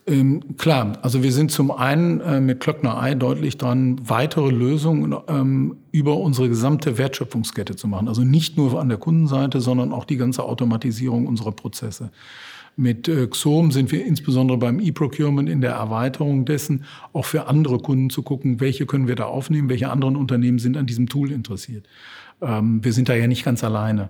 Ähm, 0.08 0.58
klar, 0.58 1.00
also 1.02 1.24
wir 1.24 1.32
sind 1.32 1.52
zum 1.52 1.72
einen 1.72 2.20
äh, 2.22 2.40
mit 2.40 2.60
Klöckner 2.60 3.02
Ei 3.02 3.16
deutlich 3.16 3.58
dran, 3.58 4.00
weitere 4.04 4.50
Lösungen 4.50 5.16
ähm, 5.28 5.78
über 5.92 6.18
unsere 6.18 6.50
gesamte 6.50 6.98
Wertschöpfungskette 6.98 7.76
zu 7.76 7.88
machen. 7.88 8.08
Also 8.08 8.24
nicht 8.24 8.58
nur 8.58 8.80
an 8.80 8.90
der 8.90 8.98
Kundenseite, 8.98 9.62
sondern 9.62 9.94
auch 9.94 10.06
die 10.06 10.18
ganze 10.18 10.44
Automatisierung 10.44 11.28
unserer 11.28 11.52
Prozesse. 11.52 12.12
Mit 12.78 13.08
äh, 13.08 13.28
XOM 13.28 13.72
sind 13.72 13.92
wir 13.92 14.06
insbesondere 14.06 14.58
beim 14.58 14.80
E-Procurement 14.80 15.50
in 15.50 15.62
der 15.62 15.72
Erweiterung 15.72 16.46
dessen, 16.46 16.84
auch 17.14 17.26
für 17.26 17.48
andere 17.48 17.80
Kunden 17.80 18.10
zu 18.10 18.22
gucken, 18.22 18.60
welche 18.60 18.86
können 18.86 19.08
wir 19.08 19.16
da 19.16 19.26
aufnehmen, 19.26 19.70
welche 19.70 19.90
anderen 19.90 20.18
Unternehmen 20.18 20.60
sind 20.60 20.76
an 20.76 20.86
diesem 20.86 21.08
Tool 21.08 21.32
interessiert. 21.32 21.88
Ähm, 22.42 22.84
wir 22.84 22.94
sind 22.94 23.10
da 23.10 23.16
ja 23.16 23.28
nicht 23.28 23.46
ganz 23.46 23.64
alleine. 23.64 24.10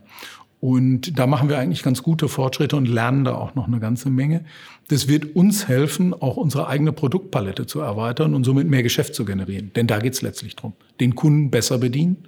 Und 0.62 1.20
da 1.20 1.28
machen 1.28 1.50
wir 1.50 1.60
eigentlich 1.60 1.84
ganz 1.84 2.02
gute 2.02 2.28
Fortschritte 2.28 2.76
und 2.76 2.88
lernen 2.88 3.24
da 3.24 3.36
auch 3.36 3.54
noch 3.56 3.68
eine 3.68 3.80
ganze 3.80 4.10
Menge. 4.10 4.46
Das 4.88 5.08
wird 5.08 5.36
uns 5.36 5.68
helfen, 5.68 6.14
auch 6.14 6.38
unsere 6.38 6.68
eigene 6.68 6.92
Produktpalette 6.92 7.68
zu 7.68 7.82
erweitern 7.82 8.34
und 8.34 8.46
somit 8.46 8.68
mehr 8.68 8.82
Geschäft 8.82 9.14
zu 9.14 9.26
generieren. 9.26 9.72
Denn 9.76 9.86
da 9.86 10.00
geht 10.00 10.14
es 10.14 10.22
letztlich 10.22 10.56
drum, 10.56 10.74
den 11.00 11.14
Kunden 11.14 11.52
besser 11.52 11.78
bedienen 11.78 12.28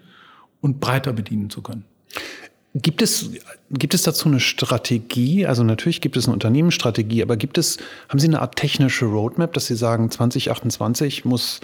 und 0.61 0.79
breiter 0.79 1.13
bedienen 1.13 1.49
zu 1.49 1.61
können. 1.61 1.85
Gibt 2.75 3.01
es, 3.01 3.31
gibt 3.71 3.93
es 3.95 4.03
dazu 4.03 4.27
eine 4.27 4.39
Strategie? 4.39 5.47
Also 5.47 5.63
natürlich 5.63 6.01
gibt 6.01 6.15
es 6.15 6.25
eine 6.25 6.33
Unternehmensstrategie, 6.33 7.23
aber 7.23 7.37
gibt 7.37 7.57
es, 7.57 7.77
haben 8.07 8.19
Sie 8.19 8.27
eine 8.27 8.41
Art 8.41 8.55
technische 8.55 9.05
Roadmap, 9.05 9.53
dass 9.53 9.65
Sie 9.65 9.75
sagen, 9.75 10.11
2028 10.11 11.25
muss 11.25 11.59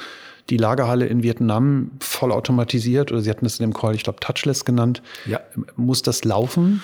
die 0.49 0.57
Lagerhalle 0.57 1.05
in 1.05 1.23
Vietnam 1.23 1.91
vollautomatisiert 1.99 3.11
oder 3.11 3.21
Sie 3.21 3.29
hatten 3.29 3.45
es 3.45 3.59
in 3.59 3.69
dem 3.69 3.73
Call, 3.73 3.95
ich 3.95 4.03
glaube, 4.03 4.19
touchless 4.19 4.65
genannt. 4.65 5.01
Ja. 5.25 5.39
Muss 5.75 6.01
das 6.01 6.23
laufen? 6.23 6.81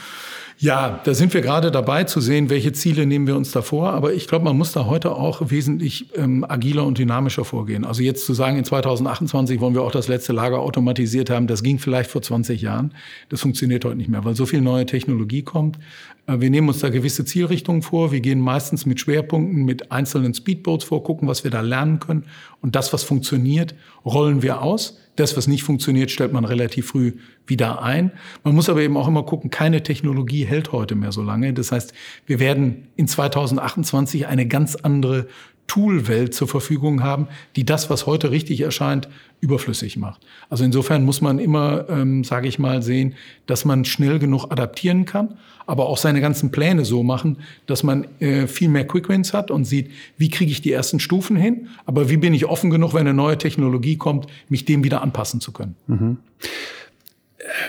Ja, 0.62 1.00
da 1.06 1.14
sind 1.14 1.34
wir 1.34 1.40
gerade 1.40 1.72
dabei 1.72 2.04
zu 2.04 2.20
sehen, 2.20 2.50
welche 2.50 2.74
Ziele 2.74 3.06
nehmen 3.06 3.28
wir 3.28 3.38
uns 3.38 3.52
da 3.52 3.62
vor. 3.62 3.94
Aber 3.94 4.14
ich 4.14 4.28
glaube, 4.28 4.44
man 4.44 4.58
muss 4.58 4.74
da 4.74 4.88
heute 4.88 5.16
auch 5.16 5.50
wesentlich 5.50 6.08
ähm, 6.18 6.46
agiler 6.46 6.86
und 6.86 6.98
dynamischer 6.98 7.46
vorgehen. 7.46 7.86
Also 7.86 8.04
jetzt 8.04 8.26
zu 8.26 8.34
sagen, 8.34 8.58
in 8.58 8.66
2028 8.66 9.62
wollen 9.62 9.74
wir 9.74 9.84
auch 9.84 9.92
das 9.94 10.10
letzte 10.10 10.34
Lager 10.34 10.60
automatisiert 10.60 11.30
haben, 11.30 11.48
das 11.48 11.64
ging 11.64 11.80
vielleicht 11.80 12.12
vor 12.12 12.22
20 12.22 12.62
Jahren. 12.62 12.94
Das 13.30 13.40
funktioniert 13.40 13.86
heute 13.86 13.96
nicht 13.96 14.10
mehr, 14.10 14.26
weil 14.26 14.36
so 14.36 14.46
viel 14.46 14.60
neue 14.60 14.86
Technologie 14.86 15.44
kommt. 15.44 15.80
Äh, 16.28 16.42
wir 16.42 16.50
nehmen 16.50 16.68
uns 16.68 16.80
da 16.80 16.90
gewisse 16.90 17.24
Zielrichtungen 17.24 17.82
vor. 17.82 18.12
Wir 18.12 18.20
gehen 18.20 18.42
meistens 18.42 18.86
mit 18.86 19.00
Schwerpunkten, 19.00 19.64
mit 19.64 19.94
einzelnen 19.94 20.34
Speedboats 20.34 20.84
vor, 20.84 21.06
gucken, 21.06 21.30
was 21.30 21.46
wir 21.46 21.52
da 21.52 21.62
lernen 21.62 22.02
können. 22.02 22.26
Und 22.62 22.76
das, 22.76 22.92
was 22.92 23.04
funktioniert, 23.04 23.76
rollen 24.04 24.42
wir 24.42 24.62
aus. 24.62 25.00
Das, 25.20 25.36
was 25.36 25.48
nicht 25.48 25.64
funktioniert, 25.64 26.12
stellt 26.12 26.32
man 26.32 26.46
relativ 26.46 26.88
früh 26.88 27.14
wieder 27.46 27.82
ein. 27.82 28.12
Man 28.46 28.56
muss 28.56 28.70
aber 28.70 28.82
eben 28.82 28.96
auch 28.96 29.08
immer 29.08 29.24
gucken, 29.24 29.50
keine 29.50 29.84
Technologie 29.84 30.46
hält 30.46 30.72
heute 30.72 30.96
mehr 30.96 31.12
so 31.12 31.22
lange. 31.22 31.54
Das 31.54 31.74
heißt, 31.74 31.94
wir 32.26 32.40
werden 32.40 32.88
in 32.96 33.08
2028 33.08 34.28
eine 34.28 34.48
ganz 34.48 34.78
andere 34.78 35.28
Toolwelt 35.70 36.34
zur 36.34 36.50
Verfügung 36.50 37.04
haben, 37.04 37.28
die 37.56 37.64
das, 37.64 37.90
was 37.90 38.06
heute 38.06 38.32
richtig 38.32 38.60
erscheint, 38.60 39.08
überflüssig 39.40 39.96
macht. 39.96 40.20
Also 40.50 40.66
insofern 40.66 41.06
muss 41.06 41.22
man 41.22 41.40
immer, 41.40 41.88
ähm, 41.88 42.26
sage 42.26 42.50
ich 42.50 42.60
mal, 42.60 42.82
sehen, 42.82 43.16
dass 43.46 43.64
man 43.64 43.86
schnell 43.86 44.20
genug 44.20 44.52
adaptieren 44.52 45.06
kann, 45.06 45.38
aber 45.66 45.88
auch 45.88 45.98
seine 45.98 46.20
ganzen 46.20 46.52
Pläne 46.52 46.84
so 46.84 47.04
machen, 47.04 47.38
dass 47.68 47.84
man 47.84 48.08
äh, 48.20 48.48
viel 48.48 48.68
mehr 48.68 48.86
Quickwins 48.86 49.34
hat 49.34 49.52
und 49.52 49.64
sieht, 49.64 49.92
wie 50.18 50.30
kriege 50.30 50.52
ich 50.52 50.62
die 50.62 50.74
ersten 50.74 51.00
Stufen 51.00 51.38
hin, 51.38 51.68
aber 51.86 52.10
wie 52.10 52.18
bin 52.18 52.34
ich 52.34 52.46
offen 52.46 52.72
genug, 52.72 52.94
wenn 52.94 53.02
eine 53.02 53.14
neue 53.14 53.38
Technologie 53.38 53.96
kommt, 53.96 54.28
mich 54.50 54.66
dem 54.66 54.84
wieder 54.84 55.02
anpassen 55.02 55.40
zu 55.40 55.54
können. 55.54 55.76
Mhm 55.88 56.18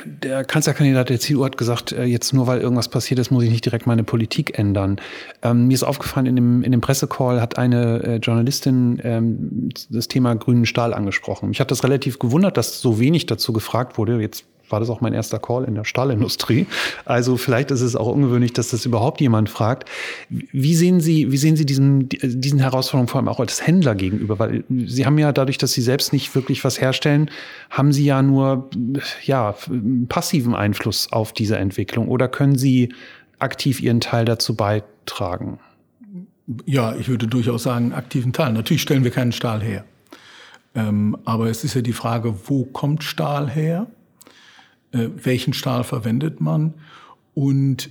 der 0.04 0.44
Kanzlerkandidat 0.44 1.10
der 1.10 1.20
CDU 1.20 1.44
hat 1.44 1.56
gesagt, 1.56 1.92
äh, 1.92 2.04
jetzt 2.04 2.32
nur 2.32 2.46
weil 2.46 2.60
irgendwas 2.60 2.88
passiert 2.88 3.20
ist, 3.20 3.30
muss 3.30 3.44
ich 3.44 3.50
nicht 3.50 3.64
direkt 3.64 3.86
meine 3.86 4.04
Politik 4.04 4.58
ändern. 4.58 5.00
Ähm, 5.42 5.68
mir 5.68 5.74
ist 5.74 5.82
aufgefallen, 5.82 6.26
in 6.26 6.36
dem, 6.36 6.62
in 6.62 6.72
dem 6.72 6.80
Pressecall 6.80 7.40
hat 7.40 7.58
eine 7.58 8.02
äh, 8.02 8.16
Journalistin 8.16 9.00
ähm, 9.04 9.68
das 9.90 10.08
Thema 10.08 10.34
grünen 10.34 10.66
Stahl 10.66 10.92
angesprochen. 10.92 11.48
Mich 11.50 11.60
hat 11.60 11.70
das 11.70 11.84
relativ 11.84 12.18
gewundert, 12.18 12.56
dass 12.56 12.80
so 12.80 12.98
wenig 12.98 13.26
dazu 13.26 13.52
gefragt 13.52 13.96
wurde. 13.96 14.20
Jetzt 14.20 14.44
war 14.70 14.80
das 14.80 14.90
auch 14.90 15.00
mein 15.00 15.12
erster 15.12 15.38
Call 15.38 15.64
in 15.64 15.74
der 15.74 15.84
Stahlindustrie. 15.84 16.66
Also 17.04 17.36
vielleicht 17.36 17.70
ist 17.70 17.80
es 17.80 17.96
auch 17.96 18.08
ungewöhnlich, 18.08 18.52
dass 18.52 18.68
das 18.68 18.86
überhaupt 18.86 19.20
jemand 19.20 19.48
fragt. 19.48 19.88
Wie 20.28 20.74
sehen 20.74 21.00
Sie, 21.00 21.32
wie 21.32 21.36
sehen 21.36 21.56
Sie 21.56 21.66
diesen, 21.66 22.08
diesen 22.08 22.58
Herausforderungen 22.58 23.08
vor 23.08 23.18
allem 23.18 23.28
auch 23.28 23.40
als 23.40 23.66
Händler 23.66 23.94
gegenüber? 23.94 24.38
Weil 24.38 24.64
Sie 24.68 25.06
haben 25.06 25.18
ja 25.18 25.32
dadurch, 25.32 25.58
dass 25.58 25.72
Sie 25.72 25.82
selbst 25.82 26.12
nicht 26.12 26.34
wirklich 26.34 26.64
was 26.64 26.80
herstellen, 26.80 27.30
haben 27.70 27.92
Sie 27.92 28.04
ja 28.04 28.22
nur, 28.22 28.70
ja, 29.24 29.54
passiven 30.08 30.54
Einfluss 30.54 31.12
auf 31.12 31.32
diese 31.32 31.56
Entwicklung. 31.56 32.08
Oder 32.08 32.28
können 32.28 32.56
Sie 32.56 32.92
aktiv 33.38 33.80
Ihren 33.80 34.00
Teil 34.00 34.24
dazu 34.24 34.54
beitragen? 34.54 35.58
Ja, 36.66 36.96
ich 36.96 37.08
würde 37.08 37.26
durchaus 37.26 37.62
sagen, 37.62 37.92
aktiven 37.92 38.32
Teil. 38.32 38.52
Natürlich 38.52 38.82
stellen 38.82 39.04
wir 39.04 39.10
keinen 39.10 39.32
Stahl 39.32 39.62
her. 39.62 39.84
Ähm, 40.74 41.16
aber 41.24 41.48
es 41.48 41.64
ist 41.64 41.74
ja 41.74 41.82
die 41.82 41.92
Frage, 41.92 42.34
wo 42.46 42.64
kommt 42.64 43.04
Stahl 43.04 43.50
her? 43.50 43.86
Äh, 44.92 45.08
welchen 45.22 45.52
Stahl 45.52 45.84
verwendet 45.84 46.40
man 46.40 46.74
und 47.34 47.86
äh, 47.86 47.90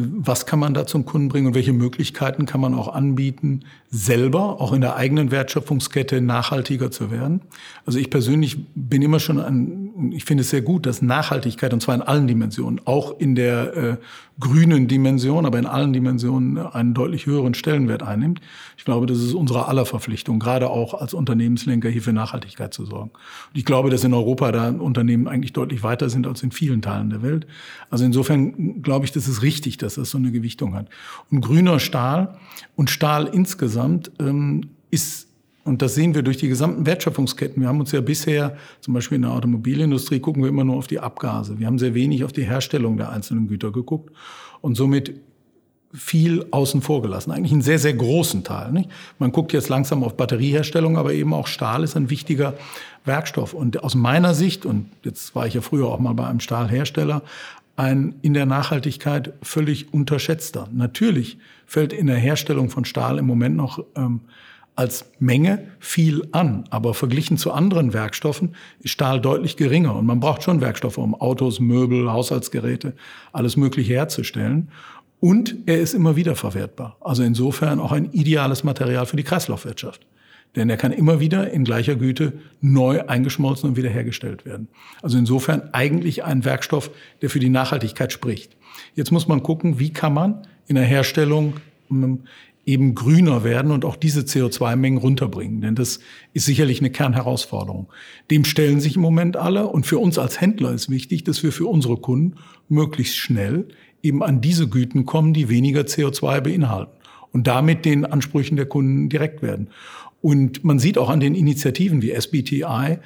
was 0.00 0.46
kann 0.46 0.58
man 0.58 0.74
da 0.74 0.86
zum 0.86 1.04
Kunden 1.04 1.28
bringen 1.28 1.48
und 1.48 1.54
welche 1.54 1.72
Möglichkeiten 1.72 2.46
kann 2.46 2.60
man 2.60 2.74
auch 2.74 2.88
anbieten, 2.88 3.60
selber, 3.90 4.60
auch 4.60 4.72
in 4.72 4.80
der 4.80 4.96
eigenen 4.96 5.30
Wertschöpfungskette 5.30 6.20
nachhaltiger 6.20 6.90
zu 6.90 7.10
werden. 7.10 7.40
Also 7.86 7.98
ich 7.98 8.10
persönlich 8.10 8.58
bin 8.74 9.02
immer 9.02 9.20
schon 9.20 9.40
an, 9.40 9.87
ich 10.12 10.24
finde 10.24 10.42
es 10.42 10.50
sehr 10.50 10.62
gut, 10.62 10.86
dass 10.86 11.02
Nachhaltigkeit, 11.02 11.72
und 11.72 11.80
zwar 11.80 11.94
in 11.94 12.02
allen 12.02 12.26
Dimensionen, 12.26 12.80
auch 12.84 13.18
in 13.18 13.34
der 13.34 13.76
äh, 13.76 13.96
grünen 14.40 14.86
Dimension, 14.86 15.46
aber 15.46 15.58
in 15.58 15.66
allen 15.66 15.92
Dimensionen 15.92 16.58
einen 16.58 16.94
deutlich 16.94 17.26
höheren 17.26 17.54
Stellenwert 17.54 18.02
einnimmt. 18.02 18.40
Ich 18.76 18.84
glaube, 18.84 19.06
das 19.06 19.18
ist 19.18 19.34
unsere 19.34 19.66
aller 19.66 19.84
Verpflichtung, 19.84 20.38
gerade 20.38 20.70
auch 20.70 20.94
als 20.94 21.14
Unternehmenslenker 21.14 21.88
hier 21.88 22.02
für 22.02 22.12
Nachhaltigkeit 22.12 22.72
zu 22.72 22.84
sorgen. 22.84 23.10
Und 23.10 23.56
ich 23.56 23.64
glaube, 23.64 23.90
dass 23.90 24.04
in 24.04 24.14
Europa 24.14 24.52
da 24.52 24.68
Unternehmen 24.70 25.26
eigentlich 25.26 25.52
deutlich 25.52 25.82
weiter 25.82 26.08
sind 26.08 26.26
als 26.26 26.42
in 26.42 26.52
vielen 26.52 26.82
Teilen 26.82 27.10
der 27.10 27.22
Welt. 27.22 27.46
Also 27.90 28.04
insofern 28.04 28.82
glaube 28.82 29.04
ich, 29.04 29.12
das 29.12 29.26
ist 29.26 29.42
richtig, 29.42 29.78
dass 29.78 29.94
das 29.94 30.10
so 30.10 30.18
eine 30.18 30.30
Gewichtung 30.30 30.74
hat. 30.74 30.88
Und 31.30 31.40
grüner 31.40 31.80
Stahl 31.80 32.38
und 32.76 32.90
Stahl 32.90 33.26
insgesamt 33.26 34.12
ähm, 34.20 34.70
ist 34.90 35.27
und 35.68 35.82
das 35.82 35.94
sehen 35.94 36.14
wir 36.14 36.22
durch 36.22 36.38
die 36.38 36.48
gesamten 36.48 36.86
Wertschöpfungsketten. 36.86 37.60
Wir 37.60 37.68
haben 37.68 37.78
uns 37.78 37.92
ja 37.92 38.00
bisher, 38.00 38.56
zum 38.80 38.94
Beispiel 38.94 39.16
in 39.16 39.22
der 39.22 39.32
Automobilindustrie, 39.32 40.18
gucken 40.18 40.42
wir 40.42 40.48
immer 40.48 40.64
nur 40.64 40.76
auf 40.76 40.86
die 40.86 40.98
Abgase. 40.98 41.58
Wir 41.58 41.66
haben 41.66 41.78
sehr 41.78 41.92
wenig 41.92 42.24
auf 42.24 42.32
die 42.32 42.44
Herstellung 42.44 42.96
der 42.96 43.10
einzelnen 43.10 43.48
Güter 43.48 43.70
geguckt 43.70 44.10
und 44.62 44.76
somit 44.76 45.20
viel 45.92 46.46
außen 46.50 46.80
vor 46.80 47.02
gelassen. 47.02 47.32
Eigentlich 47.32 47.52
einen 47.52 47.62
sehr, 47.62 47.78
sehr 47.78 47.92
großen 47.92 48.44
Teil. 48.44 48.72
Nicht? 48.72 48.90
Man 49.18 49.30
guckt 49.30 49.52
jetzt 49.52 49.68
langsam 49.68 50.02
auf 50.04 50.16
Batterieherstellung, 50.16 50.96
aber 50.96 51.12
eben 51.12 51.34
auch 51.34 51.46
Stahl 51.46 51.84
ist 51.84 51.96
ein 51.96 52.08
wichtiger 52.08 52.54
Werkstoff. 53.04 53.52
Und 53.52 53.82
aus 53.82 53.94
meiner 53.94 54.32
Sicht, 54.32 54.64
und 54.64 54.88
jetzt 55.02 55.34
war 55.34 55.46
ich 55.46 55.54
ja 55.54 55.60
früher 55.60 55.88
auch 55.88 55.98
mal 55.98 56.14
bei 56.14 56.26
einem 56.26 56.40
Stahlhersteller, 56.40 57.22
ein 57.76 58.16
in 58.22 58.32
der 58.34 58.46
Nachhaltigkeit 58.46 59.34
völlig 59.42 59.92
unterschätzter. 59.92 60.68
Natürlich 60.72 61.38
fällt 61.66 61.92
in 61.92 62.06
der 62.06 62.16
Herstellung 62.16 62.70
von 62.70 62.84
Stahl 62.84 63.18
im 63.18 63.26
Moment 63.26 63.56
noch 63.56 63.84
ähm, 63.96 64.20
als 64.78 65.10
Menge 65.18 65.66
viel 65.80 66.28
an. 66.30 66.64
Aber 66.70 66.94
verglichen 66.94 67.36
zu 67.36 67.50
anderen 67.50 67.92
Werkstoffen 67.92 68.54
ist 68.78 68.92
Stahl 68.92 69.20
deutlich 69.20 69.56
geringer. 69.56 69.96
Und 69.96 70.06
man 70.06 70.20
braucht 70.20 70.44
schon 70.44 70.60
Werkstoffe, 70.60 70.98
um 70.98 71.20
Autos, 71.20 71.58
Möbel, 71.58 72.12
Haushaltsgeräte, 72.12 72.94
alles 73.32 73.56
Mögliche 73.56 73.94
herzustellen. 73.94 74.70
Und 75.18 75.56
er 75.66 75.80
ist 75.80 75.94
immer 75.94 76.14
wieder 76.14 76.36
verwertbar. 76.36 76.96
Also 77.00 77.24
insofern 77.24 77.80
auch 77.80 77.90
ein 77.90 78.12
ideales 78.12 78.62
Material 78.62 79.04
für 79.04 79.16
die 79.16 79.24
Kreislaufwirtschaft. 79.24 80.06
Denn 80.54 80.70
er 80.70 80.76
kann 80.76 80.92
immer 80.92 81.18
wieder 81.18 81.50
in 81.50 81.64
gleicher 81.64 81.96
Güte 81.96 82.34
neu 82.60 83.04
eingeschmolzen 83.04 83.70
und 83.70 83.76
wiederhergestellt 83.76 84.46
werden. 84.46 84.68
Also 85.02 85.18
insofern 85.18 85.70
eigentlich 85.72 86.22
ein 86.22 86.44
Werkstoff, 86.44 86.92
der 87.20 87.30
für 87.30 87.40
die 87.40 87.48
Nachhaltigkeit 87.48 88.12
spricht. 88.12 88.56
Jetzt 88.94 89.10
muss 89.10 89.26
man 89.26 89.42
gucken, 89.42 89.80
wie 89.80 89.92
kann 89.92 90.14
man 90.14 90.46
in 90.68 90.76
der 90.76 90.84
Herstellung 90.84 91.54
eben 92.68 92.94
grüner 92.94 93.44
werden 93.44 93.70
und 93.70 93.86
auch 93.86 93.96
diese 93.96 94.20
CO2-Mengen 94.20 94.98
runterbringen. 94.98 95.62
Denn 95.62 95.74
das 95.74 96.00
ist 96.34 96.44
sicherlich 96.44 96.80
eine 96.80 96.90
Kernherausforderung. 96.90 97.88
Dem 98.30 98.44
stellen 98.44 98.78
sich 98.80 98.96
im 98.96 99.00
Moment 99.00 99.38
alle. 99.38 99.68
Und 99.68 99.86
für 99.86 99.98
uns 99.98 100.18
als 100.18 100.38
Händler 100.38 100.72
ist 100.72 100.90
wichtig, 100.90 101.24
dass 101.24 101.42
wir 101.42 101.50
für 101.50 101.66
unsere 101.66 101.96
Kunden 101.96 102.34
möglichst 102.68 103.16
schnell 103.16 103.68
eben 104.02 104.22
an 104.22 104.42
diese 104.42 104.68
Güten 104.68 105.06
kommen, 105.06 105.32
die 105.32 105.48
weniger 105.48 105.80
CO2 105.80 106.42
beinhalten 106.42 106.92
und 107.32 107.46
damit 107.46 107.86
den 107.86 108.04
Ansprüchen 108.04 108.56
der 108.56 108.66
Kunden 108.66 109.08
direkt 109.08 109.40
werden. 109.40 109.70
Und 110.20 110.62
man 110.62 110.78
sieht 110.78 110.98
auch 110.98 111.08
an 111.08 111.20
den 111.20 111.34
Initiativen 111.34 112.02
wie 112.02 112.10
SBTI, 112.10 112.98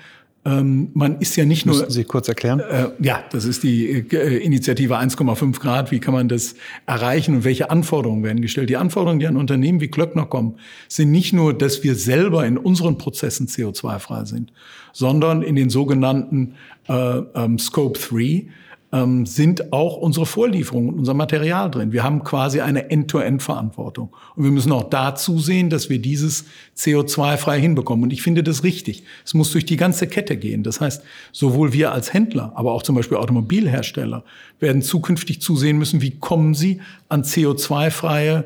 ähm, 0.45 0.91
man 0.95 1.21
ist 1.21 1.37
ja 1.37 1.45
nicht 1.45 1.67
nur. 1.67 1.77
Müssen 1.77 1.91
Sie 1.91 2.03
kurz 2.03 2.27
erklären? 2.27 2.59
Äh, 2.59 2.89
ja, 2.99 3.23
das 3.31 3.45
ist 3.45 3.63
die 3.63 3.91
äh, 3.91 4.39
Initiative 4.39 4.99
1,5 4.99 5.61
Grad. 5.61 5.93
Wie 5.93 6.01
kann 6.01 6.15
man 6.15 6.29
das 6.29 6.57
erreichen 6.85 7.37
und 7.37 7.45
welche 7.45 7.71
Anforderungen 7.71 8.25
werden 8.25 8.43
gestellt? 8.43 8.69
Die 8.69 8.77
Anforderungen, 8.77 9.21
die 9.21 9.29
an 9.29 9.37
Unternehmen 9.37 9.81
wie 9.81 9.89
Klöckner 9.89 10.27
kommen, 10.27 10.57
sind 10.89 11.13
nicht 11.13 11.33
nur, 11.33 11.57
dass 11.57 11.85
wir 11.85 11.95
selber 11.95 12.45
in 12.45 12.59
unseren 12.59 12.99
Prozessen 12.99 13.47
CO2-frei 13.47 14.25
sind, 14.25 14.53
sondern 14.93 15.43
in 15.43 15.55
den 15.55 15.71
sogenannten 15.71 16.55
äh, 16.89 17.19
ähm, 17.35 17.59
Scope 17.61 17.99
3 17.99 18.47
ähm, 18.93 19.25
sind 19.25 19.73
auch 19.73 19.97
unsere 19.97 20.27
Vorlieferungen 20.27 20.95
unser 20.95 21.15
Material 21.15 21.71
drin. 21.71 21.93
Wir 21.93 22.03
haben 22.03 22.23
quasi 22.25 22.61
eine 22.61 22.91
End-to-End-Verantwortung. 22.91 24.15
Und 24.37 24.45
wir 24.45 24.51
müssen 24.51 24.71
auch 24.71 24.89
dazu 24.91 25.39
sehen, 25.39 25.71
dass 25.71 25.89
wir 25.89 25.99
dieses 25.99 26.45
CO2-frei 26.77 27.59
hinbekommen. 27.59 28.05
Und 28.05 28.13
ich 28.13 28.23
finde 28.23 28.43
das 28.43 28.65
richtig. 28.65 29.05
Es 29.25 29.33
muss 29.33 29.51
durch 29.51 29.65
die 29.65 29.79
ganze 29.79 30.07
Kette 30.07 30.37
gehen. 30.37 30.63
Das 30.63 30.81
heißt, 30.81 31.03
sowohl 31.33 31.73
wir 31.73 31.93
als 31.93 32.13
Händler, 32.13 32.53
aber 32.55 32.73
auch 32.73 32.83
zum 32.83 32.95
Beispiel 32.95 33.17
Automobilhersteller 33.17 34.25
werden 34.61 34.83
zukünftig 34.83 35.41
zusehen 35.41 35.79
müssen, 35.79 36.03
wie 36.03 36.19
kommen 36.19 36.53
sie 36.53 36.81
an 37.09 37.23
CO2-freie 37.23 38.45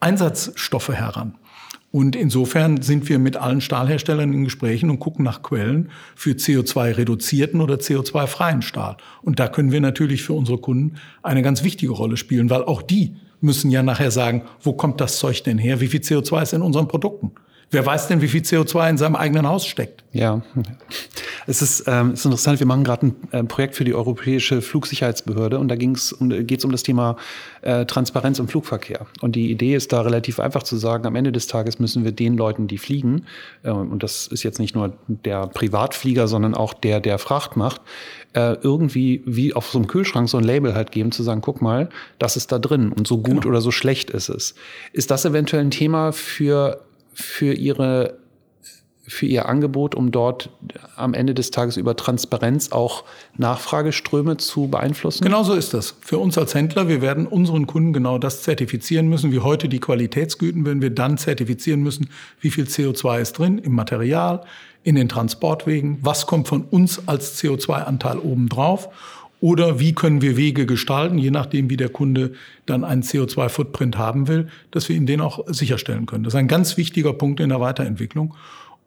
Einsatzstoffe 0.00 0.88
heran. 0.88 1.34
Und 1.98 2.14
insofern 2.14 2.80
sind 2.80 3.08
wir 3.08 3.18
mit 3.18 3.36
allen 3.36 3.60
Stahlherstellern 3.60 4.32
in 4.32 4.44
Gesprächen 4.44 4.88
und 4.88 5.00
gucken 5.00 5.24
nach 5.24 5.42
Quellen 5.42 5.90
für 6.14 6.30
CO2-reduzierten 6.30 7.60
oder 7.60 7.74
CO2-freien 7.74 8.62
Stahl. 8.62 8.98
Und 9.20 9.40
da 9.40 9.48
können 9.48 9.72
wir 9.72 9.80
natürlich 9.80 10.22
für 10.22 10.34
unsere 10.34 10.58
Kunden 10.58 10.94
eine 11.24 11.42
ganz 11.42 11.64
wichtige 11.64 11.90
Rolle 11.90 12.16
spielen, 12.16 12.50
weil 12.50 12.62
auch 12.62 12.82
die 12.82 13.16
müssen 13.40 13.72
ja 13.72 13.82
nachher 13.82 14.12
sagen, 14.12 14.42
wo 14.62 14.74
kommt 14.74 15.00
das 15.00 15.18
Zeug 15.18 15.42
denn 15.42 15.58
her? 15.58 15.80
Wie 15.80 15.88
viel 15.88 15.98
CO2 15.98 16.42
ist 16.44 16.52
in 16.52 16.62
unseren 16.62 16.86
Produkten? 16.86 17.32
Wer 17.70 17.84
weiß 17.84 18.08
denn, 18.08 18.22
wie 18.22 18.28
viel 18.28 18.40
CO2 18.40 18.90
in 18.90 18.96
seinem 18.96 19.14
eigenen 19.14 19.46
Haus 19.46 19.66
steckt? 19.66 20.02
Ja, 20.12 20.40
es 21.46 21.60
ist, 21.60 21.84
ähm, 21.86 22.12
es 22.12 22.20
ist 22.20 22.24
interessant. 22.24 22.60
Wir 22.60 22.66
machen 22.66 22.82
gerade 22.82 23.08
ein 23.08 23.16
äh, 23.30 23.44
Projekt 23.44 23.76
für 23.76 23.84
die 23.84 23.94
Europäische 23.94 24.62
Flugsicherheitsbehörde 24.62 25.58
und 25.58 25.68
da 25.68 25.76
ging's 25.76 26.12
um, 26.12 26.30
geht 26.30 26.60
es 26.60 26.64
um 26.64 26.72
das 26.72 26.82
Thema 26.82 27.16
äh, 27.60 27.84
Transparenz 27.84 28.38
im 28.38 28.48
Flugverkehr. 28.48 29.06
Und 29.20 29.36
die 29.36 29.50
Idee 29.50 29.74
ist 29.74 29.92
da 29.92 30.00
relativ 30.00 30.40
einfach 30.40 30.62
zu 30.62 30.78
sagen, 30.78 31.06
am 31.06 31.14
Ende 31.14 31.30
des 31.30 31.46
Tages 31.46 31.78
müssen 31.78 32.04
wir 32.04 32.12
den 32.12 32.38
Leuten, 32.38 32.68
die 32.68 32.78
fliegen, 32.78 33.26
äh, 33.62 33.70
und 33.70 34.02
das 34.02 34.28
ist 34.28 34.44
jetzt 34.44 34.58
nicht 34.60 34.74
nur 34.74 34.94
der 35.06 35.46
Privatflieger, 35.46 36.26
sondern 36.26 36.54
auch 36.54 36.72
der, 36.72 37.00
der 37.00 37.18
Fracht 37.18 37.58
macht, 37.58 37.82
äh, 38.32 38.56
irgendwie 38.62 39.22
wie 39.26 39.52
auf 39.52 39.68
so 39.68 39.78
einem 39.78 39.88
Kühlschrank 39.88 40.30
so 40.30 40.38
ein 40.38 40.44
Label 40.44 40.74
halt 40.74 40.90
geben, 40.90 41.12
zu 41.12 41.22
sagen, 41.22 41.42
guck 41.42 41.60
mal, 41.60 41.90
das 42.18 42.38
ist 42.38 42.50
da 42.50 42.58
drin 42.58 42.92
und 42.92 43.06
so 43.06 43.18
gut 43.18 43.42
genau. 43.42 43.48
oder 43.48 43.60
so 43.60 43.70
schlecht 43.70 44.08
ist 44.08 44.30
es. 44.30 44.54
Ist 44.94 45.10
das 45.10 45.26
eventuell 45.26 45.64
ein 45.64 45.70
Thema 45.70 46.12
für 46.12 46.80
für 47.18 47.52
ihre 47.52 48.18
für 49.08 49.24
ihr 49.24 49.48
Angebot, 49.48 49.94
um 49.94 50.12
dort 50.12 50.50
am 50.94 51.14
Ende 51.14 51.32
des 51.32 51.50
Tages 51.50 51.78
über 51.78 51.96
Transparenz 51.96 52.72
auch 52.72 53.04
Nachfrageströme 53.38 54.36
zu 54.36 54.68
beeinflussen? 54.68 55.24
Genau 55.24 55.42
so 55.42 55.54
ist 55.54 55.72
das. 55.72 55.94
Für 56.02 56.18
uns 56.18 56.36
als 56.36 56.54
Händler, 56.54 56.88
wir 56.88 57.00
werden 57.00 57.26
unseren 57.26 57.66
Kunden 57.66 57.94
genau 57.94 58.18
das 58.18 58.42
zertifizieren 58.42 59.08
müssen, 59.08 59.32
wie 59.32 59.40
heute 59.40 59.70
die 59.70 59.80
Qualitätsgüten, 59.80 60.66
wenn 60.66 60.82
wir 60.82 60.90
dann 60.90 61.16
zertifizieren 61.16 61.80
müssen, 61.82 62.10
wie 62.40 62.50
viel 62.50 62.64
CO2 62.64 63.20
ist 63.20 63.38
drin 63.38 63.56
im 63.56 63.72
Material, 63.72 64.44
in 64.84 64.94
den 64.94 65.08
Transportwegen, 65.08 65.98
was 66.02 66.26
kommt 66.26 66.46
von 66.46 66.62
uns 66.64 67.08
als 67.08 67.42
CO2-Anteil 67.42 68.18
obendrauf 68.18 68.90
oder 69.40 69.78
wie 69.78 69.92
können 69.92 70.20
wir 70.20 70.36
Wege 70.36 70.66
gestalten, 70.66 71.18
je 71.18 71.30
nachdem, 71.30 71.70
wie 71.70 71.76
der 71.76 71.88
Kunde 71.88 72.32
dann 72.66 72.84
einen 72.84 73.02
CO2-Footprint 73.02 73.96
haben 73.96 74.28
will, 74.28 74.48
dass 74.70 74.88
wir 74.88 74.96
ihm 74.96 75.06
den 75.06 75.20
auch 75.20 75.44
sicherstellen 75.46 76.06
können. 76.06 76.24
Das 76.24 76.34
ist 76.34 76.38
ein 76.38 76.48
ganz 76.48 76.76
wichtiger 76.76 77.12
Punkt 77.12 77.40
in 77.40 77.50
der 77.50 77.60
Weiterentwicklung. 77.60 78.34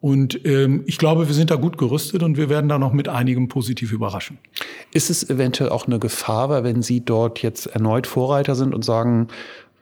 Und 0.02 0.44
ähm, 0.44 0.82
ich 0.86 0.98
glaube, 0.98 1.28
wir 1.28 1.34
sind 1.34 1.52
da 1.52 1.54
gut 1.54 1.78
gerüstet 1.78 2.24
und 2.24 2.36
wir 2.36 2.48
werden 2.48 2.68
da 2.68 2.76
noch 2.76 2.92
mit 2.92 3.08
einigem 3.08 3.46
positiv 3.46 3.92
überraschen. 3.92 4.38
Ist 4.92 5.10
es 5.10 5.30
eventuell 5.30 5.70
auch 5.70 5.86
eine 5.86 6.00
Gefahr, 6.00 6.48
weil 6.48 6.64
wenn 6.64 6.82
Sie 6.82 7.04
dort 7.04 7.40
jetzt 7.40 7.66
erneut 7.66 8.08
Vorreiter 8.08 8.56
sind 8.56 8.74
und 8.74 8.84
sagen, 8.84 9.28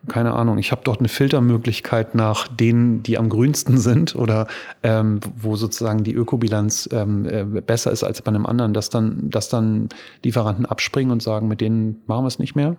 keine 0.08 0.32
Ahnung, 0.32 0.58
ich 0.58 0.72
habe 0.72 0.82
dort 0.84 1.00
eine 1.00 1.08
Filtermöglichkeit 1.08 2.14
nach 2.14 2.48
denen, 2.48 3.02
die 3.02 3.18
am 3.18 3.28
grünsten 3.28 3.78
sind 3.78 4.16
oder 4.16 4.46
ähm, 4.82 5.20
wo 5.36 5.56
sozusagen 5.56 6.04
die 6.04 6.14
Ökobilanz 6.14 6.88
ähm, 6.92 7.26
äh, 7.26 7.44
besser 7.60 7.90
ist 7.90 8.02
als 8.02 8.22
bei 8.22 8.28
einem 8.28 8.46
anderen, 8.46 8.72
dass 8.72 8.88
dann, 8.88 9.28
dass 9.30 9.48
dann 9.48 9.90
Lieferanten 10.24 10.64
abspringen 10.64 11.12
und 11.12 11.22
sagen, 11.22 11.48
mit 11.48 11.60
denen 11.60 12.02
machen 12.06 12.24
wir 12.24 12.28
es 12.28 12.38
nicht 12.38 12.54
mehr? 12.54 12.76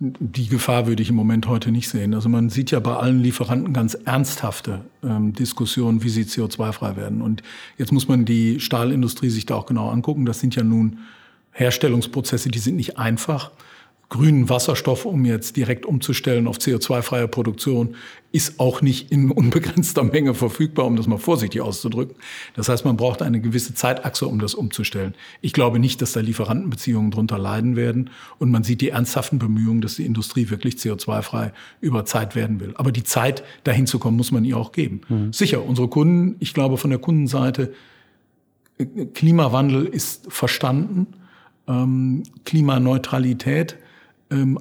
Die 0.00 0.48
Gefahr 0.48 0.88
würde 0.88 1.00
ich 1.00 1.10
im 1.10 1.14
Moment 1.14 1.46
heute 1.46 1.70
nicht 1.70 1.88
sehen. 1.88 2.12
Also 2.12 2.28
man 2.28 2.50
sieht 2.50 2.72
ja 2.72 2.80
bei 2.80 2.96
allen 2.96 3.20
Lieferanten 3.20 3.72
ganz 3.72 3.94
ernsthafte 3.94 4.80
ähm, 5.04 5.32
Diskussionen, 5.32 6.02
wie 6.02 6.08
sie 6.08 6.24
CO2-frei 6.24 6.96
werden. 6.96 7.22
Und 7.22 7.44
jetzt 7.78 7.92
muss 7.92 8.08
man 8.08 8.24
die 8.24 8.58
Stahlindustrie 8.58 9.30
sich 9.30 9.46
da 9.46 9.54
auch 9.54 9.66
genau 9.66 9.90
angucken. 9.90 10.24
Das 10.24 10.40
sind 10.40 10.56
ja 10.56 10.64
nun 10.64 10.98
Herstellungsprozesse, 11.52 12.48
die 12.48 12.58
sind 12.58 12.74
nicht 12.74 12.98
einfach 12.98 13.52
grünen 14.12 14.50
Wasserstoff, 14.50 15.06
um 15.06 15.24
jetzt 15.24 15.56
direkt 15.56 15.86
umzustellen 15.86 16.46
auf 16.46 16.58
CO2-freie 16.58 17.28
Produktion, 17.28 17.96
ist 18.30 18.60
auch 18.60 18.82
nicht 18.82 19.10
in 19.10 19.30
unbegrenzter 19.30 20.04
Menge 20.04 20.34
verfügbar, 20.34 20.84
um 20.84 20.96
das 20.96 21.06
mal 21.06 21.16
vorsichtig 21.16 21.62
auszudrücken. 21.62 22.16
Das 22.54 22.68
heißt, 22.68 22.84
man 22.84 22.98
braucht 22.98 23.22
eine 23.22 23.40
gewisse 23.40 23.72
Zeitachse, 23.72 24.26
um 24.26 24.38
das 24.38 24.52
umzustellen. 24.52 25.14
Ich 25.40 25.54
glaube 25.54 25.78
nicht, 25.78 26.02
dass 26.02 26.12
da 26.12 26.20
Lieferantenbeziehungen 26.20 27.10
drunter 27.10 27.38
leiden 27.38 27.74
werden. 27.74 28.10
Und 28.38 28.50
man 28.50 28.64
sieht 28.64 28.82
die 28.82 28.90
ernsthaften 28.90 29.38
Bemühungen, 29.38 29.80
dass 29.80 29.96
die 29.96 30.04
Industrie 30.04 30.50
wirklich 30.50 30.74
CO2-frei 30.74 31.54
über 31.80 32.04
Zeit 32.04 32.36
werden 32.36 32.60
will. 32.60 32.74
Aber 32.74 32.92
die 32.92 33.04
Zeit, 33.04 33.42
dahin 33.64 33.86
zu 33.86 33.98
kommen, 33.98 34.18
muss 34.18 34.30
man 34.30 34.44
ihr 34.44 34.58
auch 34.58 34.72
geben. 34.72 35.00
Mhm. 35.08 35.32
Sicher, 35.32 35.64
unsere 35.64 35.88
Kunden, 35.88 36.36
ich 36.38 36.52
glaube 36.52 36.76
von 36.76 36.90
der 36.90 36.98
Kundenseite, 36.98 37.72
Klimawandel 39.14 39.86
ist 39.86 40.30
verstanden. 40.30 41.06
Ähm, 41.66 42.24
Klimaneutralität 42.44 43.78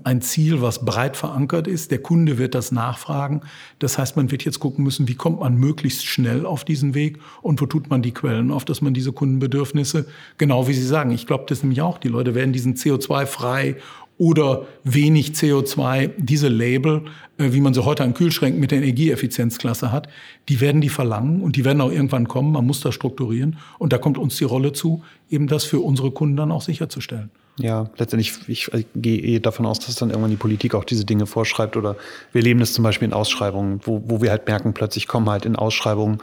ein 0.03 0.21
Ziel, 0.21 0.61
was 0.61 0.85
breit 0.85 1.17
verankert 1.17 1.67
ist. 1.67 1.91
Der 1.91 1.99
Kunde 1.99 2.37
wird 2.37 2.55
das 2.55 2.71
nachfragen. 2.71 3.41
Das 3.79 3.97
heißt, 3.97 4.17
man 4.17 4.31
wird 4.31 4.43
jetzt 4.43 4.59
gucken 4.59 4.83
müssen, 4.83 5.07
wie 5.07 5.15
kommt 5.15 5.39
man 5.39 5.55
möglichst 5.55 6.05
schnell 6.05 6.45
auf 6.45 6.65
diesen 6.65 6.93
Weg 6.93 7.19
und 7.41 7.61
wo 7.61 7.65
tut 7.65 7.89
man 7.89 8.01
die 8.01 8.11
Quellen 8.11 8.51
auf, 8.51 8.65
dass 8.65 8.81
man 8.81 8.93
diese 8.93 9.11
Kundenbedürfnisse, 9.11 10.05
genau 10.37 10.67
wie 10.67 10.73
Sie 10.73 10.85
sagen, 10.85 11.11
ich 11.11 11.25
glaube 11.25 11.45
das 11.47 11.63
nämlich 11.63 11.81
auch, 11.81 11.97
die 11.97 12.09
Leute 12.09 12.35
werden 12.35 12.53
diesen 12.53 12.75
CO2-frei 12.75 13.77
oder 14.21 14.67
wenig 14.83 15.31
CO2, 15.31 16.11
diese 16.15 16.47
Label, 16.47 17.05
äh, 17.39 17.53
wie 17.53 17.59
man 17.59 17.73
sie 17.73 17.83
heute 17.83 18.03
an 18.03 18.13
Kühlschränken 18.13 18.59
mit 18.59 18.69
der 18.69 18.77
Energieeffizienzklasse 18.77 19.91
hat, 19.91 20.09
die 20.47 20.61
werden 20.61 20.79
die 20.79 20.89
verlangen 20.89 21.41
und 21.41 21.55
die 21.55 21.65
werden 21.65 21.81
auch 21.81 21.91
irgendwann 21.91 22.27
kommen. 22.27 22.51
Man 22.51 22.67
muss 22.67 22.81
das 22.81 22.93
strukturieren. 22.93 23.57
Und 23.79 23.93
da 23.93 23.97
kommt 23.97 24.19
uns 24.19 24.37
die 24.37 24.43
Rolle 24.43 24.73
zu, 24.73 25.03
eben 25.31 25.47
das 25.47 25.63
für 25.63 25.79
unsere 25.79 26.11
Kunden 26.11 26.35
dann 26.35 26.51
auch 26.51 26.61
sicherzustellen. 26.61 27.31
Ja, 27.57 27.89
letztendlich, 27.97 28.33
ich, 28.47 28.73
ich 28.73 28.87
gehe 28.95 29.19
eh 29.19 29.39
davon 29.39 29.65
aus, 29.65 29.79
dass 29.79 29.95
dann 29.95 30.09
irgendwann 30.09 30.31
die 30.31 30.37
Politik 30.37 30.73
auch 30.73 30.85
diese 30.85 31.05
Dinge 31.05 31.25
vorschreibt 31.25 31.75
oder 31.75 31.97
wir 32.31 32.41
leben 32.41 32.59
das 32.59 32.73
zum 32.73 32.83
Beispiel 32.83 33.07
in 33.07 33.13
Ausschreibungen, 33.13 33.81
wo, 33.83 34.01
wo 34.05 34.21
wir 34.21 34.31
halt 34.31 34.47
merken, 34.47 34.73
plötzlich 34.73 35.07
kommen 35.07 35.29
halt 35.29 35.45
in 35.45 35.57
Ausschreibungen, 35.57 36.19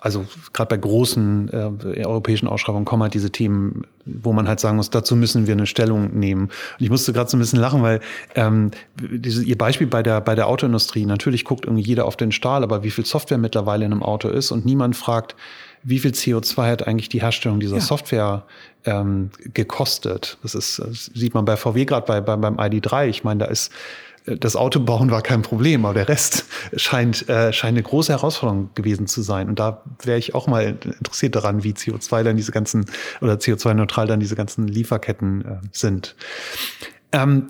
also 0.00 0.24
gerade 0.54 0.70
bei 0.70 0.78
großen 0.78 1.50
äh, 1.52 2.04
europäischen 2.06 2.48
Ausschreibungen 2.48 2.86
kommen 2.86 3.02
halt 3.02 3.12
diese 3.12 3.30
Themen, 3.30 3.82
wo 4.06 4.32
man 4.32 4.48
halt 4.48 4.58
sagen 4.58 4.78
muss, 4.78 4.88
dazu 4.88 5.14
müssen 5.14 5.46
wir 5.46 5.52
eine 5.52 5.66
Stellung 5.66 6.18
nehmen. 6.18 6.44
Und 6.44 6.84
ich 6.84 6.88
musste 6.88 7.12
gerade 7.12 7.28
so 7.28 7.36
ein 7.36 7.40
bisschen 7.40 7.60
lachen, 7.60 7.82
weil 7.82 8.00
ähm, 8.34 8.70
diese, 8.98 9.44
Ihr 9.44 9.58
Beispiel 9.58 9.86
bei 9.86 10.02
der, 10.02 10.22
bei 10.22 10.34
der 10.34 10.46
Autoindustrie, 10.48 11.04
natürlich 11.04 11.44
guckt 11.44 11.66
irgendwie 11.66 11.82
jeder 11.82 12.06
auf 12.06 12.16
den 12.16 12.32
Stahl, 12.32 12.62
aber 12.62 12.82
wie 12.82 12.90
viel 12.90 13.04
Software 13.04 13.36
mittlerweile 13.36 13.84
in 13.84 13.92
einem 13.92 14.02
Auto 14.02 14.28
ist 14.28 14.50
und 14.50 14.64
niemand 14.64 14.96
fragt, 14.96 15.36
wie 15.82 15.98
viel 15.98 16.12
CO2 16.12 16.70
hat 16.70 16.86
eigentlich 16.86 17.08
die 17.08 17.20
Herstellung 17.20 17.60
dieser 17.60 17.76
ja. 17.76 17.80
Software 17.80 18.44
ähm, 18.84 19.30
gekostet? 19.54 20.38
Das 20.42 20.54
ist, 20.54 20.78
das 20.78 21.10
sieht 21.14 21.34
man 21.34 21.44
bei 21.44 21.56
VW 21.56 21.84
gerade 21.84 22.06
bei, 22.06 22.20
bei, 22.20 22.36
beim 22.36 22.58
ID3. 22.58 23.06
Ich 23.08 23.24
meine, 23.24 23.44
da 23.44 23.46
ist 23.46 23.72
äh, 24.26 24.36
das 24.36 24.56
Autobauen 24.56 25.10
war 25.10 25.22
kein 25.22 25.42
Problem, 25.42 25.84
aber 25.84 25.94
der 25.94 26.08
Rest 26.08 26.44
scheint, 26.76 27.28
äh, 27.28 27.52
scheint 27.52 27.76
eine 27.76 27.82
große 27.82 28.12
Herausforderung 28.12 28.70
gewesen 28.74 29.06
zu 29.06 29.22
sein. 29.22 29.48
Und 29.48 29.58
da 29.58 29.82
wäre 30.02 30.18
ich 30.18 30.34
auch 30.34 30.46
mal 30.46 30.78
interessiert 30.84 31.34
daran, 31.34 31.64
wie 31.64 31.72
CO2 31.72 32.22
dann 32.22 32.36
diese 32.36 32.52
ganzen 32.52 32.86
oder 33.20 33.34
CO2-neutral 33.34 34.06
dann 34.06 34.20
diese 34.20 34.36
ganzen 34.36 34.68
Lieferketten 34.68 35.44
äh, 35.44 35.56
sind. 35.72 36.14
Ähm, 37.12 37.48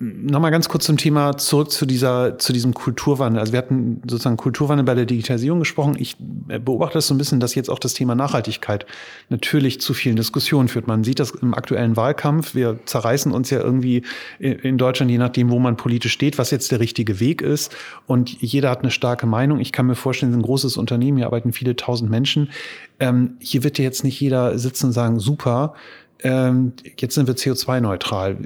Nochmal 0.00 0.50
ganz 0.50 0.68
kurz 0.68 0.86
zum 0.86 0.96
Thema 0.96 1.36
zurück 1.36 1.70
zu 1.70 1.86
dieser, 1.86 2.38
zu 2.38 2.52
diesem 2.52 2.74
Kulturwandel. 2.74 3.38
Also 3.38 3.52
wir 3.52 3.58
hatten 3.58 4.02
sozusagen 4.04 4.36
Kulturwandel 4.36 4.84
bei 4.84 4.94
der 4.94 5.06
Digitalisierung 5.06 5.60
gesprochen. 5.60 5.94
Ich 5.96 6.16
beobachte 6.18 6.94
das 6.94 7.06
so 7.06 7.14
ein 7.14 7.18
bisschen, 7.18 7.38
dass 7.38 7.54
jetzt 7.54 7.70
auch 7.70 7.78
das 7.78 7.94
Thema 7.94 8.16
Nachhaltigkeit 8.16 8.84
natürlich 9.28 9.80
zu 9.80 9.94
vielen 9.94 10.16
Diskussionen 10.16 10.66
führt. 10.66 10.88
Man 10.88 11.04
sieht 11.04 11.20
das 11.20 11.30
im 11.30 11.54
aktuellen 11.54 11.96
Wahlkampf. 11.96 12.56
Wir 12.56 12.80
zerreißen 12.84 13.30
uns 13.30 13.50
ja 13.50 13.60
irgendwie 13.60 14.02
in 14.40 14.76
Deutschland, 14.76 15.08
je 15.08 15.18
nachdem, 15.18 15.50
wo 15.50 15.60
man 15.60 15.76
politisch 15.76 16.14
steht, 16.14 16.36
was 16.36 16.50
jetzt 16.50 16.72
der 16.72 16.80
richtige 16.80 17.20
Weg 17.20 17.40
ist. 17.40 17.72
Und 18.08 18.42
jeder 18.42 18.70
hat 18.70 18.80
eine 18.80 18.90
starke 18.90 19.26
Meinung. 19.26 19.60
Ich 19.60 19.70
kann 19.70 19.86
mir 19.86 19.94
vorstellen, 19.94 20.32
es 20.32 20.36
ist 20.36 20.40
ein 20.40 20.46
großes 20.46 20.76
Unternehmen, 20.78 21.18
hier 21.18 21.26
arbeiten 21.26 21.52
viele 21.52 21.76
tausend 21.76 22.10
Menschen. 22.10 22.50
Ähm, 22.98 23.36
hier 23.38 23.62
wird 23.62 23.78
ja 23.78 23.84
jetzt 23.84 24.02
nicht 24.02 24.20
jeder 24.20 24.58
sitzen 24.58 24.86
und 24.86 24.92
sagen, 24.92 25.20
super, 25.20 25.74
ähm, 26.22 26.72
jetzt 26.98 27.14
sind 27.14 27.26
wir 27.26 27.34
CO2-neutral. 27.34 28.38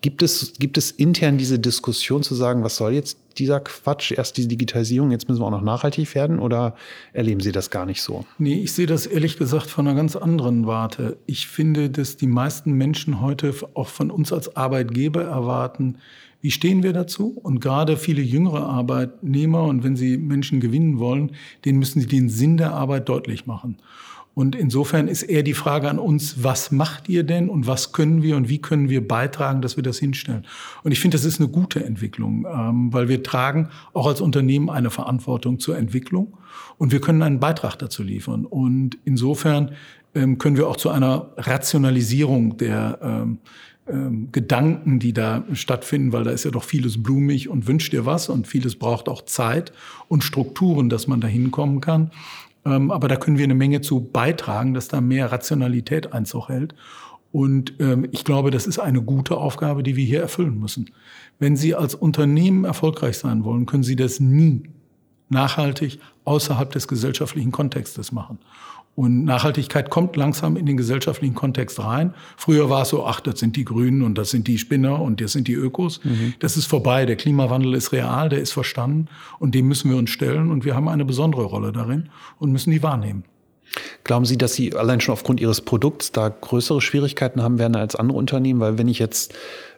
Gibt 0.00 0.22
es, 0.22 0.54
gibt 0.58 0.78
es 0.78 0.90
intern 0.90 1.38
diese 1.38 1.58
Diskussion 1.58 2.22
zu 2.22 2.34
sagen, 2.34 2.64
was 2.64 2.76
soll 2.76 2.92
jetzt 2.92 3.18
dieser 3.38 3.60
Quatsch? 3.60 4.12
Erst 4.12 4.36
die 4.36 4.48
Digitalisierung, 4.48 5.10
jetzt 5.10 5.28
müssen 5.28 5.40
wir 5.40 5.46
auch 5.46 5.50
noch 5.50 5.62
nachhaltig 5.62 6.14
werden 6.14 6.38
oder 6.38 6.74
erleben 7.12 7.40
Sie 7.40 7.52
das 7.52 7.70
gar 7.70 7.86
nicht 7.86 8.02
so? 8.02 8.24
Nee, 8.38 8.60
ich 8.60 8.72
sehe 8.72 8.86
das 8.86 9.06
ehrlich 9.06 9.38
gesagt 9.38 9.66
von 9.66 9.86
einer 9.86 9.96
ganz 9.96 10.16
anderen 10.16 10.66
Warte. 10.66 11.18
Ich 11.26 11.46
finde, 11.46 11.90
dass 11.90 12.16
die 12.16 12.26
meisten 12.26 12.72
Menschen 12.72 13.20
heute 13.20 13.54
auch 13.74 13.88
von 13.88 14.10
uns 14.10 14.32
als 14.32 14.56
Arbeitgeber 14.56 15.24
erwarten, 15.24 15.98
wie 16.40 16.50
stehen 16.50 16.82
wir 16.82 16.92
dazu? 16.92 17.38
Und 17.42 17.60
gerade 17.60 17.96
viele 17.96 18.22
jüngere 18.22 18.66
Arbeitnehmer, 18.66 19.64
und 19.64 19.82
wenn 19.82 19.96
sie 19.96 20.16
Menschen 20.16 20.60
gewinnen 20.60 20.98
wollen, 20.98 21.32
denen 21.64 21.78
müssen 21.78 22.00
sie 22.00 22.06
den 22.06 22.28
Sinn 22.28 22.56
der 22.56 22.72
Arbeit 22.72 23.08
deutlich 23.08 23.46
machen. 23.46 23.78
Und 24.38 24.54
insofern 24.54 25.08
ist 25.08 25.22
eher 25.22 25.42
die 25.42 25.54
Frage 25.54 25.88
an 25.88 25.98
uns, 25.98 26.44
was 26.44 26.70
macht 26.70 27.08
ihr 27.08 27.22
denn 27.22 27.48
und 27.48 27.66
was 27.66 27.92
können 27.92 28.22
wir 28.22 28.36
und 28.36 28.50
wie 28.50 28.58
können 28.58 28.90
wir 28.90 29.08
beitragen, 29.08 29.62
dass 29.62 29.76
wir 29.76 29.82
das 29.82 29.96
hinstellen? 29.96 30.44
Und 30.82 30.92
ich 30.92 31.00
finde, 31.00 31.16
das 31.16 31.24
ist 31.24 31.40
eine 31.40 31.48
gute 31.48 31.82
Entwicklung, 31.82 32.46
ähm, 32.46 32.92
weil 32.92 33.08
wir 33.08 33.22
tragen 33.22 33.70
auch 33.94 34.06
als 34.06 34.20
Unternehmen 34.20 34.68
eine 34.68 34.90
Verantwortung 34.90 35.58
zur 35.58 35.78
Entwicklung 35.78 36.36
und 36.76 36.92
wir 36.92 37.00
können 37.00 37.22
einen 37.22 37.40
Beitrag 37.40 37.78
dazu 37.78 38.02
liefern. 38.02 38.44
Und 38.44 38.98
insofern 39.06 39.70
ähm, 40.14 40.36
können 40.36 40.58
wir 40.58 40.68
auch 40.68 40.76
zu 40.76 40.90
einer 40.90 41.30
Rationalisierung 41.38 42.58
der 42.58 42.98
ähm, 43.02 43.38
Gedanken, 44.32 44.98
die 44.98 45.12
da 45.12 45.44
stattfinden, 45.52 46.12
weil 46.12 46.24
da 46.24 46.32
ist 46.32 46.44
ja 46.44 46.50
doch 46.50 46.64
vieles 46.64 47.00
blumig 47.00 47.48
und 47.48 47.68
wünscht 47.68 47.92
dir 47.92 48.04
was 48.04 48.28
und 48.28 48.48
vieles 48.48 48.76
braucht 48.76 49.08
auch 49.08 49.24
Zeit 49.24 49.72
und 50.08 50.24
Strukturen, 50.24 50.88
dass 50.88 51.06
man 51.06 51.20
da 51.20 51.28
hinkommen 51.28 51.80
kann. 51.80 52.10
Ähm, 52.66 52.90
aber 52.90 53.08
da 53.08 53.16
können 53.16 53.38
wir 53.38 53.44
eine 53.44 53.54
Menge 53.54 53.80
zu 53.80 54.00
beitragen, 54.00 54.74
dass 54.74 54.88
da 54.88 55.00
mehr 55.00 55.30
Rationalität 55.30 56.12
Einzug 56.12 56.48
hält. 56.48 56.74
Und 57.32 57.74
ähm, 57.80 58.08
ich 58.12 58.24
glaube, 58.24 58.50
das 58.50 58.66
ist 58.66 58.78
eine 58.78 59.02
gute 59.02 59.36
Aufgabe, 59.36 59.82
die 59.82 59.96
wir 59.96 60.04
hier 60.04 60.20
erfüllen 60.20 60.58
müssen. 60.58 60.90
Wenn 61.38 61.56
Sie 61.56 61.74
als 61.74 61.94
Unternehmen 61.94 62.64
erfolgreich 62.64 63.18
sein 63.18 63.44
wollen, 63.44 63.66
können 63.66 63.82
Sie 63.82 63.96
das 63.96 64.20
nie 64.20 64.64
nachhaltig 65.28 66.00
außerhalb 66.24 66.70
des 66.70 66.88
gesellschaftlichen 66.88 67.52
Kontextes 67.52 68.12
machen. 68.12 68.38
Und 68.96 69.24
Nachhaltigkeit 69.24 69.90
kommt 69.90 70.16
langsam 70.16 70.56
in 70.56 70.64
den 70.64 70.78
gesellschaftlichen 70.78 71.34
Kontext 71.34 71.78
rein. 71.78 72.14
Früher 72.38 72.70
war 72.70 72.82
es 72.82 72.88
so, 72.88 73.04
ach, 73.04 73.20
das 73.20 73.38
sind 73.38 73.54
die 73.54 73.64
Grünen 73.66 74.00
und 74.00 74.16
das 74.16 74.30
sind 74.30 74.48
die 74.48 74.56
Spinner 74.56 75.02
und 75.02 75.20
das 75.20 75.32
sind 75.32 75.48
die 75.48 75.52
Ökos. 75.52 76.02
Mhm. 76.02 76.32
Das 76.40 76.56
ist 76.56 76.64
vorbei. 76.64 77.04
Der 77.04 77.16
Klimawandel 77.16 77.74
ist 77.74 77.92
real, 77.92 78.30
der 78.30 78.40
ist 78.40 78.52
verstanden 78.52 79.08
und 79.38 79.54
dem 79.54 79.68
müssen 79.68 79.90
wir 79.90 79.98
uns 79.98 80.08
stellen 80.08 80.50
und 80.50 80.64
wir 80.64 80.74
haben 80.74 80.88
eine 80.88 81.04
besondere 81.04 81.44
Rolle 81.44 81.72
darin 81.72 82.08
und 82.38 82.52
müssen 82.52 82.70
die 82.70 82.82
wahrnehmen. 82.82 83.24
Glauben 84.04 84.24
Sie, 84.24 84.38
dass 84.38 84.54
Sie 84.54 84.74
allein 84.74 85.00
schon 85.00 85.12
aufgrund 85.12 85.40
Ihres 85.40 85.60
Produkts 85.60 86.10
da 86.12 86.30
größere 86.30 86.80
Schwierigkeiten 86.80 87.42
haben 87.42 87.58
werden 87.58 87.76
als 87.76 87.96
andere 87.96 88.16
Unternehmen? 88.16 88.60
Weil 88.60 88.78
wenn 88.78 88.88
ich 88.88 88.98
jetzt 88.98 89.34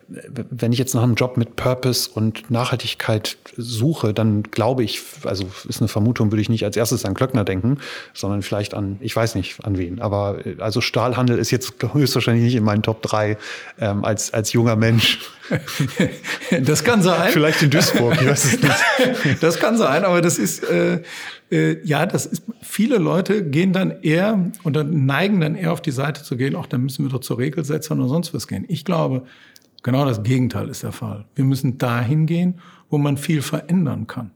wenn 0.08 0.72
ich 0.72 0.78
jetzt 0.78 0.94
nach 0.94 1.02
einem 1.02 1.14
Job 1.14 1.36
mit 1.36 1.56
Purpose 1.56 2.08
und 2.12 2.50
Nachhaltigkeit 2.50 3.36
suche, 3.56 4.14
dann 4.14 4.42
glaube 4.44 4.82
ich, 4.82 5.02
also 5.24 5.46
ist 5.68 5.80
eine 5.80 5.88
Vermutung, 5.88 6.32
würde 6.32 6.40
ich 6.40 6.48
nicht 6.48 6.64
als 6.64 6.76
erstes 6.76 7.04
an 7.04 7.12
Klöckner 7.12 7.44
denken, 7.44 7.78
sondern 8.14 8.40
vielleicht 8.40 8.72
an, 8.72 8.96
ich 9.00 9.14
weiß 9.14 9.34
nicht 9.34 9.64
an 9.64 9.76
wen. 9.76 10.00
Aber 10.00 10.46
äh, 10.46 10.56
also 10.60 10.80
Stahlhandel 10.80 11.38
ist 11.38 11.50
jetzt 11.50 11.74
höchstwahrscheinlich 11.92 12.44
nicht 12.44 12.54
in 12.54 12.64
meinen 12.64 12.82
Top 12.82 13.02
3 13.02 13.36
ähm, 13.80 14.04
als, 14.04 14.32
als 14.32 14.52
junger 14.52 14.76
Mensch. 14.76 15.20
Das 16.62 16.84
kann 16.84 17.00
sein. 17.00 17.32
Vielleicht 17.32 17.62
in 17.62 17.70
Duisburg, 17.70 18.20
ich 18.20 18.26
weiß 18.26 18.44
es 18.44 18.62
nicht. 18.62 19.40
Das 19.40 19.58
kann 19.58 19.78
sein, 19.78 20.04
aber 20.04 20.20
das 20.20 20.38
ist, 20.38 20.62
äh, 20.64 21.00
äh, 21.50 21.78
ja, 21.84 22.04
das 22.04 22.26
ist, 22.26 22.42
viele 22.60 22.98
Leute 22.98 23.44
gehen 23.44 23.72
dann 23.72 24.02
eher 24.02 24.50
oder 24.64 24.84
neigen 24.84 25.40
dann 25.40 25.54
eher 25.54 25.72
auf 25.72 25.80
die 25.80 25.90
Seite 25.90 26.22
zu 26.22 26.36
gehen, 26.36 26.54
auch 26.54 26.66
dann 26.66 26.82
müssen 26.82 27.04
wir 27.04 27.10
doch 27.10 27.20
zur 27.20 27.38
Regelsetzung 27.38 27.98
oder 27.98 28.08
sonst 28.08 28.34
was 28.34 28.46
gehen. 28.46 28.66
Ich 28.68 28.84
glaube, 28.84 29.22
Genau 29.82 30.04
das 30.04 30.22
Gegenteil 30.22 30.68
ist 30.68 30.82
der 30.82 30.92
Fall. 30.92 31.24
Wir 31.34 31.44
müssen 31.44 31.78
dahin 31.78 32.26
gehen, 32.26 32.60
wo 32.90 32.98
man 32.98 33.16
viel 33.16 33.42
verändern 33.42 34.06
kann. 34.06 34.32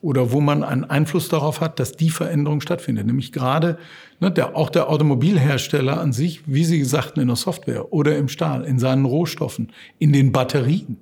Oder 0.00 0.32
wo 0.32 0.40
man 0.40 0.64
einen 0.64 0.84
Einfluss 0.84 1.28
darauf 1.28 1.60
hat, 1.60 1.78
dass 1.78 1.92
die 1.92 2.10
Veränderung 2.10 2.60
stattfindet. 2.60 3.06
Nämlich 3.06 3.30
gerade 3.30 3.78
ne, 4.18 4.30
der, 4.30 4.56
auch 4.56 4.70
der 4.70 4.88
Automobilhersteller 4.88 6.00
an 6.00 6.12
sich, 6.12 6.42
wie 6.46 6.64
Sie 6.64 6.82
sagten, 6.84 7.20
in 7.20 7.28
der 7.28 7.36
Software 7.36 7.92
oder 7.92 8.16
im 8.16 8.28
Stahl, 8.28 8.64
in 8.64 8.80
seinen 8.80 9.04
Rohstoffen, 9.04 9.70
in 9.98 10.12
den 10.12 10.32
Batterien. 10.32 10.96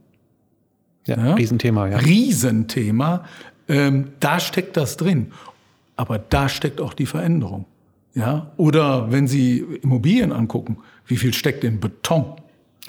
Ja, 1.07 1.17
ja? 1.17 1.35
Riesenthema, 1.35 1.89
ja. 1.89 1.99
Riesenthema. 1.99 3.25
Ähm, 3.69 4.09
da 4.21 4.39
steckt 4.39 4.77
das 4.77 4.99
drin. 4.99 5.33
Aber 5.97 6.19
da 6.19 6.49
steckt 6.49 6.81
auch 6.81 6.93
die 6.93 7.07
Veränderung. 7.07 7.65
Ja? 8.15 8.53
Oder 8.57 9.11
wenn 9.11 9.27
Sie 9.27 9.59
Immobilien 9.83 10.33
angucken, 10.33 10.79
wie 11.07 11.17
viel 11.17 11.33
steckt 11.33 11.65
in 11.65 11.81
Beton? 11.81 12.40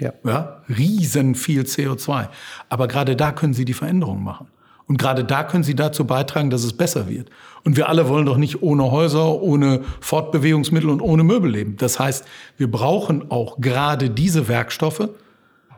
Ja. 0.02 0.14
ja. 0.26 0.62
Riesen 0.68 1.36
viel 1.36 1.62
CO2. 1.62 2.28
Aber 2.70 2.88
gerade 2.88 3.16
da 3.16 3.32
können 3.32 3.54
Sie 3.54 3.66
die 3.66 3.74
Veränderung 3.74 4.24
machen. 4.24 4.48
Und 4.88 4.98
gerade 4.98 5.24
da 5.24 5.44
können 5.44 5.64
Sie 5.64 5.76
dazu 5.76 6.06
beitragen, 6.06 6.50
dass 6.50 6.66
es 6.66 6.74
besser 6.74 7.08
wird. 7.08 7.30
Und 7.64 7.78
wir 7.78 7.88
alle 7.88 8.10
wollen 8.10 8.26
doch 8.26 8.38
nicht 8.38 8.62
ohne 8.62 8.92
Häuser, 8.92 9.42
ohne 9.42 9.82
Fortbewegungsmittel 10.02 10.90
und 10.90 11.00
ohne 11.00 11.24
Möbel 11.24 11.52
leben. 11.52 11.78
Das 11.78 12.00
heißt, 12.00 12.26
wir 12.58 12.70
brauchen 12.70 13.32
auch 13.32 13.62
gerade 13.62 14.10
diese 14.10 14.48
Werkstoffe, 14.50 15.08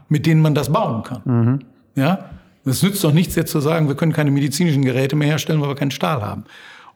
mit 0.09 0.25
denen 0.25 0.41
man 0.41 0.55
das 0.55 0.71
bauen 0.71 1.03
kann. 1.03 1.21
Mhm. 1.25 1.59
Ja? 1.95 2.29
Es 2.65 2.81
nützt 2.81 3.03
doch 3.03 3.13
nichts 3.13 3.35
jetzt 3.35 3.51
zu 3.51 3.59
sagen, 3.59 3.87
wir 3.87 3.95
können 3.95 4.13
keine 4.13 4.31
medizinischen 4.31 4.83
Geräte 4.83 5.15
mehr 5.15 5.27
herstellen, 5.27 5.61
weil 5.61 5.69
wir 5.69 5.75
keinen 5.75 5.91
Stahl 5.91 6.21
haben. 6.21 6.45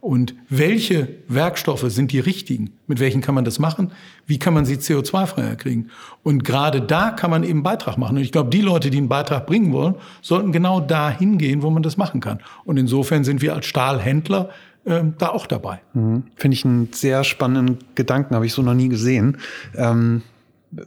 Und 0.08 0.36
welche 0.48 1.10
Werkstoffe 1.28 1.84
sind 1.90 2.14
die 2.14 2.22
richtigen? 2.22 2.72
Mit 2.88 3.02
welchen 3.02 3.20
kann 3.20 3.36
man 3.36 3.44
das 3.44 3.60
machen? 3.60 3.92
Wie 4.26 4.40
kann 4.40 4.54
man 4.54 4.64
sie 4.64 4.76
CO2-freier 4.76 5.58
kriegen? 5.58 5.90
Und 6.24 6.46
gerade 6.46 6.80
da 6.80 7.10
kann 7.10 7.30
man 7.30 7.44
eben 7.44 7.62
Beitrag 7.62 7.98
machen. 7.98 8.16
Und 8.16 8.24
ich 8.24 8.32
glaube, 8.32 8.50
die 8.50 8.62
Leute, 8.62 8.90
die 8.90 9.00
einen 9.00 9.10
Beitrag 9.10 9.46
bringen 9.46 9.74
wollen, 9.74 9.96
sollten 10.22 10.54
genau 10.54 10.80
da 10.80 11.10
hingehen, 11.10 11.62
wo 11.62 11.70
man 11.72 11.84
das 11.84 11.98
machen 11.98 12.22
kann. 12.22 12.40
Und 12.64 12.78
insofern 12.78 13.26
sind 13.26 13.42
wir 13.42 13.54
als 13.54 13.66
Stahlhändler 13.66 14.50
äh, 14.86 15.02
da 15.18 15.28
auch 15.28 15.46
dabei. 15.46 15.82
Mhm. 15.94 16.24
Finde 16.38 16.56
ich 16.56 16.64
einen 16.64 16.88
sehr 16.94 17.26
spannenden 17.26 17.80
Gedanken, 17.96 18.34
habe 18.34 18.46
ich 18.46 18.54
so 18.54 18.62
noch 18.62 18.76
nie 18.76 18.88
gesehen. 18.88 19.40
Ähm 19.76 20.22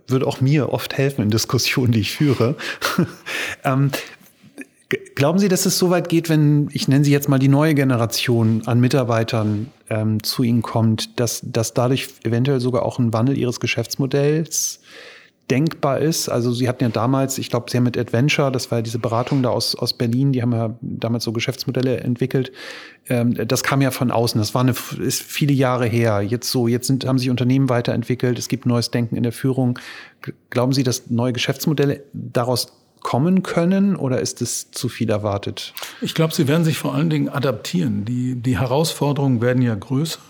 würde 0.07 0.27
auch 0.27 0.43
mir 0.43 0.75
oft 0.75 0.99
helfen 0.99 1.23
in 1.23 1.31
Diskussionen, 1.31 1.93
die 1.93 2.01
ich 2.01 2.13
führe. 2.13 2.55
ähm, 3.65 3.91
Glauben 5.15 5.39
Sie, 5.39 5.49
dass 5.49 5.67
es 5.67 5.79
so 5.79 5.91
weit 5.91 6.09
geht, 6.09 6.29
wenn, 6.29 6.69
ich 6.73 6.89
nenne 6.89 7.05
sie 7.05 7.13
jetzt 7.13 7.29
mal 7.29 7.39
die 7.39 7.49
neue 7.49 7.75
Generation 7.75 8.63
an 8.67 8.81
Mitarbeitern 8.81 9.71
ähm, 9.89 10.23
zu 10.23 10.43
Ihnen 10.43 10.63
kommt, 10.63 11.21
dass, 11.21 11.43
dass 11.45 11.75
dadurch 11.75 12.09
eventuell 12.25 12.61
sogar 12.61 12.85
auch 12.85 12.99
ein 12.99 13.13
Wandel 13.13 13.39
Ihres 13.39 13.61
Geschäftsmodells 13.61 14.81
denkbar 15.49 15.99
ist? 16.01 16.29
Also 16.29 16.53
Sie 16.53 16.69
hatten 16.69 16.83
ja 16.83 16.91
damals, 16.91 17.39
ich 17.39 17.51
glaube, 17.51 17.71
Sie 17.71 17.77
haben 17.77 17.85
mit 17.85 17.99
Adventure, 17.99 18.51
das 18.51 18.71
war 18.71 18.79
ja 18.79 18.83
diese 18.83 18.99
Beratung 18.99 19.45
da 19.45 19.51
aus, 19.51 19.77
aus 19.77 19.93
Berlin, 19.93 20.33
die 20.33 20.43
haben 20.43 20.53
ja 20.53 20.75
damals 20.81 21.23
so 21.23 21.33
Geschäftsmodelle 21.33 21.99
entwickelt. 21.99 22.51
Ähm, 23.09 23.35
das 23.47 23.63
kam 23.63 23.83
ja 23.83 23.93
von 23.93 24.11
außen, 24.11 24.41
das 24.41 24.55
war 24.55 24.63
eine, 24.63 24.75
ist 24.99 25.23
viele 25.23 25.53
Jahre 25.53 25.87
her. 25.87 26.21
Jetzt 26.23 26.51
so, 26.51 26.67
jetzt 26.67 26.89
sind, 26.89 27.07
haben 27.07 27.19
sich 27.19 27.31
Unternehmen 27.31 27.69
weiterentwickelt, 27.69 28.39
es 28.39 28.49
gibt 28.49 28.67
neues 28.67 28.91
Denken 28.91 29.17
in 29.17 29.23
der 29.23 29.33
Führung. 29.33 29.79
Glauben 30.51 30.73
Sie, 30.73 30.83
dass 30.83 31.11
neue 31.11 31.33
Geschäftsmodelle 31.33 32.03
daraus 32.13 32.73
kommen 33.01 33.43
können 33.43 33.97
oder 33.97 34.21
ist 34.21 34.43
es 34.43 34.71
zu 34.71 34.89
viel 34.89 35.11
erwartet? 35.11 35.75
Ich 36.01 36.15
glaube, 36.15 36.35
sie 36.35 36.49
werden 36.49 36.65
sich 36.65 36.79
vor 36.79 36.95
allen 36.95 37.11
Dingen 37.11 37.29
adaptieren. 37.29 38.05
Die, 38.05 38.35
die 38.37 38.59
Herausforderungen 38.59 39.41
werden 39.41 39.63
ja 39.63 39.75
größer. 39.75 40.21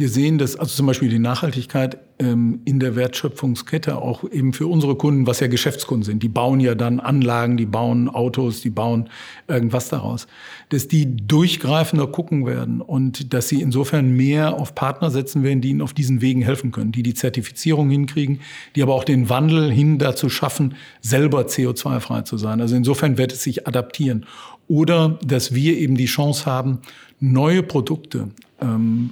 Wir 0.00 0.08
sehen 0.08 0.38
das, 0.38 0.54
also 0.54 0.76
zum 0.76 0.86
Beispiel 0.86 1.08
die 1.08 1.18
Nachhaltigkeit 1.18 1.98
ähm, 2.20 2.60
in 2.64 2.78
der 2.78 2.94
Wertschöpfungskette 2.94 3.96
auch 3.98 4.22
eben 4.30 4.52
für 4.52 4.68
unsere 4.68 4.94
Kunden, 4.94 5.26
was 5.26 5.40
ja 5.40 5.48
Geschäftskunden 5.48 6.04
sind. 6.04 6.22
Die 6.22 6.28
bauen 6.28 6.60
ja 6.60 6.76
dann 6.76 7.00
Anlagen, 7.00 7.56
die 7.56 7.66
bauen 7.66 8.08
Autos, 8.08 8.60
die 8.60 8.70
bauen 8.70 9.10
irgendwas 9.48 9.88
daraus. 9.88 10.28
Dass 10.68 10.86
die 10.86 11.16
durchgreifender 11.16 12.06
gucken 12.06 12.46
werden 12.46 12.80
und 12.80 13.34
dass 13.34 13.48
sie 13.48 13.60
insofern 13.60 14.12
mehr 14.12 14.54
auf 14.54 14.76
Partner 14.76 15.10
setzen 15.10 15.42
werden, 15.42 15.62
die 15.62 15.70
ihnen 15.70 15.82
auf 15.82 15.94
diesen 15.94 16.20
Wegen 16.20 16.42
helfen 16.42 16.70
können, 16.70 16.92
die 16.92 17.02
die 17.02 17.14
Zertifizierung 17.14 17.90
hinkriegen, 17.90 18.38
die 18.76 18.84
aber 18.84 18.94
auch 18.94 19.02
den 19.02 19.28
Wandel 19.28 19.68
hin 19.68 19.98
dazu 19.98 20.28
schaffen, 20.28 20.76
selber 21.00 21.40
CO2-frei 21.40 22.22
zu 22.22 22.38
sein. 22.38 22.60
Also 22.60 22.76
insofern 22.76 23.18
wird 23.18 23.32
es 23.32 23.42
sich 23.42 23.66
adaptieren. 23.66 24.26
oder 24.68 25.18
dass 25.24 25.54
wir 25.54 25.76
eben 25.76 25.96
die 25.96 26.06
Chance 26.06 26.46
haben, 26.46 26.78
neue 27.18 27.64
Produkte, 27.64 28.28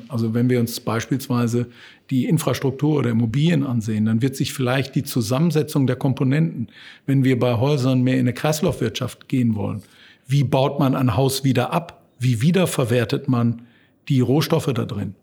also 0.08 0.34
wenn 0.34 0.50
wir 0.50 0.58
uns 0.58 0.80
beispielsweise 0.80 1.66
die 2.10 2.24
Infrastruktur 2.26 2.98
oder 2.98 3.10
Immobilien 3.10 3.64
ansehen, 3.64 4.06
dann 4.06 4.22
wird 4.22 4.36
sich 4.36 4.52
vielleicht 4.52 4.94
die 4.94 5.04
Zusammensetzung 5.04 5.86
der 5.86 5.96
Komponenten, 5.96 6.68
wenn 7.06 7.24
wir 7.24 7.38
bei 7.38 7.54
Häusern 7.54 8.02
mehr 8.02 8.14
in 8.14 8.20
eine 8.20 8.32
Kreislaufwirtschaft 8.32 9.28
gehen 9.28 9.54
wollen, 9.54 9.82
wie 10.26 10.42
baut 10.42 10.80
man 10.80 10.96
ein 10.96 11.16
Haus 11.16 11.44
wieder 11.44 11.72
ab? 11.72 12.02
Wie 12.18 12.42
wiederverwertet 12.42 13.28
man 13.28 13.62
die 14.08 14.20
Rohstoffe 14.20 14.72
da 14.72 14.84
drin? 14.84 15.14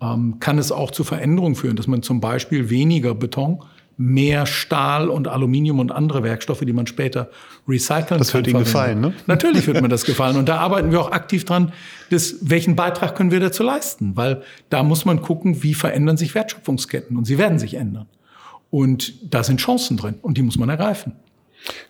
Ähm, 0.00 0.40
kann 0.40 0.58
es 0.58 0.72
auch 0.72 0.90
zu 0.90 1.04
Veränderungen 1.04 1.54
führen, 1.54 1.76
dass 1.76 1.86
man 1.86 2.02
zum 2.02 2.20
Beispiel 2.20 2.70
weniger 2.70 3.14
Beton, 3.14 3.62
mehr 4.00 4.46
Stahl 4.46 5.10
und 5.10 5.28
Aluminium 5.28 5.78
und 5.78 5.92
andere 5.92 6.22
Werkstoffe, 6.22 6.60
die 6.60 6.72
man 6.72 6.86
später 6.86 7.28
recyceln 7.68 7.98
das 7.98 8.08
kann. 8.08 8.18
Das 8.18 8.34
wird 8.34 8.46
Ihnen 8.46 8.60
gefallen, 8.60 9.00
ne? 9.02 9.12
Natürlich 9.26 9.66
wird 9.66 9.82
mir 9.82 9.88
das 9.90 10.06
gefallen. 10.06 10.38
Und 10.38 10.48
da 10.48 10.56
arbeiten 10.56 10.90
wir 10.90 11.02
auch 11.02 11.12
aktiv 11.12 11.44
dran, 11.44 11.74
das, 12.08 12.36
welchen 12.40 12.76
Beitrag 12.76 13.14
können 13.14 13.30
wir 13.30 13.40
dazu 13.40 13.62
leisten? 13.62 14.16
Weil 14.16 14.42
da 14.70 14.82
muss 14.82 15.04
man 15.04 15.20
gucken, 15.20 15.62
wie 15.62 15.74
verändern 15.74 16.16
sich 16.16 16.34
Wertschöpfungsketten. 16.34 17.14
Und 17.14 17.26
sie 17.26 17.36
werden 17.36 17.58
sich 17.58 17.74
ändern. 17.74 18.06
Und 18.70 19.34
da 19.34 19.44
sind 19.44 19.60
Chancen 19.60 19.98
drin 19.98 20.14
und 20.22 20.38
die 20.38 20.42
muss 20.42 20.56
man 20.56 20.70
ergreifen. 20.70 21.12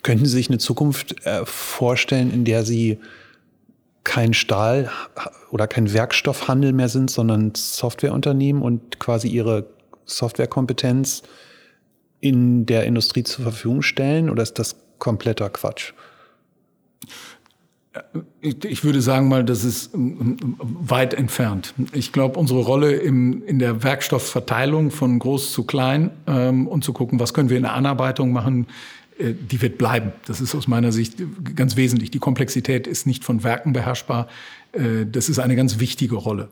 Könnten 0.03 0.27
Sie 0.27 0.33
sich 0.33 0.49
eine 0.49 0.59
Zukunft 0.59 1.25
äh, 1.25 1.47
vorstellen, 1.47 2.33
in 2.33 2.45
der 2.45 2.65
Sie 2.65 2.99
kein 4.03 4.35
Stahl 4.35 4.91
oder 5.53 5.69
kein 5.69 5.93
Werkstoffhandel 5.93 6.73
mehr 6.73 6.89
sind, 6.89 7.09
sondern 7.09 7.53
Softwareunternehmen 7.55 8.63
und 8.63 8.99
quasi 8.99 9.29
ihre 9.29 9.67
Softwarekompetenz 10.07 11.23
in 12.21 12.66
der 12.66 12.85
Industrie 12.85 13.23
zur 13.25 13.45
Verfügung 13.45 13.83
stellen? 13.83 14.31
Oder 14.31 14.43
ist 14.43 14.59
das 14.59 14.77
kompletter 14.99 15.51
Quatsch? 15.51 15.93
Ich 18.41 18.85
würde 18.85 19.03
sagen 19.03 19.29
mal, 19.29 19.45
das 19.45 19.64
ist 19.64 19.95
ähm, 19.95 20.37
ähm, 20.41 20.57
weit 20.61 21.12
entfernt. 21.12 21.75
Ich 21.93 22.12
glaube, 22.12 22.39
unsere 22.39 22.61
Rolle 22.61 22.93
im, 22.93 23.43
in 23.45 23.59
der 23.59 23.83
Werkstoffverteilung 23.83 24.93
von 24.93 25.18
groß 25.18 25.53
zu 25.53 25.64
klein 25.64 26.11
ähm, 26.29 26.68
und 26.68 26.85
zu 26.85 26.93
gucken, 26.93 27.18
was 27.18 27.35
können 27.35 27.51
wir 27.51 27.57
in 27.57 27.64
der 27.64 27.75
Anarbeitung 27.75 28.31
machen, 28.31 28.68
äh, 29.18 29.35
die 29.35 29.61
wird 29.61 29.77
bleiben. 29.77 30.12
Das 30.27 30.41
ist 30.41 30.55
aus 30.55 30.68
meiner 30.68 30.93
Sicht 30.93 31.16
ganz 31.57 31.77
wesentlich. 31.77 32.12
Die 32.12 32.21
Komplexität 32.21 32.87
ist 32.87 33.09
nicht 33.09 33.25
von 33.25 33.43
Werken 33.43 33.73
beherrschbar. 33.73 34.29
Äh, 34.73 35.07
das 35.11 35.29
ist 35.29 35.41
eine 35.41 35.57
ganz 35.57 35.81
wichtige 35.81 36.14
Rolle. 36.14 36.49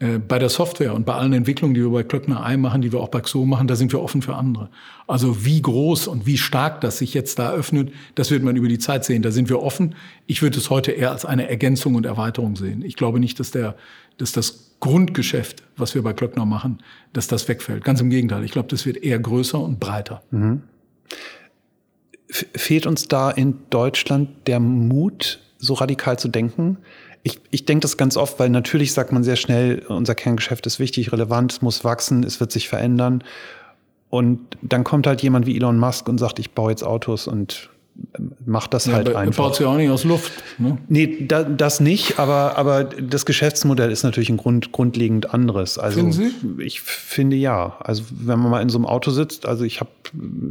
Äh, 0.00 0.18
bei 0.18 0.38
der 0.38 0.48
Software 0.48 0.92
und 0.94 1.06
bei 1.06 1.14
allen 1.14 1.32
Entwicklungen, 1.32 1.74
die 1.74 1.82
wir 1.82 1.90
bei 1.90 2.02
Klöckner 2.02 2.44
Ei 2.44 2.56
machen, 2.56 2.82
die 2.82 2.90
wir 2.90 3.00
auch 3.00 3.08
bei 3.08 3.20
XO 3.20 3.44
machen, 3.44 3.68
da 3.68 3.76
sind 3.76 3.92
wir 3.92 4.02
offen 4.02 4.22
für 4.22 4.34
andere. 4.34 4.68
Also 5.06 5.44
wie 5.44 5.62
groß 5.62 6.08
und 6.08 6.26
wie 6.26 6.36
stark 6.36 6.80
das 6.80 6.98
sich 6.98 7.14
jetzt 7.14 7.38
da 7.38 7.52
öffnet, 7.52 7.92
das 8.14 8.30
wird 8.30 8.42
man 8.42 8.56
über 8.56 8.68
die 8.68 8.78
Zeit 8.78 9.04
sehen. 9.04 9.22
Da 9.22 9.30
sind 9.30 9.48
wir 9.48 9.62
offen. 9.62 9.94
Ich 10.26 10.42
würde 10.42 10.58
es 10.58 10.68
heute 10.68 10.90
eher 10.90 11.12
als 11.12 11.24
eine 11.24 11.48
Ergänzung 11.48 11.94
und 11.94 12.06
Erweiterung 12.06 12.56
sehen. 12.56 12.82
Ich 12.84 12.96
glaube 12.96 13.20
nicht, 13.20 13.38
dass 13.38 13.52
der, 13.52 13.76
dass 14.18 14.32
das 14.32 14.72
Grundgeschäft, 14.80 15.62
was 15.76 15.94
wir 15.94 16.02
bei 16.02 16.12
Klöckner 16.12 16.44
machen, 16.44 16.78
dass 17.12 17.28
das 17.28 17.46
wegfällt. 17.48 17.84
Ganz 17.84 18.00
im 18.00 18.10
Gegenteil. 18.10 18.44
Ich 18.44 18.50
glaube, 18.50 18.68
das 18.68 18.86
wird 18.86 18.96
eher 18.96 19.18
größer 19.18 19.60
und 19.60 19.80
breiter. 19.80 20.22
Mhm 20.30 20.62
fehlt 22.30 22.86
uns 22.86 23.06
da 23.06 23.30
in 23.30 23.58
Deutschland 23.70 24.48
der 24.48 24.58
Mut, 24.58 25.40
so 25.58 25.74
radikal 25.74 26.18
zu 26.18 26.28
denken? 26.28 26.78
Ich, 27.24 27.40
ich 27.50 27.64
denke 27.64 27.80
das 27.80 27.96
ganz 27.96 28.16
oft, 28.16 28.38
weil 28.38 28.50
natürlich 28.50 28.92
sagt 28.92 29.10
man 29.10 29.24
sehr 29.24 29.36
schnell, 29.36 29.82
unser 29.88 30.14
Kerngeschäft 30.14 30.66
ist 30.66 30.78
wichtig, 30.78 31.10
relevant, 31.10 31.52
es 31.52 31.62
muss 31.62 31.82
wachsen, 31.82 32.22
es 32.22 32.38
wird 32.38 32.52
sich 32.52 32.68
verändern. 32.68 33.24
Und 34.10 34.40
dann 34.62 34.84
kommt 34.84 35.06
halt 35.06 35.22
jemand 35.22 35.46
wie 35.46 35.56
Elon 35.56 35.78
Musk 35.78 36.08
und 36.08 36.18
sagt, 36.18 36.38
ich 36.38 36.52
baue 36.52 36.70
jetzt 36.70 36.84
Autos 36.84 37.26
und 37.26 37.70
macht 38.44 38.74
das 38.74 38.86
ja, 38.86 38.94
halt 38.94 39.14
einfach. 39.14 39.44
Baut 39.44 39.56
sie 39.56 39.64
auch 39.64 39.76
nicht 39.76 39.90
aus 39.90 40.04
Luft. 40.04 40.32
Ne? 40.58 40.78
Nee, 40.88 41.26
da, 41.26 41.44
das 41.44 41.80
nicht, 41.80 42.18
aber, 42.18 42.58
aber 42.58 42.84
das 42.84 43.24
Geschäftsmodell 43.24 43.90
ist 43.90 44.02
natürlich 44.02 44.30
ein 44.30 44.36
Grund, 44.36 44.72
grundlegend 44.72 45.32
anderes. 45.32 45.78
Also, 45.78 46.00
Finden 46.00 46.12
Sie? 46.12 46.32
Ich 46.62 46.80
finde 46.80 47.36
ja. 47.36 47.76
Also 47.80 48.04
wenn 48.10 48.38
man 48.38 48.50
mal 48.50 48.62
in 48.62 48.68
so 48.68 48.78
einem 48.78 48.86
Auto 48.86 49.10
sitzt, 49.10 49.46
also 49.46 49.64
ich 49.64 49.80
habe 49.80 49.90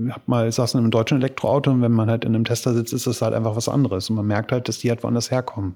hab 0.10 0.28
mal 0.28 0.52
saß 0.52 0.74
in 0.74 0.80
einem 0.80 0.92
deutschen 0.92 1.18
Elektroauto 1.18 1.72
und 1.72 1.82
wenn 1.82 1.92
man 1.92 2.10
halt 2.10 2.26
in 2.26 2.34
einem 2.34 2.46
Tesla 2.46 2.74
sitzt, 2.74 2.94
ist 2.94 3.08
das 3.08 3.22
halt 3.22 3.34
einfach 3.34 3.56
was 3.56 3.70
anderes. 3.70 4.10
Und 4.10 4.16
man 4.16 4.26
merkt 4.26 4.52
halt, 4.52 4.68
dass 4.68 4.80
die 4.80 4.90
halt 4.90 5.04
woanders 5.04 5.30
herkommen. 5.30 5.76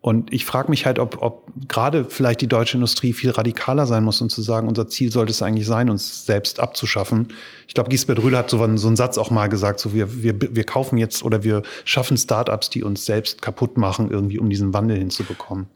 Und 0.00 0.32
ich 0.32 0.44
frage 0.44 0.70
mich 0.70 0.86
halt, 0.86 1.00
ob, 1.00 1.20
ob 1.20 1.50
gerade 1.66 2.04
vielleicht 2.04 2.40
die 2.40 2.46
deutsche 2.46 2.76
Industrie 2.76 3.12
viel 3.12 3.30
radikaler 3.30 3.86
sein 3.86 4.04
muss 4.04 4.20
und 4.20 4.30
zu 4.30 4.40
sagen, 4.40 4.68
unser 4.68 4.86
Ziel 4.86 5.10
sollte 5.10 5.32
es 5.32 5.42
eigentlich 5.42 5.66
sein, 5.66 5.90
uns 5.90 6.24
selbst 6.24 6.60
abzuschaffen. 6.60 7.28
Ich 7.66 7.74
glaube, 7.74 7.90
Gisbert 7.90 8.22
Rühle 8.22 8.38
hat 8.38 8.48
so 8.48 8.62
einen, 8.62 8.78
so 8.78 8.86
einen 8.86 8.96
Satz 8.96 9.18
auch 9.18 9.30
mal 9.30 9.48
gesagt, 9.48 9.80
so 9.80 9.92
wir, 9.92 10.22
wir, 10.22 10.34
wir 10.40 10.64
kaufen 10.64 10.96
jetzt 10.96 11.24
oder 11.24 11.42
wir 11.42 11.62
schaffen 11.84 12.16
Startups, 12.16 12.70
die 12.70 12.84
uns 12.84 13.04
selbst 13.04 13.42
kaputt 13.42 13.78
machen, 13.78 14.10
irgendwie, 14.10 14.38
um 14.38 14.48
diesen 14.48 14.72
Wandel 14.72 14.96
hinzubekommen. 14.96 15.66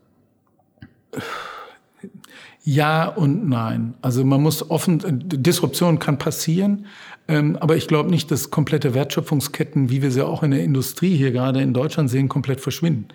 Ja 2.62 3.08
und 3.08 3.48
nein. 3.48 3.94
Also 4.00 4.24
man 4.24 4.42
muss 4.42 4.70
offen, 4.70 5.00
Disruption 5.02 5.98
kann 5.98 6.18
passieren, 6.18 6.86
ähm, 7.26 7.56
aber 7.58 7.76
ich 7.76 7.88
glaube 7.88 8.10
nicht, 8.10 8.30
dass 8.30 8.50
komplette 8.50 8.94
Wertschöpfungsketten, 8.94 9.90
wie 9.90 10.02
wir 10.02 10.12
sie 10.12 10.24
auch 10.24 10.44
in 10.44 10.52
der 10.52 10.62
Industrie 10.62 11.16
hier 11.16 11.32
gerade 11.32 11.60
in 11.60 11.74
Deutschland 11.74 12.10
sehen, 12.10 12.28
komplett 12.28 12.60
verschwinden 12.60 13.08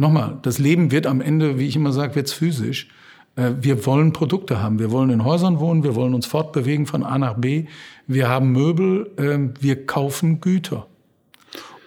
nochmal, 0.00 0.38
das 0.42 0.58
Leben 0.58 0.90
wird 0.90 1.06
am 1.06 1.20
Ende, 1.20 1.58
wie 1.58 1.68
ich 1.68 1.76
immer 1.76 1.92
sage, 1.92 2.16
wird's 2.16 2.32
physisch. 2.32 2.88
Äh, 3.36 3.52
wir 3.60 3.86
wollen 3.86 4.12
Produkte 4.12 4.60
haben. 4.60 4.78
Wir 4.78 4.90
wollen 4.90 5.10
in 5.10 5.24
Häusern 5.24 5.60
wohnen. 5.60 5.84
Wir 5.84 5.94
wollen 5.94 6.14
uns 6.14 6.26
fortbewegen 6.26 6.86
von 6.86 7.04
A 7.04 7.18
nach 7.18 7.34
B. 7.34 7.66
Wir 8.06 8.28
haben 8.28 8.50
Möbel. 8.50 9.10
Ähm, 9.18 9.54
wir 9.60 9.86
kaufen 9.86 10.40
Güter. 10.40 10.86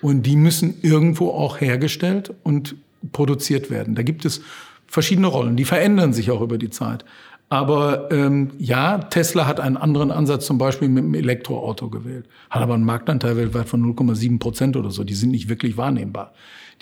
Und 0.01 0.24
die 0.24 0.36
müssen 0.36 0.76
irgendwo 0.82 1.32
auch 1.32 1.59
hergestellt 1.59 2.34
und 2.43 2.76
produziert 3.11 3.70
werden. 3.70 3.95
Da 3.95 4.03
gibt 4.03 4.26
es 4.26 4.41
verschiedene 4.88 5.28
Rollen. 5.28 5.55
Die 5.55 5.66
verändern 5.66 6.14
sich 6.14 6.30
auch 6.30 6.41
über 6.41 6.57
die 6.57 6.70
Zeit. 6.70 7.03
Aber 7.49 8.11
ähm, 8.11 8.51
ja, 8.57 8.97
Tesla 8.97 9.45
hat 9.45 9.59
einen 9.59 9.78
anderen 9.78 10.11
Ansatz 10.11 10.45
zum 10.45 10.57
Beispiel 10.57 10.89
mit 10.89 11.03
dem 11.03 11.14
Elektroauto 11.14 11.89
gewählt. 11.89 12.26
Hat 12.49 12.61
aber 12.61 12.74
einen 12.74 12.86
Marktanteil 12.86 13.38
weltweit 13.38 13.70
von 13.70 13.84
0,7 13.95 14.39
Prozent 14.39 14.76
oder 14.76 14.91
so. 14.91 15.03
Die 15.03 15.14
sind 15.14 15.32
nicht 15.32 15.49
wirklich 15.49 15.78
wahrnehmbar 15.78 16.34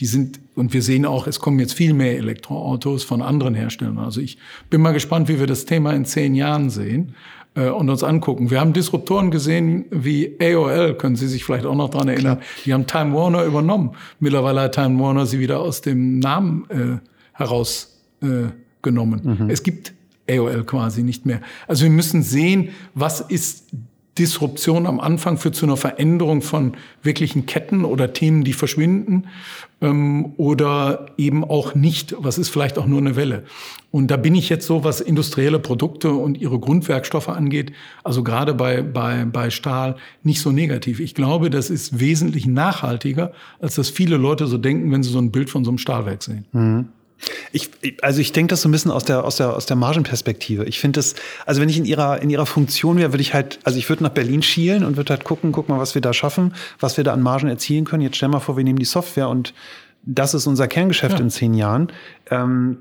die 0.02 0.08
sind, 0.08 0.40
und 0.56 0.74
wir 0.74 0.82
sehen 0.82 1.06
auch, 1.06 1.28
es 1.28 1.40
kommen 1.40 1.60
jetzt 1.60 1.76
viel 1.76 1.94
mehr 1.94 2.18
Elektroautos 2.18 3.04
von 3.04 3.22
anderen 3.22 3.54
Herstellern. 3.54 4.00
Also 4.00 4.20
ich 4.20 4.40
bin 4.72 4.82
mal 4.82 4.94
gespannt, 4.94 5.30
wie 5.30 5.40
wir 5.40 5.46
das 5.46 5.66
Thema 5.66 5.94
in 5.94 6.06
zehn 6.06 6.34
Jahren 6.34 6.72
sehen 6.72 7.14
äh, 7.54 7.70
und 7.70 7.88
uns 7.88 8.04
angucken. 8.04 8.50
Wir 8.50 8.60
haben 8.60 8.74
Disruptoren 8.74 9.30
gesehen 9.30 9.86
wie 9.92 10.38
AOL, 10.42 10.96
können 10.96 11.16
Sie 11.16 11.28
sich 11.28 11.46
vielleicht 11.46 11.68
auch 11.68 11.76
noch 11.76 11.92
dran 11.92 12.08
erinnern. 12.08 12.40
Klar. 12.40 12.50
Die 12.66 12.74
haben 12.74 12.88
Time 12.88 13.14
Warner 13.14 13.44
übernommen. 13.44 13.92
Mittlerweile 14.20 14.62
hat 14.62 14.74
Time 14.74 15.00
Warner 15.00 15.28
sie 15.28 15.40
wieder 15.40 15.60
aus 15.60 15.82
dem 15.82 16.18
Namen 16.18 16.66
äh, 16.72 16.98
herausgenommen. 17.34 19.22
Äh, 19.24 19.44
mhm. 19.44 19.50
Es 19.52 19.62
gibt 19.62 19.94
AOL 20.28 20.64
quasi 20.64 21.04
nicht 21.04 21.28
mehr. 21.28 21.42
Also 21.68 21.84
wir 21.84 21.92
müssen 21.92 22.24
sehen, 22.24 22.70
was 22.96 23.22
ist 23.22 23.68
Disruption 24.18 24.88
am 24.88 25.00
Anfang 25.00 25.38
führt 25.38 25.56
zu 25.56 25.66
einer 25.66 25.78
Veränderung 25.78 26.42
von 26.42 26.74
wirklichen 27.02 27.46
Ketten 27.46 27.86
oder 27.86 28.12
Themen, 28.12 28.44
die 28.44 28.52
verschwinden 28.52 29.28
ähm, 29.82 30.34
oder 30.36 31.08
eben 31.18 31.46
auch 31.46 31.76
nicht. 31.76 32.16
Was 32.20 32.38
ist 32.38 32.50
vielleicht 32.50 32.78
auch 32.78 32.88
nur 32.88 33.00
eine 33.00 33.16
Welle? 33.16 33.44
Und 33.90 34.08
da 34.08 34.18
bin 34.18 34.36
ich 34.36 34.50
jetzt 34.50 34.68
so, 34.68 34.84
was 34.84 35.00
industrielle 35.00 35.60
Produkte 35.60 36.12
und 36.12 36.38
ihre 36.38 36.60
Grundwerkstoffe 36.60 37.30
angeht, 37.30 37.72
also 38.04 38.22
gerade 38.24 38.54
bei, 38.54 38.82
bei, 38.82 39.26
bei 39.26 39.50
Stahl, 39.50 39.96
nicht 40.24 40.42
so 40.42 40.52
negativ. 40.52 41.00
Ich 41.00 41.16
glaube, 41.16 41.50
das 41.50 41.70
ist 41.70 42.00
wesentlich 42.00 42.46
nachhaltiger, 42.48 43.32
als 43.60 43.76
das 43.76 43.90
viele 43.90 44.18
Leute 44.18 44.48
so 44.48 44.58
denken, 44.58 44.92
wenn 44.92 45.04
sie 45.04 45.10
so 45.10 45.20
ein 45.20 45.32
Bild 45.32 45.50
von 45.50 45.64
so 45.64 45.72
einem 45.72 45.78
Stahlwerk 45.78 46.22
sehen. 46.22 46.46
Mhm. 46.52 46.90
Ich, 47.52 47.70
also 48.02 48.20
ich 48.20 48.32
denke 48.32 48.52
das 48.52 48.62
so 48.62 48.70
ein 48.70 48.72
bisschen 48.72 48.92
aus 48.92 49.04
der, 49.04 49.24
aus 49.24 49.36
der, 49.36 49.56
aus 49.56 49.66
der 49.66 49.76
Margenperspektive. 49.76 50.66
Ich 50.66 50.80
finde 50.80 51.00
das, 51.00 51.16
also 51.46 51.62
wenn 51.62 51.70
ich 51.70 51.78
in 51.78 51.86
ihrer, 51.86 52.22
in 52.22 52.30
ihrer 52.30 52.46
Funktion 52.46 52.98
wäre, 52.98 53.14
würde 53.14 53.22
ich 53.22 53.34
halt, 53.34 53.60
also 53.64 53.78
ich 53.78 53.88
würde 53.90 54.04
nach 54.04 54.12
Berlin 54.12 54.42
schielen 54.42 54.84
und 54.84 54.98
würde 54.98 55.14
halt 55.14 55.24
gucken, 55.24 55.52
guck 55.52 55.70
mal, 55.70 55.80
was 55.80 55.96
wir 55.96 56.02
da 56.02 56.14
schaffen, 56.14 56.54
was 56.80 56.98
wir 56.98 57.04
da 57.04 57.14
an 57.14 57.22
Margen 57.22 57.48
erzielen 57.48 57.86
können. 57.86 58.02
Jetzt 58.04 58.18
stell 58.18 58.30
mal 58.30 58.40
vor, 58.40 58.58
wir 58.58 58.64
nehmen 58.64 58.80
die 58.80 58.86
Software 58.86 59.30
und 59.30 59.54
das 60.04 60.34
ist 60.34 60.48
unser 60.48 60.68
Kerngeschäft 60.68 61.20
ja. 61.20 61.24
in 61.24 61.30
zehn 61.30 61.54
Jahren. 61.54 61.92
Ähm, 62.30 62.80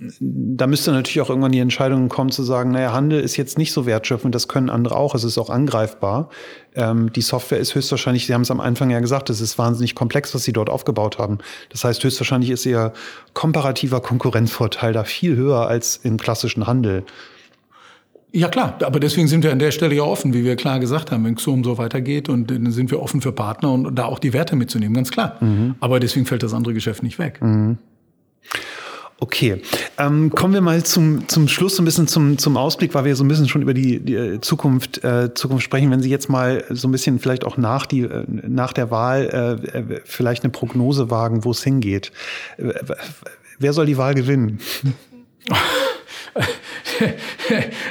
da 0.00 0.66
müsste 0.68 0.92
natürlich 0.92 1.20
auch 1.20 1.28
irgendwann 1.28 1.50
die 1.50 1.58
Entscheidung 1.58 2.08
kommen 2.08 2.30
zu 2.30 2.44
sagen, 2.44 2.70
naja, 2.70 2.92
Handel 2.92 3.20
ist 3.20 3.36
jetzt 3.36 3.58
nicht 3.58 3.72
so 3.72 3.84
wertschöpfend, 3.84 4.32
das 4.32 4.46
können 4.46 4.70
andere 4.70 4.96
auch, 4.96 5.14
es 5.14 5.24
ist 5.24 5.38
auch 5.38 5.50
angreifbar. 5.50 6.30
Ähm, 6.76 7.12
die 7.12 7.20
Software 7.20 7.58
ist 7.58 7.74
höchstwahrscheinlich, 7.74 8.26
Sie 8.26 8.34
haben 8.34 8.42
es 8.42 8.50
am 8.50 8.60
Anfang 8.60 8.90
ja 8.90 9.00
gesagt, 9.00 9.28
es 9.28 9.40
ist 9.40 9.58
wahnsinnig 9.58 9.96
komplex, 9.96 10.34
was 10.34 10.44
Sie 10.44 10.52
dort 10.52 10.70
aufgebaut 10.70 11.18
haben. 11.18 11.38
Das 11.70 11.82
heißt, 11.82 12.04
höchstwahrscheinlich 12.04 12.50
ist 12.50 12.64
Ihr 12.64 12.92
komparativer 13.34 14.00
Konkurrenzvorteil 14.00 14.92
da 14.92 15.02
viel 15.02 15.34
höher 15.34 15.66
als 15.66 15.96
im 15.96 16.16
klassischen 16.16 16.66
Handel. 16.68 17.04
Ja 18.30 18.48
klar, 18.48 18.78
aber 18.82 19.00
deswegen 19.00 19.26
sind 19.26 19.42
wir 19.42 19.50
an 19.50 19.58
der 19.58 19.72
Stelle 19.72 19.94
ja 19.94 20.02
offen, 20.02 20.34
wie 20.34 20.44
wir 20.44 20.54
klar 20.54 20.78
gesagt 20.80 21.10
haben, 21.10 21.24
wenn 21.24 21.34
Xom 21.34 21.64
so 21.64 21.78
weitergeht 21.78 22.28
und 22.28 22.50
dann 22.50 22.70
sind 22.70 22.90
wir 22.90 23.00
offen 23.00 23.22
für 23.22 23.32
Partner 23.32 23.72
und 23.72 23.96
da 23.96 24.04
auch 24.04 24.18
die 24.18 24.32
Werte 24.34 24.54
mitzunehmen, 24.54 24.94
ganz 24.94 25.10
klar. 25.10 25.38
Mhm. 25.40 25.76
Aber 25.80 25.98
deswegen 25.98 26.26
fällt 26.26 26.42
das 26.42 26.52
andere 26.52 26.74
Geschäft 26.74 27.02
nicht 27.02 27.18
weg. 27.18 27.40
Mhm. 27.40 27.78
Okay, 29.20 29.62
ähm, 29.98 30.30
kommen 30.30 30.54
wir 30.54 30.60
mal 30.60 30.84
zum, 30.84 31.26
zum 31.26 31.48
Schluss 31.48 31.74
so 31.74 31.82
ein 31.82 31.84
bisschen 31.84 32.06
zum, 32.06 32.38
zum 32.38 32.56
Ausblick, 32.56 32.94
weil 32.94 33.04
wir 33.04 33.16
so 33.16 33.24
ein 33.24 33.28
bisschen 33.28 33.48
schon 33.48 33.62
über 33.62 33.74
die, 33.74 33.98
die 33.98 34.14
äh, 34.14 34.40
Zukunft, 34.40 35.02
äh, 35.02 35.34
Zukunft 35.34 35.64
sprechen. 35.64 35.90
Wenn 35.90 36.00
Sie 36.00 36.08
jetzt 36.08 36.28
mal 36.28 36.64
so 36.70 36.86
ein 36.86 36.92
bisschen 36.92 37.18
vielleicht 37.18 37.44
auch 37.44 37.56
nach, 37.56 37.86
die, 37.86 38.02
äh, 38.02 38.24
nach 38.28 38.72
der 38.72 38.92
Wahl 38.92 39.58
äh, 39.72 40.00
vielleicht 40.04 40.44
eine 40.44 40.52
Prognose 40.52 41.10
wagen, 41.10 41.44
wo 41.44 41.50
es 41.50 41.64
hingeht. 41.64 42.12
Wer 43.58 43.72
soll 43.72 43.86
die 43.86 43.96
Wahl 43.96 44.14
gewinnen? 44.14 44.60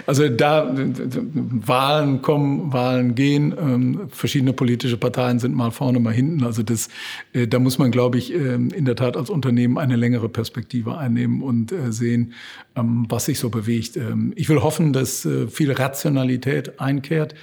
also 0.06 0.28
da 0.30 0.74
Wahlen 0.74 2.22
kommen, 2.22 2.74
Wahlen 2.74 3.16
gehen, 3.16 3.54
ähm, 3.60 4.02
verschiedene 4.10 4.54
politische 4.54 4.98
Parteien 4.98 5.40
sind 5.40 5.56
mal 5.56 5.72
vorne, 5.72 6.00
mal 6.00 6.14
hinten. 6.14 6.44
Also 6.44 6.64
das, 6.64 6.90
äh, 7.34 7.48
da 7.48 7.60
muss 7.60 7.78
man, 7.78 7.92
glaube 7.92 8.18
ich, 8.18 8.34
äh, 8.34 8.56
in 8.56 8.86
der 8.86 8.96
Tat 8.96 9.18
als 9.18 9.30
Unternehmen 9.30 9.78
eine 9.78 9.96
längere 9.96 10.30
Perspektive 10.30 10.98
einnehmen 10.98 11.42
und 11.42 11.72
äh, 11.72 11.92
sehen, 11.92 12.34
ähm, 12.76 13.06
was 13.10 13.26
sich 13.26 13.40
so 13.40 13.50
bewegt. 13.50 13.98
Ähm, 13.98 14.34
ich 14.36 14.50
will 14.50 14.62
hoffen, 14.62 14.94
dass 14.94 15.26
äh, 15.26 15.48
viel 15.48 15.72
Rationalität 15.72 16.80
einkehrt 16.80 17.36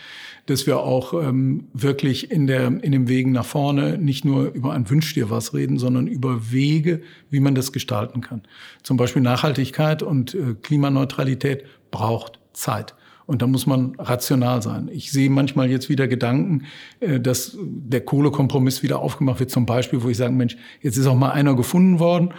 dass 0.46 0.66
wir 0.66 0.80
auch 0.80 1.14
ähm, 1.14 1.68
wirklich 1.72 2.30
in, 2.30 2.46
der, 2.46 2.66
in 2.66 2.92
dem 2.92 3.08
Wegen 3.08 3.32
nach 3.32 3.46
vorne 3.46 3.96
nicht 3.98 4.24
nur 4.24 4.52
über 4.52 4.72
ein 4.72 4.88
Wünsch 4.90 5.14
dir 5.14 5.30
was 5.30 5.54
reden, 5.54 5.78
sondern 5.78 6.06
über 6.06 6.52
Wege, 6.52 7.00
wie 7.30 7.40
man 7.40 7.54
das 7.54 7.72
gestalten 7.72 8.20
kann. 8.20 8.42
Zum 8.82 8.96
Beispiel 8.96 9.22
Nachhaltigkeit 9.22 10.02
und 10.02 10.34
äh, 10.34 10.54
Klimaneutralität 10.60 11.64
braucht 11.90 12.40
Zeit. 12.52 12.94
Und 13.26 13.40
da 13.40 13.46
muss 13.46 13.66
man 13.66 13.94
rational 13.98 14.60
sein. 14.60 14.90
Ich 14.92 15.10
sehe 15.10 15.30
manchmal 15.30 15.70
jetzt 15.70 15.88
wieder 15.88 16.08
Gedanken, 16.08 16.64
äh, 17.00 17.20
dass 17.20 17.56
der 17.60 18.02
Kohlekompromiss 18.02 18.82
wieder 18.82 18.98
aufgemacht 18.98 19.40
wird, 19.40 19.50
zum 19.50 19.64
Beispiel, 19.64 20.02
wo 20.02 20.08
ich 20.10 20.18
sage, 20.18 20.34
Mensch, 20.34 20.56
jetzt 20.82 20.98
ist 20.98 21.06
auch 21.06 21.16
mal 21.16 21.30
einer 21.30 21.56
gefunden 21.56 21.98
worden 21.98 22.34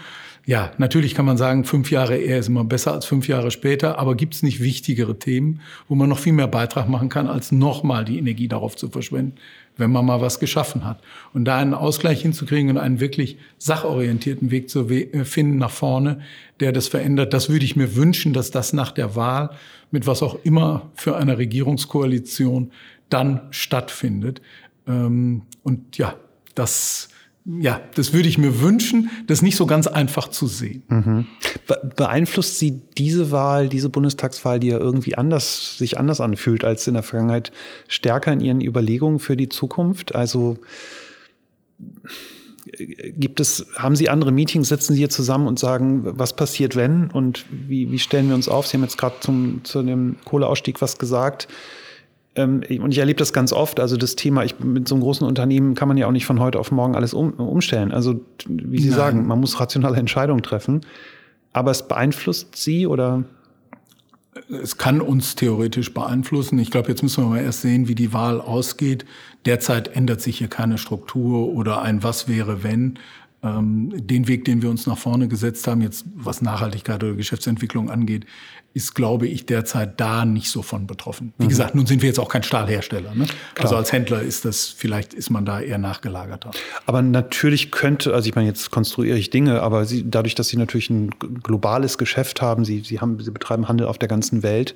ja, 0.47 0.71
natürlich 0.77 1.15
kann 1.15 1.25
man 1.25 1.37
sagen, 1.37 1.63
fünf 1.65 1.89
Jahre 1.89 2.17
eher 2.17 2.37
ist 2.37 2.49
immer 2.49 2.63
besser 2.63 2.93
als 2.93 3.05
fünf 3.05 3.27
Jahre 3.27 3.49
später, 3.49 3.97
aber 3.97 4.13
gibt 4.13 4.35
es 4.35 4.43
nicht 4.43 4.61
wichtigere 4.61 5.17
Themen, 5.17 5.59
wo 5.87 5.95
man 5.95 6.07
noch 6.07 6.19
viel 6.19 6.33
mehr 6.33 6.47
Beitrag 6.47 6.87
machen 6.87 7.09
kann, 7.09 7.27
als 7.27 7.51
nochmal 7.51 8.05
die 8.05 8.19
Energie 8.19 8.47
darauf 8.47 8.75
zu 8.75 8.89
verschwenden, 8.89 9.37
wenn 9.75 9.91
man 9.91 10.05
mal 10.05 10.21
was 10.21 10.39
geschaffen 10.39 10.85
hat. 10.85 11.01
Und 11.33 11.45
da 11.45 11.57
einen 11.57 11.73
Ausgleich 11.73 12.21
hinzukriegen 12.21 12.69
und 12.69 12.77
einen 12.77 12.99
wirklich 12.99 13.37
sachorientierten 13.57 14.51
Weg 14.51 14.69
zu 14.69 14.87
äh, 14.87 15.25
finden 15.25 15.57
nach 15.57 15.71
vorne, 15.71 16.19
der 16.59 16.71
das 16.71 16.89
verändert, 16.89 17.33
das 17.33 17.49
würde 17.49 17.65
ich 17.65 17.75
mir 17.75 17.95
wünschen, 17.95 18.31
dass 18.31 18.51
das 18.51 18.71
nach 18.71 18.91
der 18.91 19.15
Wahl 19.15 19.49
mit 19.89 20.05
was 20.05 20.21
auch 20.21 20.37
immer 20.43 20.91
für 20.93 21.17
eine 21.17 21.39
Regierungskoalition 21.39 22.71
dann 23.09 23.41
stattfindet. 23.49 24.43
Ähm, 24.87 25.41
und 25.63 25.97
ja, 25.97 26.15
das 26.53 27.09
ja, 27.45 27.79
das 27.93 28.11
würde 28.11 28.27
ich 28.27 28.39
mir 28.39 28.59
wünschen, 28.61 29.11
das 29.27 29.43
nicht 29.43 29.55
so 29.55 29.67
ganz 29.67 29.85
einfach 29.85 30.29
zu 30.29 30.47
sehen. 30.47 30.83
Mhm. 30.87 31.27
beeinflusst 31.95 32.57
Sie 32.57 32.81
diese 32.97 33.29
Wahl, 33.29 33.69
diese 33.69 33.89
Bundestagswahl, 33.89 34.59
die 34.59 34.69
ja 34.69 34.79
irgendwie 34.79 35.15
anders, 35.15 35.77
sich 35.77 35.99
anders 35.99 36.21
anfühlt 36.21 36.63
als 36.63 36.87
in 36.87 36.95
der 36.95 37.03
Vergangenheit, 37.03 37.51
stärker 37.87 38.33
in 38.33 38.39
Ihren 38.39 38.61
Überlegungen 38.61 39.19
für 39.19 39.37
die 39.37 39.47
Zukunft? 39.47 40.15
Also, 40.15 40.57
gibt 43.15 43.39
es, 43.39 43.67
haben 43.75 43.95
Sie 43.95 44.09
andere 44.09 44.31
Meetings, 44.31 44.69
setzen 44.69 44.93
Sie 44.93 44.99
hier 44.99 45.11
zusammen 45.11 45.47
und 45.47 45.59
sagen, 45.59 46.01
was 46.03 46.35
passiert 46.35 46.75
wenn 46.75 47.11
und 47.11 47.45
wie, 47.51 47.91
wie 47.91 47.99
stellen 47.99 48.27
wir 48.27 48.35
uns 48.35 48.49
auf? 48.49 48.65
Sie 48.65 48.77
haben 48.77 48.83
jetzt 48.83 48.97
gerade 48.97 49.19
zu 49.19 49.83
dem 49.83 50.15
Kohleausstieg 50.25 50.81
was 50.81 50.97
gesagt. 50.97 51.47
Ähm, 52.35 52.61
und 52.81 52.91
ich 52.91 52.97
erlebe 52.97 53.17
das 53.17 53.33
ganz 53.33 53.53
oft, 53.53 53.79
also 53.79 53.97
das 53.97 54.15
Thema, 54.15 54.43
ich, 54.43 54.59
mit 54.59 54.87
so 54.87 54.95
einem 54.95 55.03
großen 55.03 55.25
Unternehmen 55.25 55.73
kann 55.73 55.87
man 55.87 55.97
ja 55.97 56.07
auch 56.07 56.11
nicht 56.11 56.25
von 56.25 56.39
heute 56.39 56.59
auf 56.59 56.71
morgen 56.71 56.95
alles 56.95 57.13
um, 57.13 57.33
umstellen. 57.33 57.91
Also, 57.91 58.19
wie 58.47 58.79
Sie 58.79 58.89
Nein. 58.89 58.97
sagen, 58.97 59.27
man 59.27 59.39
muss 59.39 59.59
rationale 59.59 59.97
Entscheidungen 59.97 60.43
treffen. 60.43 60.81
Aber 61.53 61.71
es 61.71 61.87
beeinflusst 61.87 62.55
Sie 62.57 62.85
oder? 62.85 63.23
Es 64.61 64.77
kann 64.77 64.99
uns 64.99 65.35
theoretisch 65.35 65.93
beeinflussen. 65.93 66.59
Ich 66.59 66.69
glaube, 66.69 66.89
jetzt 66.89 67.01
müssen 67.01 67.23
wir 67.23 67.29
mal 67.29 67.41
erst 67.41 67.61
sehen, 67.61 67.87
wie 67.87 67.95
die 67.95 68.11
Wahl 68.11 68.41
ausgeht. 68.41 69.05
Derzeit 69.45 69.95
ändert 69.95 70.19
sich 70.19 70.39
hier 70.39 70.49
keine 70.49 70.77
Struktur 70.77 71.53
oder 71.53 71.81
ein 71.81 72.03
Was 72.03 72.27
wäre 72.27 72.61
wenn. 72.61 72.99
Ähm, 73.43 73.91
den 73.95 74.27
Weg, 74.27 74.45
den 74.45 74.61
wir 74.61 74.69
uns 74.69 74.87
nach 74.87 74.97
vorne 74.97 75.27
gesetzt 75.27 75.67
haben, 75.67 75.81
jetzt 75.81 76.05
was 76.15 76.41
Nachhaltigkeit 76.41 77.03
oder 77.03 77.13
Geschäftsentwicklung 77.13 77.89
angeht, 77.89 78.25
ist, 78.75 78.93
glaube 78.93 79.25
ich, 79.25 79.45
derzeit 79.45 80.01
da 80.01 80.25
nicht 80.25 80.49
so 80.49 80.61
von 80.61 80.85
betroffen. 80.85 81.33
Wie 81.37 81.45
mhm. 81.45 81.49
gesagt, 81.49 81.75
nun 81.75 81.85
sind 81.85 82.01
wir 82.01 82.09
jetzt 82.09 82.19
auch 82.19 82.27
kein 82.27 82.43
Stahlhersteller. 82.43 83.15
Ne? 83.15 83.25
Also 83.57 83.77
als 83.77 83.93
Händler 83.93 84.21
ist 84.21 84.43
das, 84.43 84.67
vielleicht 84.67 85.13
ist 85.13 85.29
man 85.29 85.45
da 85.45 85.61
eher 85.61 85.77
nachgelagerter. 85.77 86.51
Aber 86.85 87.01
natürlich 87.01 87.71
könnte, 87.71 88.13
also 88.13 88.27
ich 88.27 88.35
meine, 88.35 88.47
jetzt 88.47 88.71
konstruiere 88.71 89.17
ich 89.17 89.29
Dinge, 89.29 89.61
aber 89.61 89.85
Sie, 89.85 90.09
dadurch, 90.09 90.35
dass 90.35 90.49
Sie 90.49 90.57
natürlich 90.57 90.89
ein 90.89 91.11
globales 91.41 91.97
Geschäft 91.97 92.41
haben, 92.41 92.65
Sie, 92.65 92.81
Sie 92.81 92.99
haben, 92.99 93.17
Sie 93.21 93.31
betreiben 93.31 93.69
Handel 93.69 93.87
auf 93.87 93.97
der 93.97 94.09
ganzen 94.09 94.43
Welt, 94.43 94.75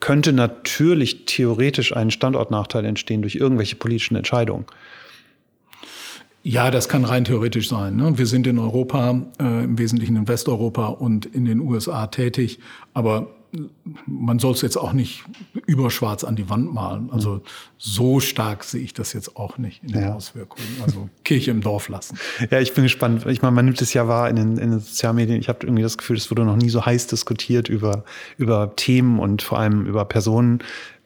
könnte 0.00 0.32
natürlich 0.32 1.26
theoretisch 1.26 1.94
ein 1.94 2.10
Standortnachteil 2.10 2.84
entstehen 2.86 3.20
durch 3.20 3.34
irgendwelche 3.34 3.76
politischen 3.76 4.16
Entscheidungen. 4.16 4.64
Ja, 6.48 6.70
das 6.70 6.88
kann 6.88 7.04
rein 7.04 7.24
theoretisch 7.24 7.68
sein. 7.68 7.96
Ne? 7.96 8.18
Wir 8.18 8.26
sind 8.26 8.46
in 8.46 8.60
Europa, 8.60 9.20
äh, 9.40 9.64
im 9.64 9.78
Wesentlichen 9.78 10.14
in 10.14 10.28
Westeuropa 10.28 10.86
und 10.86 11.26
in 11.26 11.44
den 11.44 11.58
USA 11.58 12.06
tätig, 12.06 12.60
aber 12.94 13.26
man 14.06 14.38
soll 14.38 14.52
es 14.52 14.60
jetzt 14.60 14.76
auch 14.76 14.92
nicht 14.92 15.24
überschwarz 15.66 16.22
an 16.22 16.36
die 16.36 16.48
Wand 16.48 16.72
malen. 16.72 17.10
Also 17.10 17.42
so 17.78 18.20
stark 18.20 18.62
sehe 18.62 18.82
ich 18.82 18.94
das 18.94 19.12
jetzt 19.12 19.36
auch 19.36 19.58
nicht 19.58 19.82
in 19.82 19.92
den 19.92 20.02
ja. 20.02 20.14
Auswirkungen. 20.14 20.68
Also 20.84 21.08
Kirche 21.24 21.50
im 21.50 21.62
Dorf 21.62 21.88
lassen. 21.88 22.16
Ja, 22.50 22.60
ich 22.60 22.74
bin 22.74 22.84
gespannt. 22.84 23.26
Ich 23.26 23.42
meine, 23.42 23.54
man 23.54 23.64
nimmt 23.64 23.80
es 23.80 23.92
ja 23.92 24.06
wahr 24.06 24.28
in 24.30 24.36
den, 24.36 24.58
in 24.58 24.70
den 24.70 24.78
Sozialmedien. 24.78 25.40
Ich 25.40 25.48
habe 25.48 25.60
irgendwie 25.62 25.82
das 25.82 25.98
Gefühl, 25.98 26.16
es 26.16 26.30
wurde 26.30 26.44
noch 26.44 26.56
nie 26.56 26.68
so 26.68 26.84
heiß 26.84 27.08
diskutiert 27.08 27.68
über, 27.68 28.04
über 28.36 28.76
Themen 28.76 29.18
und 29.18 29.42
vor 29.42 29.58
allem 29.58 29.84
über 29.84 30.04
Personen 30.04 30.60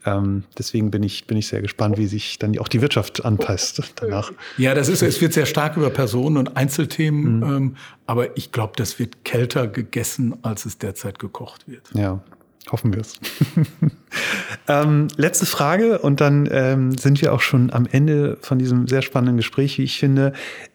ähm, 0.07 0.45
deswegen 0.59 0.91
bin 0.91 1.03
ich, 1.03 1.27
bin 1.27 1.37
ich 1.37 1.49
sehr 1.49 1.61
gespannt, 1.61 1.99
wie 1.99 2.07
sich 2.07 2.39
dann 2.39 2.59
auch 2.59 2.69
die 2.69 2.81
Wirtschaft 2.81 3.25
anpasst 3.25 3.83
danach. 3.97 4.33
Ja, 4.57 4.75
das 4.75 4.89
ist, 4.89 5.03
es 5.03 5.21
wird 5.21 5.33
sehr 5.33 5.47
stark 5.47 5.77
über 5.77 5.91
Personen 5.91 6.37
und 6.37 6.57
Einzelthemen, 6.57 7.39
mhm. 7.39 7.43
ähm, 7.43 7.77
aber 8.07 8.37
ich 8.37 8.53
glaube, 8.53 8.73
das 8.77 8.99
wird 8.99 9.25
kälter 9.25 9.67
gegessen, 9.67 10.37
als 10.43 10.65
es 10.65 10.79
derzeit 10.79 11.19
gekocht 11.19 11.69
wird. 11.69 11.91
Ja, 11.95 12.23
hoffen 12.71 12.93
wir 12.93 13.01
es. 13.01 13.19
ähm, 14.69 15.09
letzte 15.17 15.47
Frage 15.47 15.99
und 15.99 16.21
dann 16.21 16.49
ähm, 16.51 16.97
sind 16.97 17.21
wir 17.23 17.33
auch 17.33 17.41
schon 17.41 17.73
am 17.73 17.87
Ende 17.91 18.37
von 18.41 18.59
diesem 18.59 18.87
sehr 18.87 19.03
spannenden 19.03 19.37
Gespräch, 19.37 19.79
wie 19.79 19.85
ich 19.85 19.99
finde. 19.99 20.33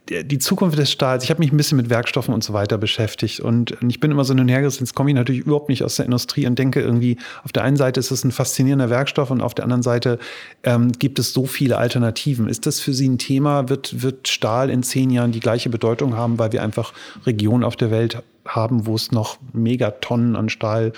Die 0.10 0.38
Zukunft 0.38 0.78
des 0.78 0.92
Stahls, 0.92 1.24
ich 1.24 1.32
habe 1.32 1.40
mich 1.40 1.52
ein 1.52 1.58
bisschen 1.58 1.78
mit 1.78 1.90
Werkstoffen 1.90 2.32
und 2.32 2.44
so 2.44 2.54
weiter 2.54 2.78
beschäftigt 2.78 3.40
und 3.40 3.76
ich 3.88 4.00
bin 4.00 4.12
immer 4.12 4.24
so 4.24 4.36
hin 4.36 4.48
hergerissen, 4.48 4.86
jetzt 4.86 4.94
komme 4.94 5.10
ich 5.10 5.16
natürlich 5.16 5.42
überhaupt 5.42 5.68
nicht 5.68 5.84
aus 5.84 5.96
der 5.96 6.06
Industrie 6.06 6.46
und 6.46 6.60
denke 6.60 6.80
irgendwie, 6.80 7.18
auf 7.44 7.52
der 7.52 7.64
einen 7.64 7.76
Seite 7.76 8.00
ist 8.00 8.12
es 8.12 8.24
ein 8.24 8.32
faszinierender 8.32 8.92
Werkstoff 8.92 9.32
und 9.32 9.42
auf 9.42 9.56
der 9.56 9.64
anderen 9.64 9.82
Seite 9.82 10.20
ähm, 10.64 10.92
gibt 10.92 11.18
es 11.18 11.34
so 11.34 11.48
viele 11.48 11.78
Alternativen. 11.78 12.48
Ist 12.48 12.68
das 12.68 12.80
für 12.80 12.94
Sie 12.94 13.10
ein 13.10 13.18
Thema? 13.18 13.68
Wird, 13.68 14.04
wird 14.04 14.28
Stahl 14.28 14.70
in 14.70 14.84
zehn 14.84 15.10
Jahren 15.10 15.32
die 15.32 15.40
gleiche 15.40 15.70
Bedeutung 15.70 16.16
haben, 16.16 16.38
weil 16.38 16.52
wir 16.52 16.62
einfach 16.62 16.94
Regionen 17.26 17.64
auf 17.64 17.76
der 17.76 17.90
Welt 17.90 18.22
haben, 18.48 18.86
wo 18.86 18.96
es 18.96 19.12
noch 19.12 19.38
Megatonnen 19.54 20.36
an 20.36 20.50
Stahl 20.50 20.94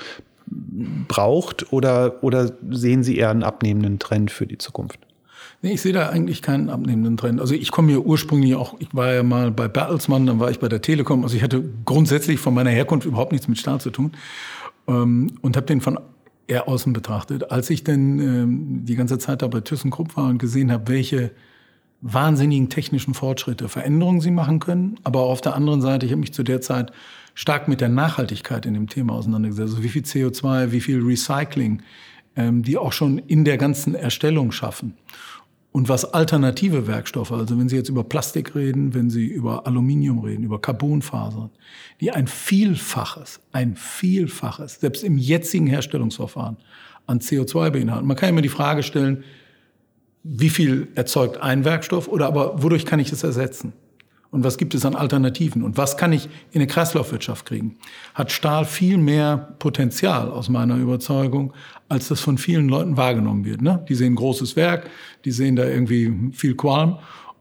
braucht 0.47 1.71
oder, 1.73 2.23
oder 2.23 2.51
sehen 2.69 3.03
Sie 3.03 3.17
eher 3.17 3.29
einen 3.29 3.43
abnehmenden 3.43 3.99
Trend 3.99 4.31
für 4.31 4.47
die 4.47 4.57
Zukunft? 4.57 4.99
Nee, 5.61 5.73
ich 5.73 5.81
sehe 5.81 5.93
da 5.93 6.09
eigentlich 6.09 6.41
keinen 6.41 6.69
abnehmenden 6.69 7.17
Trend. 7.17 7.41
Also 7.41 7.55
ich 7.55 7.71
komme 7.71 7.91
ja 7.91 7.97
ursprünglich 7.97 8.55
auch, 8.55 8.75
ich 8.79 8.93
war 8.93 9.13
ja 9.13 9.23
mal 9.23 9.51
bei 9.51 9.67
Bertelsmann, 9.67 10.27
dann 10.27 10.39
war 10.39 10.51
ich 10.51 10.59
bei 10.59 10.69
der 10.69 10.81
Telekom. 10.81 11.23
Also 11.23 11.35
ich 11.35 11.43
hatte 11.43 11.63
grundsätzlich 11.83 12.39
von 12.39 12.53
meiner 12.53 12.69
Herkunft 12.69 13.07
überhaupt 13.07 13.31
nichts 13.31 13.47
mit 13.47 13.57
Stahl 13.57 13.81
zu 13.81 13.89
tun 13.89 14.11
ähm, 14.87 15.31
und 15.41 15.57
habe 15.57 15.65
den 15.65 15.81
von 15.81 15.99
eher 16.47 16.67
außen 16.67 16.93
betrachtet. 16.93 17.51
Als 17.51 17.69
ich 17.69 17.83
denn 17.83 18.19
ähm, 18.19 18.85
die 18.85 18.95
ganze 18.95 19.17
Zeit 19.17 19.41
da 19.41 19.47
bei 19.47 19.61
ThyssenKrupp 19.61 20.15
war 20.15 20.29
und 20.29 20.37
gesehen 20.37 20.71
habe, 20.71 20.87
welche 20.91 21.31
wahnsinnigen 22.01 22.69
technischen 22.69 23.15
Fortschritte, 23.15 23.67
Veränderungen 23.67 24.21
sie 24.21 24.31
machen 24.31 24.59
können, 24.59 24.99
aber 25.03 25.21
auf 25.21 25.41
der 25.41 25.55
anderen 25.55 25.81
Seite, 25.81 26.05
ich 26.05 26.11
habe 26.11 26.19
mich 26.19 26.33
zu 26.33 26.43
der 26.43 26.61
Zeit 26.61 26.91
stark 27.37 27.67
mit 27.67 27.81
der 27.81 27.89
Nachhaltigkeit 27.89 28.65
in 28.65 28.73
dem 28.73 28.89
Thema 28.89 29.13
auseinandergesetzt. 29.13 29.73
Also 29.73 29.83
wie 29.83 29.89
viel 29.89 30.01
CO2, 30.01 30.71
wie 30.71 30.81
viel 30.81 31.03
Recycling, 31.03 31.83
ähm, 32.35 32.63
die 32.63 32.79
auch 32.79 32.91
schon 32.91 33.19
in 33.19 33.45
der 33.45 33.59
ganzen 33.59 33.93
Erstellung 33.93 34.51
schaffen. 34.51 34.97
Und 35.71 35.87
was 35.87 36.03
alternative 36.15 36.87
Werkstoffe, 36.87 37.31
also 37.31 37.59
wenn 37.59 37.69
Sie 37.69 37.75
jetzt 37.75 37.89
über 37.89 38.03
Plastik 38.03 38.55
reden, 38.55 38.95
wenn 38.95 39.11
Sie 39.11 39.27
über 39.27 39.67
Aluminium 39.67 40.17
reden, 40.17 40.45
über 40.45 40.59
Carbonfasern, 40.59 41.51
die 42.01 42.09
ein 42.09 42.25
Vielfaches, 42.25 43.39
ein 43.51 43.75
Vielfaches, 43.75 44.79
selbst 44.79 45.03
im 45.03 45.19
jetzigen 45.19 45.67
Herstellungsverfahren 45.67 46.57
an 47.05 47.19
CO2 47.19 47.69
beinhalten. 47.69 48.07
Man 48.07 48.17
kann 48.17 48.29
immer 48.29 48.41
die 48.41 48.49
Frage 48.49 48.81
stellen, 48.81 49.23
wie 50.23 50.49
viel 50.49 50.87
erzeugt 50.95 51.37
ein 51.37 51.65
Werkstoff 51.65 52.07
oder 52.07 52.25
aber 52.25 52.63
wodurch 52.63 52.87
kann 52.87 52.99
ich 52.99 53.11
es 53.11 53.23
ersetzen? 53.23 53.73
Und 54.37 54.43
was 54.43 54.59
gibt 54.59 54.75
es 54.75 54.85
an 54.85 54.93
Alternativen? 54.93 55.63
Und 55.63 55.77
was 55.77 55.97
kann 55.97 56.13
ich 56.13 56.25
in 56.51 56.61
eine 56.61 56.67
Kreislaufwirtschaft 56.67 57.47
kriegen? 57.47 57.75
Hat 58.13 58.31
Stahl 58.31 58.65
viel 58.65 58.99
mehr 58.99 59.55
Potenzial 59.57 60.29
aus 60.29 60.47
meiner 60.47 60.77
Überzeugung, 60.77 61.53
als 61.89 62.09
das 62.09 62.19
von 62.19 62.37
vielen 62.37 62.69
Leuten 62.69 62.97
wahrgenommen 62.97 63.45
wird. 63.45 63.63
Ne? 63.63 63.83
Die 63.89 63.95
sehen 63.95 64.13
großes 64.13 64.55
Werk, 64.55 64.91
die 65.25 65.31
sehen 65.31 65.55
da 65.55 65.65
irgendwie 65.65 66.13
viel 66.33 66.53
Qualm. 66.53 66.99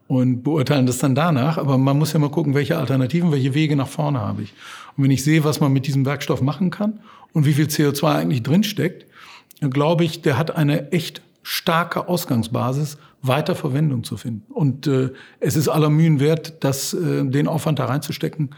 und 0.09 0.43
beurteilen 0.43 0.87
das 0.87 0.97
dann 0.97 1.15
danach. 1.15 1.59
Aber 1.59 1.77
man 1.77 1.99
muss 1.99 2.15
ja 2.15 2.19
mal 2.19 2.31
gucken, 2.31 2.55
welche 2.55 2.79
Alternativen, 2.79 3.31
welche 3.31 3.53
Wege 3.53 3.77
nach 3.77 3.89
vorne 3.89 4.21
habe 4.21 4.45
ich. 4.45 4.55
Und 4.97 5.05
wenn 5.05 5.11
ich 5.11 5.23
sehe, 5.23 5.45
was 5.45 5.61
man 5.61 5.75
mit 5.75 5.87
diesem 5.87 6.07
Werkstoff 6.07 6.41
machen 6.41 6.71
kann 6.71 7.01
und 7.35 7.45
wie 7.45 7.53
viel 7.53 7.67
CO2 7.67 8.15
eigentlich 8.15 8.43
drinsteckt, 8.43 9.05
dann 9.61 9.69
glaube 9.69 10.05
ich, 10.05 10.23
der 10.23 10.39
hat 10.39 10.57
eine 10.57 10.93
echt 10.93 11.21
starke 11.43 12.09
Ausgangsbasis, 12.09 12.97
weiter 13.27 13.55
Verwendung 13.55 14.05
zu 14.05 14.17
finden. 14.17 14.53
Und 14.53 14.87
äh, 14.87 15.11
es 15.41 15.57
ist 15.57 15.69
aller 15.69 15.91
Mühen 15.91 16.21
wert, 16.21 16.65
das, 16.65 16.95
äh, 16.95 17.25
den 17.25 17.49
Aufwand 17.49 17.79
da 17.79 17.87
reinzustecken, 17.87 18.51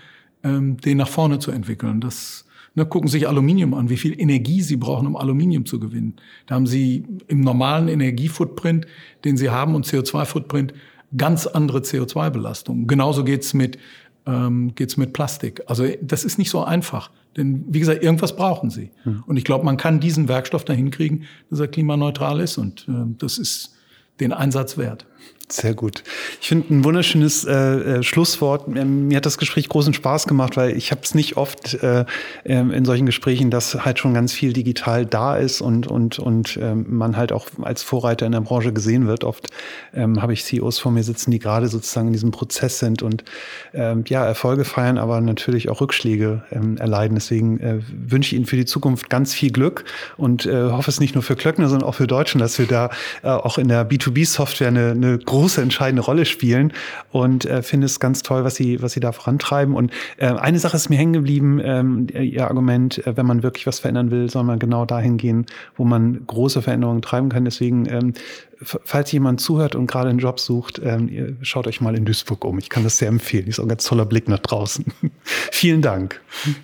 ähm, 0.43 0.77
den 0.79 0.99
nach 0.99 1.09
vorne 1.09 1.39
zu 1.39 1.51
entwickeln. 1.51 2.01
Das 2.01 2.47
ne, 2.75 2.87
gucken 2.87 3.09
sich 3.09 3.29
Aluminium 3.29 3.75
an, 3.75 3.89
wie 3.89 3.97
viel 3.97 4.19
Energie 4.19 4.63
sie 4.63 4.77
brauchen, 4.77 5.07
um 5.07 5.17
Aluminium 5.17 5.67
zu 5.67 5.81
gewinnen. 5.81 6.17
Da 6.47 6.55
haben 6.55 6.67
sie 6.67 7.05
im 7.27 7.41
normalen 7.41 7.89
Energiefootprint, 7.89 8.87
den 9.25 9.37
sie 9.37 9.51
haben, 9.51 9.75
und 9.75 9.87
CO2-Footprint 9.87 10.75
ganz 11.17 11.47
andere 11.47 11.81
CO2-Belastungen. 11.81 12.87
Genauso 12.87 13.25
geht's 13.25 13.55
mit, 13.55 13.79
ähm, 14.27 14.75
geht's 14.75 14.97
mit 14.97 15.13
Plastik. 15.13 15.63
Also 15.67 15.87
das 16.03 16.25
ist 16.25 16.39
nicht 16.39 16.51
so 16.51 16.65
einfach. 16.65 17.11
Denn 17.37 17.65
wie 17.69 17.79
gesagt, 17.79 18.03
irgendwas 18.03 18.35
brauchen 18.37 18.71
sie. 18.71 18.91
Hm. 19.05 19.23
Und 19.27 19.37
ich 19.37 19.45
glaube, 19.45 19.65
man 19.65 19.77
kann 19.77 20.01
diesen 20.01 20.29
Werkstoff 20.29 20.65
dahin 20.65 20.91
kriegen, 20.91 21.25
dass 21.51 21.61
er 21.61 21.69
klimaneutral 21.69 22.41
ist. 22.41 22.59
Und 22.59 22.87
äh, 22.89 23.15
das 23.19 23.39
ist 23.39 23.77
den 24.21 24.33
Einsatz 24.33 24.77
wert. 24.79 25.07
Sehr 25.51 25.73
gut. 25.73 26.03
Ich 26.43 26.49
finde 26.49 26.75
ein 26.75 26.85
wunderschönes 26.85 27.45
äh, 27.45 27.55
äh, 27.55 28.03
Schlusswort. 28.03 28.69
Ähm, 28.69 29.09
mir 29.09 29.17
hat 29.17 29.25
das 29.25 29.39
Gespräch 29.39 29.67
großen 29.71 29.95
Spaß 29.95 30.27
gemacht, 30.27 30.59
weil 30.59 30.77
ich 30.77 30.91
habe 30.91 31.01
es 31.03 31.15
nicht 31.15 31.39
oft 31.39 31.73
äh, 31.83 32.05
ähm, 32.45 32.71
in 32.71 32.85
solchen 32.85 33.07
Gesprächen, 33.07 33.51
dass 33.51 33.83
halt 33.83 33.99
schon 33.99 34.13
ganz 34.13 34.35
viel 34.35 34.53
digital 34.53 35.07
da 35.07 35.39
ist 35.39 35.63
und 35.63 35.87
und 35.87 36.19
und 36.19 36.59
ähm, 36.61 36.85
man 36.89 37.17
halt 37.17 37.33
auch 37.33 37.47
als 37.63 37.83
Vorreiter 37.83 38.27
in 38.27 38.33
der 38.33 38.43
Branche 38.43 38.75
gesehen 38.75 39.07
wird. 39.07 39.25
Oft 39.25 39.49
ähm, 39.95 40.21
habe 40.21 40.35
ich 40.35 40.45
CEOs 40.45 40.81
vor 40.81 40.93
mir 40.93 41.03
sitzen, 41.03 41.31
die 41.31 41.39
gerade 41.39 41.69
sozusagen 41.69 42.09
in 42.09 42.13
diesem 42.13 42.31
Prozess 42.31 42.79
sind 42.79 43.01
und 43.01 43.25
ähm, 43.73 44.05
ja 44.07 44.27
Erfolge 44.27 44.67
feiern, 44.67 44.99
aber 44.99 45.23
natürlich 45.23 45.71
auch 45.71 45.81
Rückschläge 45.81 46.43
ähm, 46.51 46.77
erleiden. 46.77 47.15
Deswegen 47.15 47.59
äh, 47.61 47.79
wünsche 47.89 48.35
ich 48.35 48.37
Ihnen 48.37 48.47
für 48.47 48.57
die 48.57 48.67
Zukunft 48.67 49.09
ganz 49.09 49.33
viel 49.33 49.51
Glück 49.51 49.87
und 50.19 50.45
äh, 50.45 50.71
hoffe 50.71 50.91
es 50.91 51.01
nicht 51.01 51.15
nur 51.15 51.23
für 51.23 51.37
Klöckner, 51.37 51.71
sondern 51.71 51.89
auch 51.89 51.95
für 51.95 52.07
Deutschen, 52.07 52.39
dass 52.39 52.59
wir 52.59 52.67
da 52.67 52.91
äh, 53.23 53.29
auch 53.29 53.57
in 53.57 53.69
der 53.69 53.89
B2B-Software 53.89 54.69
eine, 54.69 54.91
eine 54.91 55.17
große 55.17 55.38
große 55.39 55.63
entscheidende 55.63 56.03
Rolle 56.03 56.25
spielen 56.25 56.73
und 57.13 57.45
äh, 57.45 57.63
finde 57.63 57.87
es 57.87 58.01
ganz 58.01 58.25
toll, 58.25 58.43
was 58.43 58.57
sie, 58.57 58.83
was 58.83 58.93
sie 58.93 59.01
da 59.01 59.13
vorantreiben. 59.13 59.75
Und 59.77 59.93
äh, 60.17 60.27
eine 60.27 60.59
Sache 60.59 60.77
ist 60.77 60.89
mir 60.89 60.97
hängen 60.97 61.13
geblieben, 61.13 61.61
ähm, 61.63 62.09
ihr 62.13 62.49
Argument, 62.49 63.07
äh, 63.07 63.17
wenn 63.17 63.25
man 63.25 63.45
wirklich 63.45 63.65
was 63.65 63.79
verändern 63.79 64.11
will, 64.11 64.29
soll 64.29 64.43
man 64.43 64.59
genau 64.59 64.85
dahin 64.85 65.17
gehen, 65.17 65.47
wo 65.77 65.85
man 65.85 66.27
große 66.27 66.61
Veränderungen 66.61 67.03
treiben 67.03 67.29
kann. 67.29 67.45
Deswegen, 67.45 67.87
ähm, 67.87 68.15
falls 68.61 69.13
jemand 69.13 69.41
zuhört 69.41 69.77
und 69.77 69.87
gerade 69.87 70.11
einen 70.11 70.19
Job 70.19 70.41
sucht, 70.41 70.81
ähm, 70.85 71.37
schaut 71.43 71.69
euch 71.69 71.81
mal 71.81 71.95
in 71.95 72.05
Duisburg 72.05 72.45
um. 72.45 72.59
Ich 72.59 72.69
kann 72.69 72.83
das 72.83 72.99
sehr 72.99 73.09
empfehlen. 73.09 73.47
Ist 73.47 73.61
auch 73.61 73.65
ein 73.65 73.69
ganz 73.69 73.85
toller 73.85 74.07
Blick 74.07 74.29
nach 74.29 74.41
draußen. 74.41 74.87
Vielen 75.23 75.83
Dank. 75.83 76.21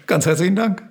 Ganz 0.07 0.27
herzlichen 0.27 0.57
Dank. 0.57 0.83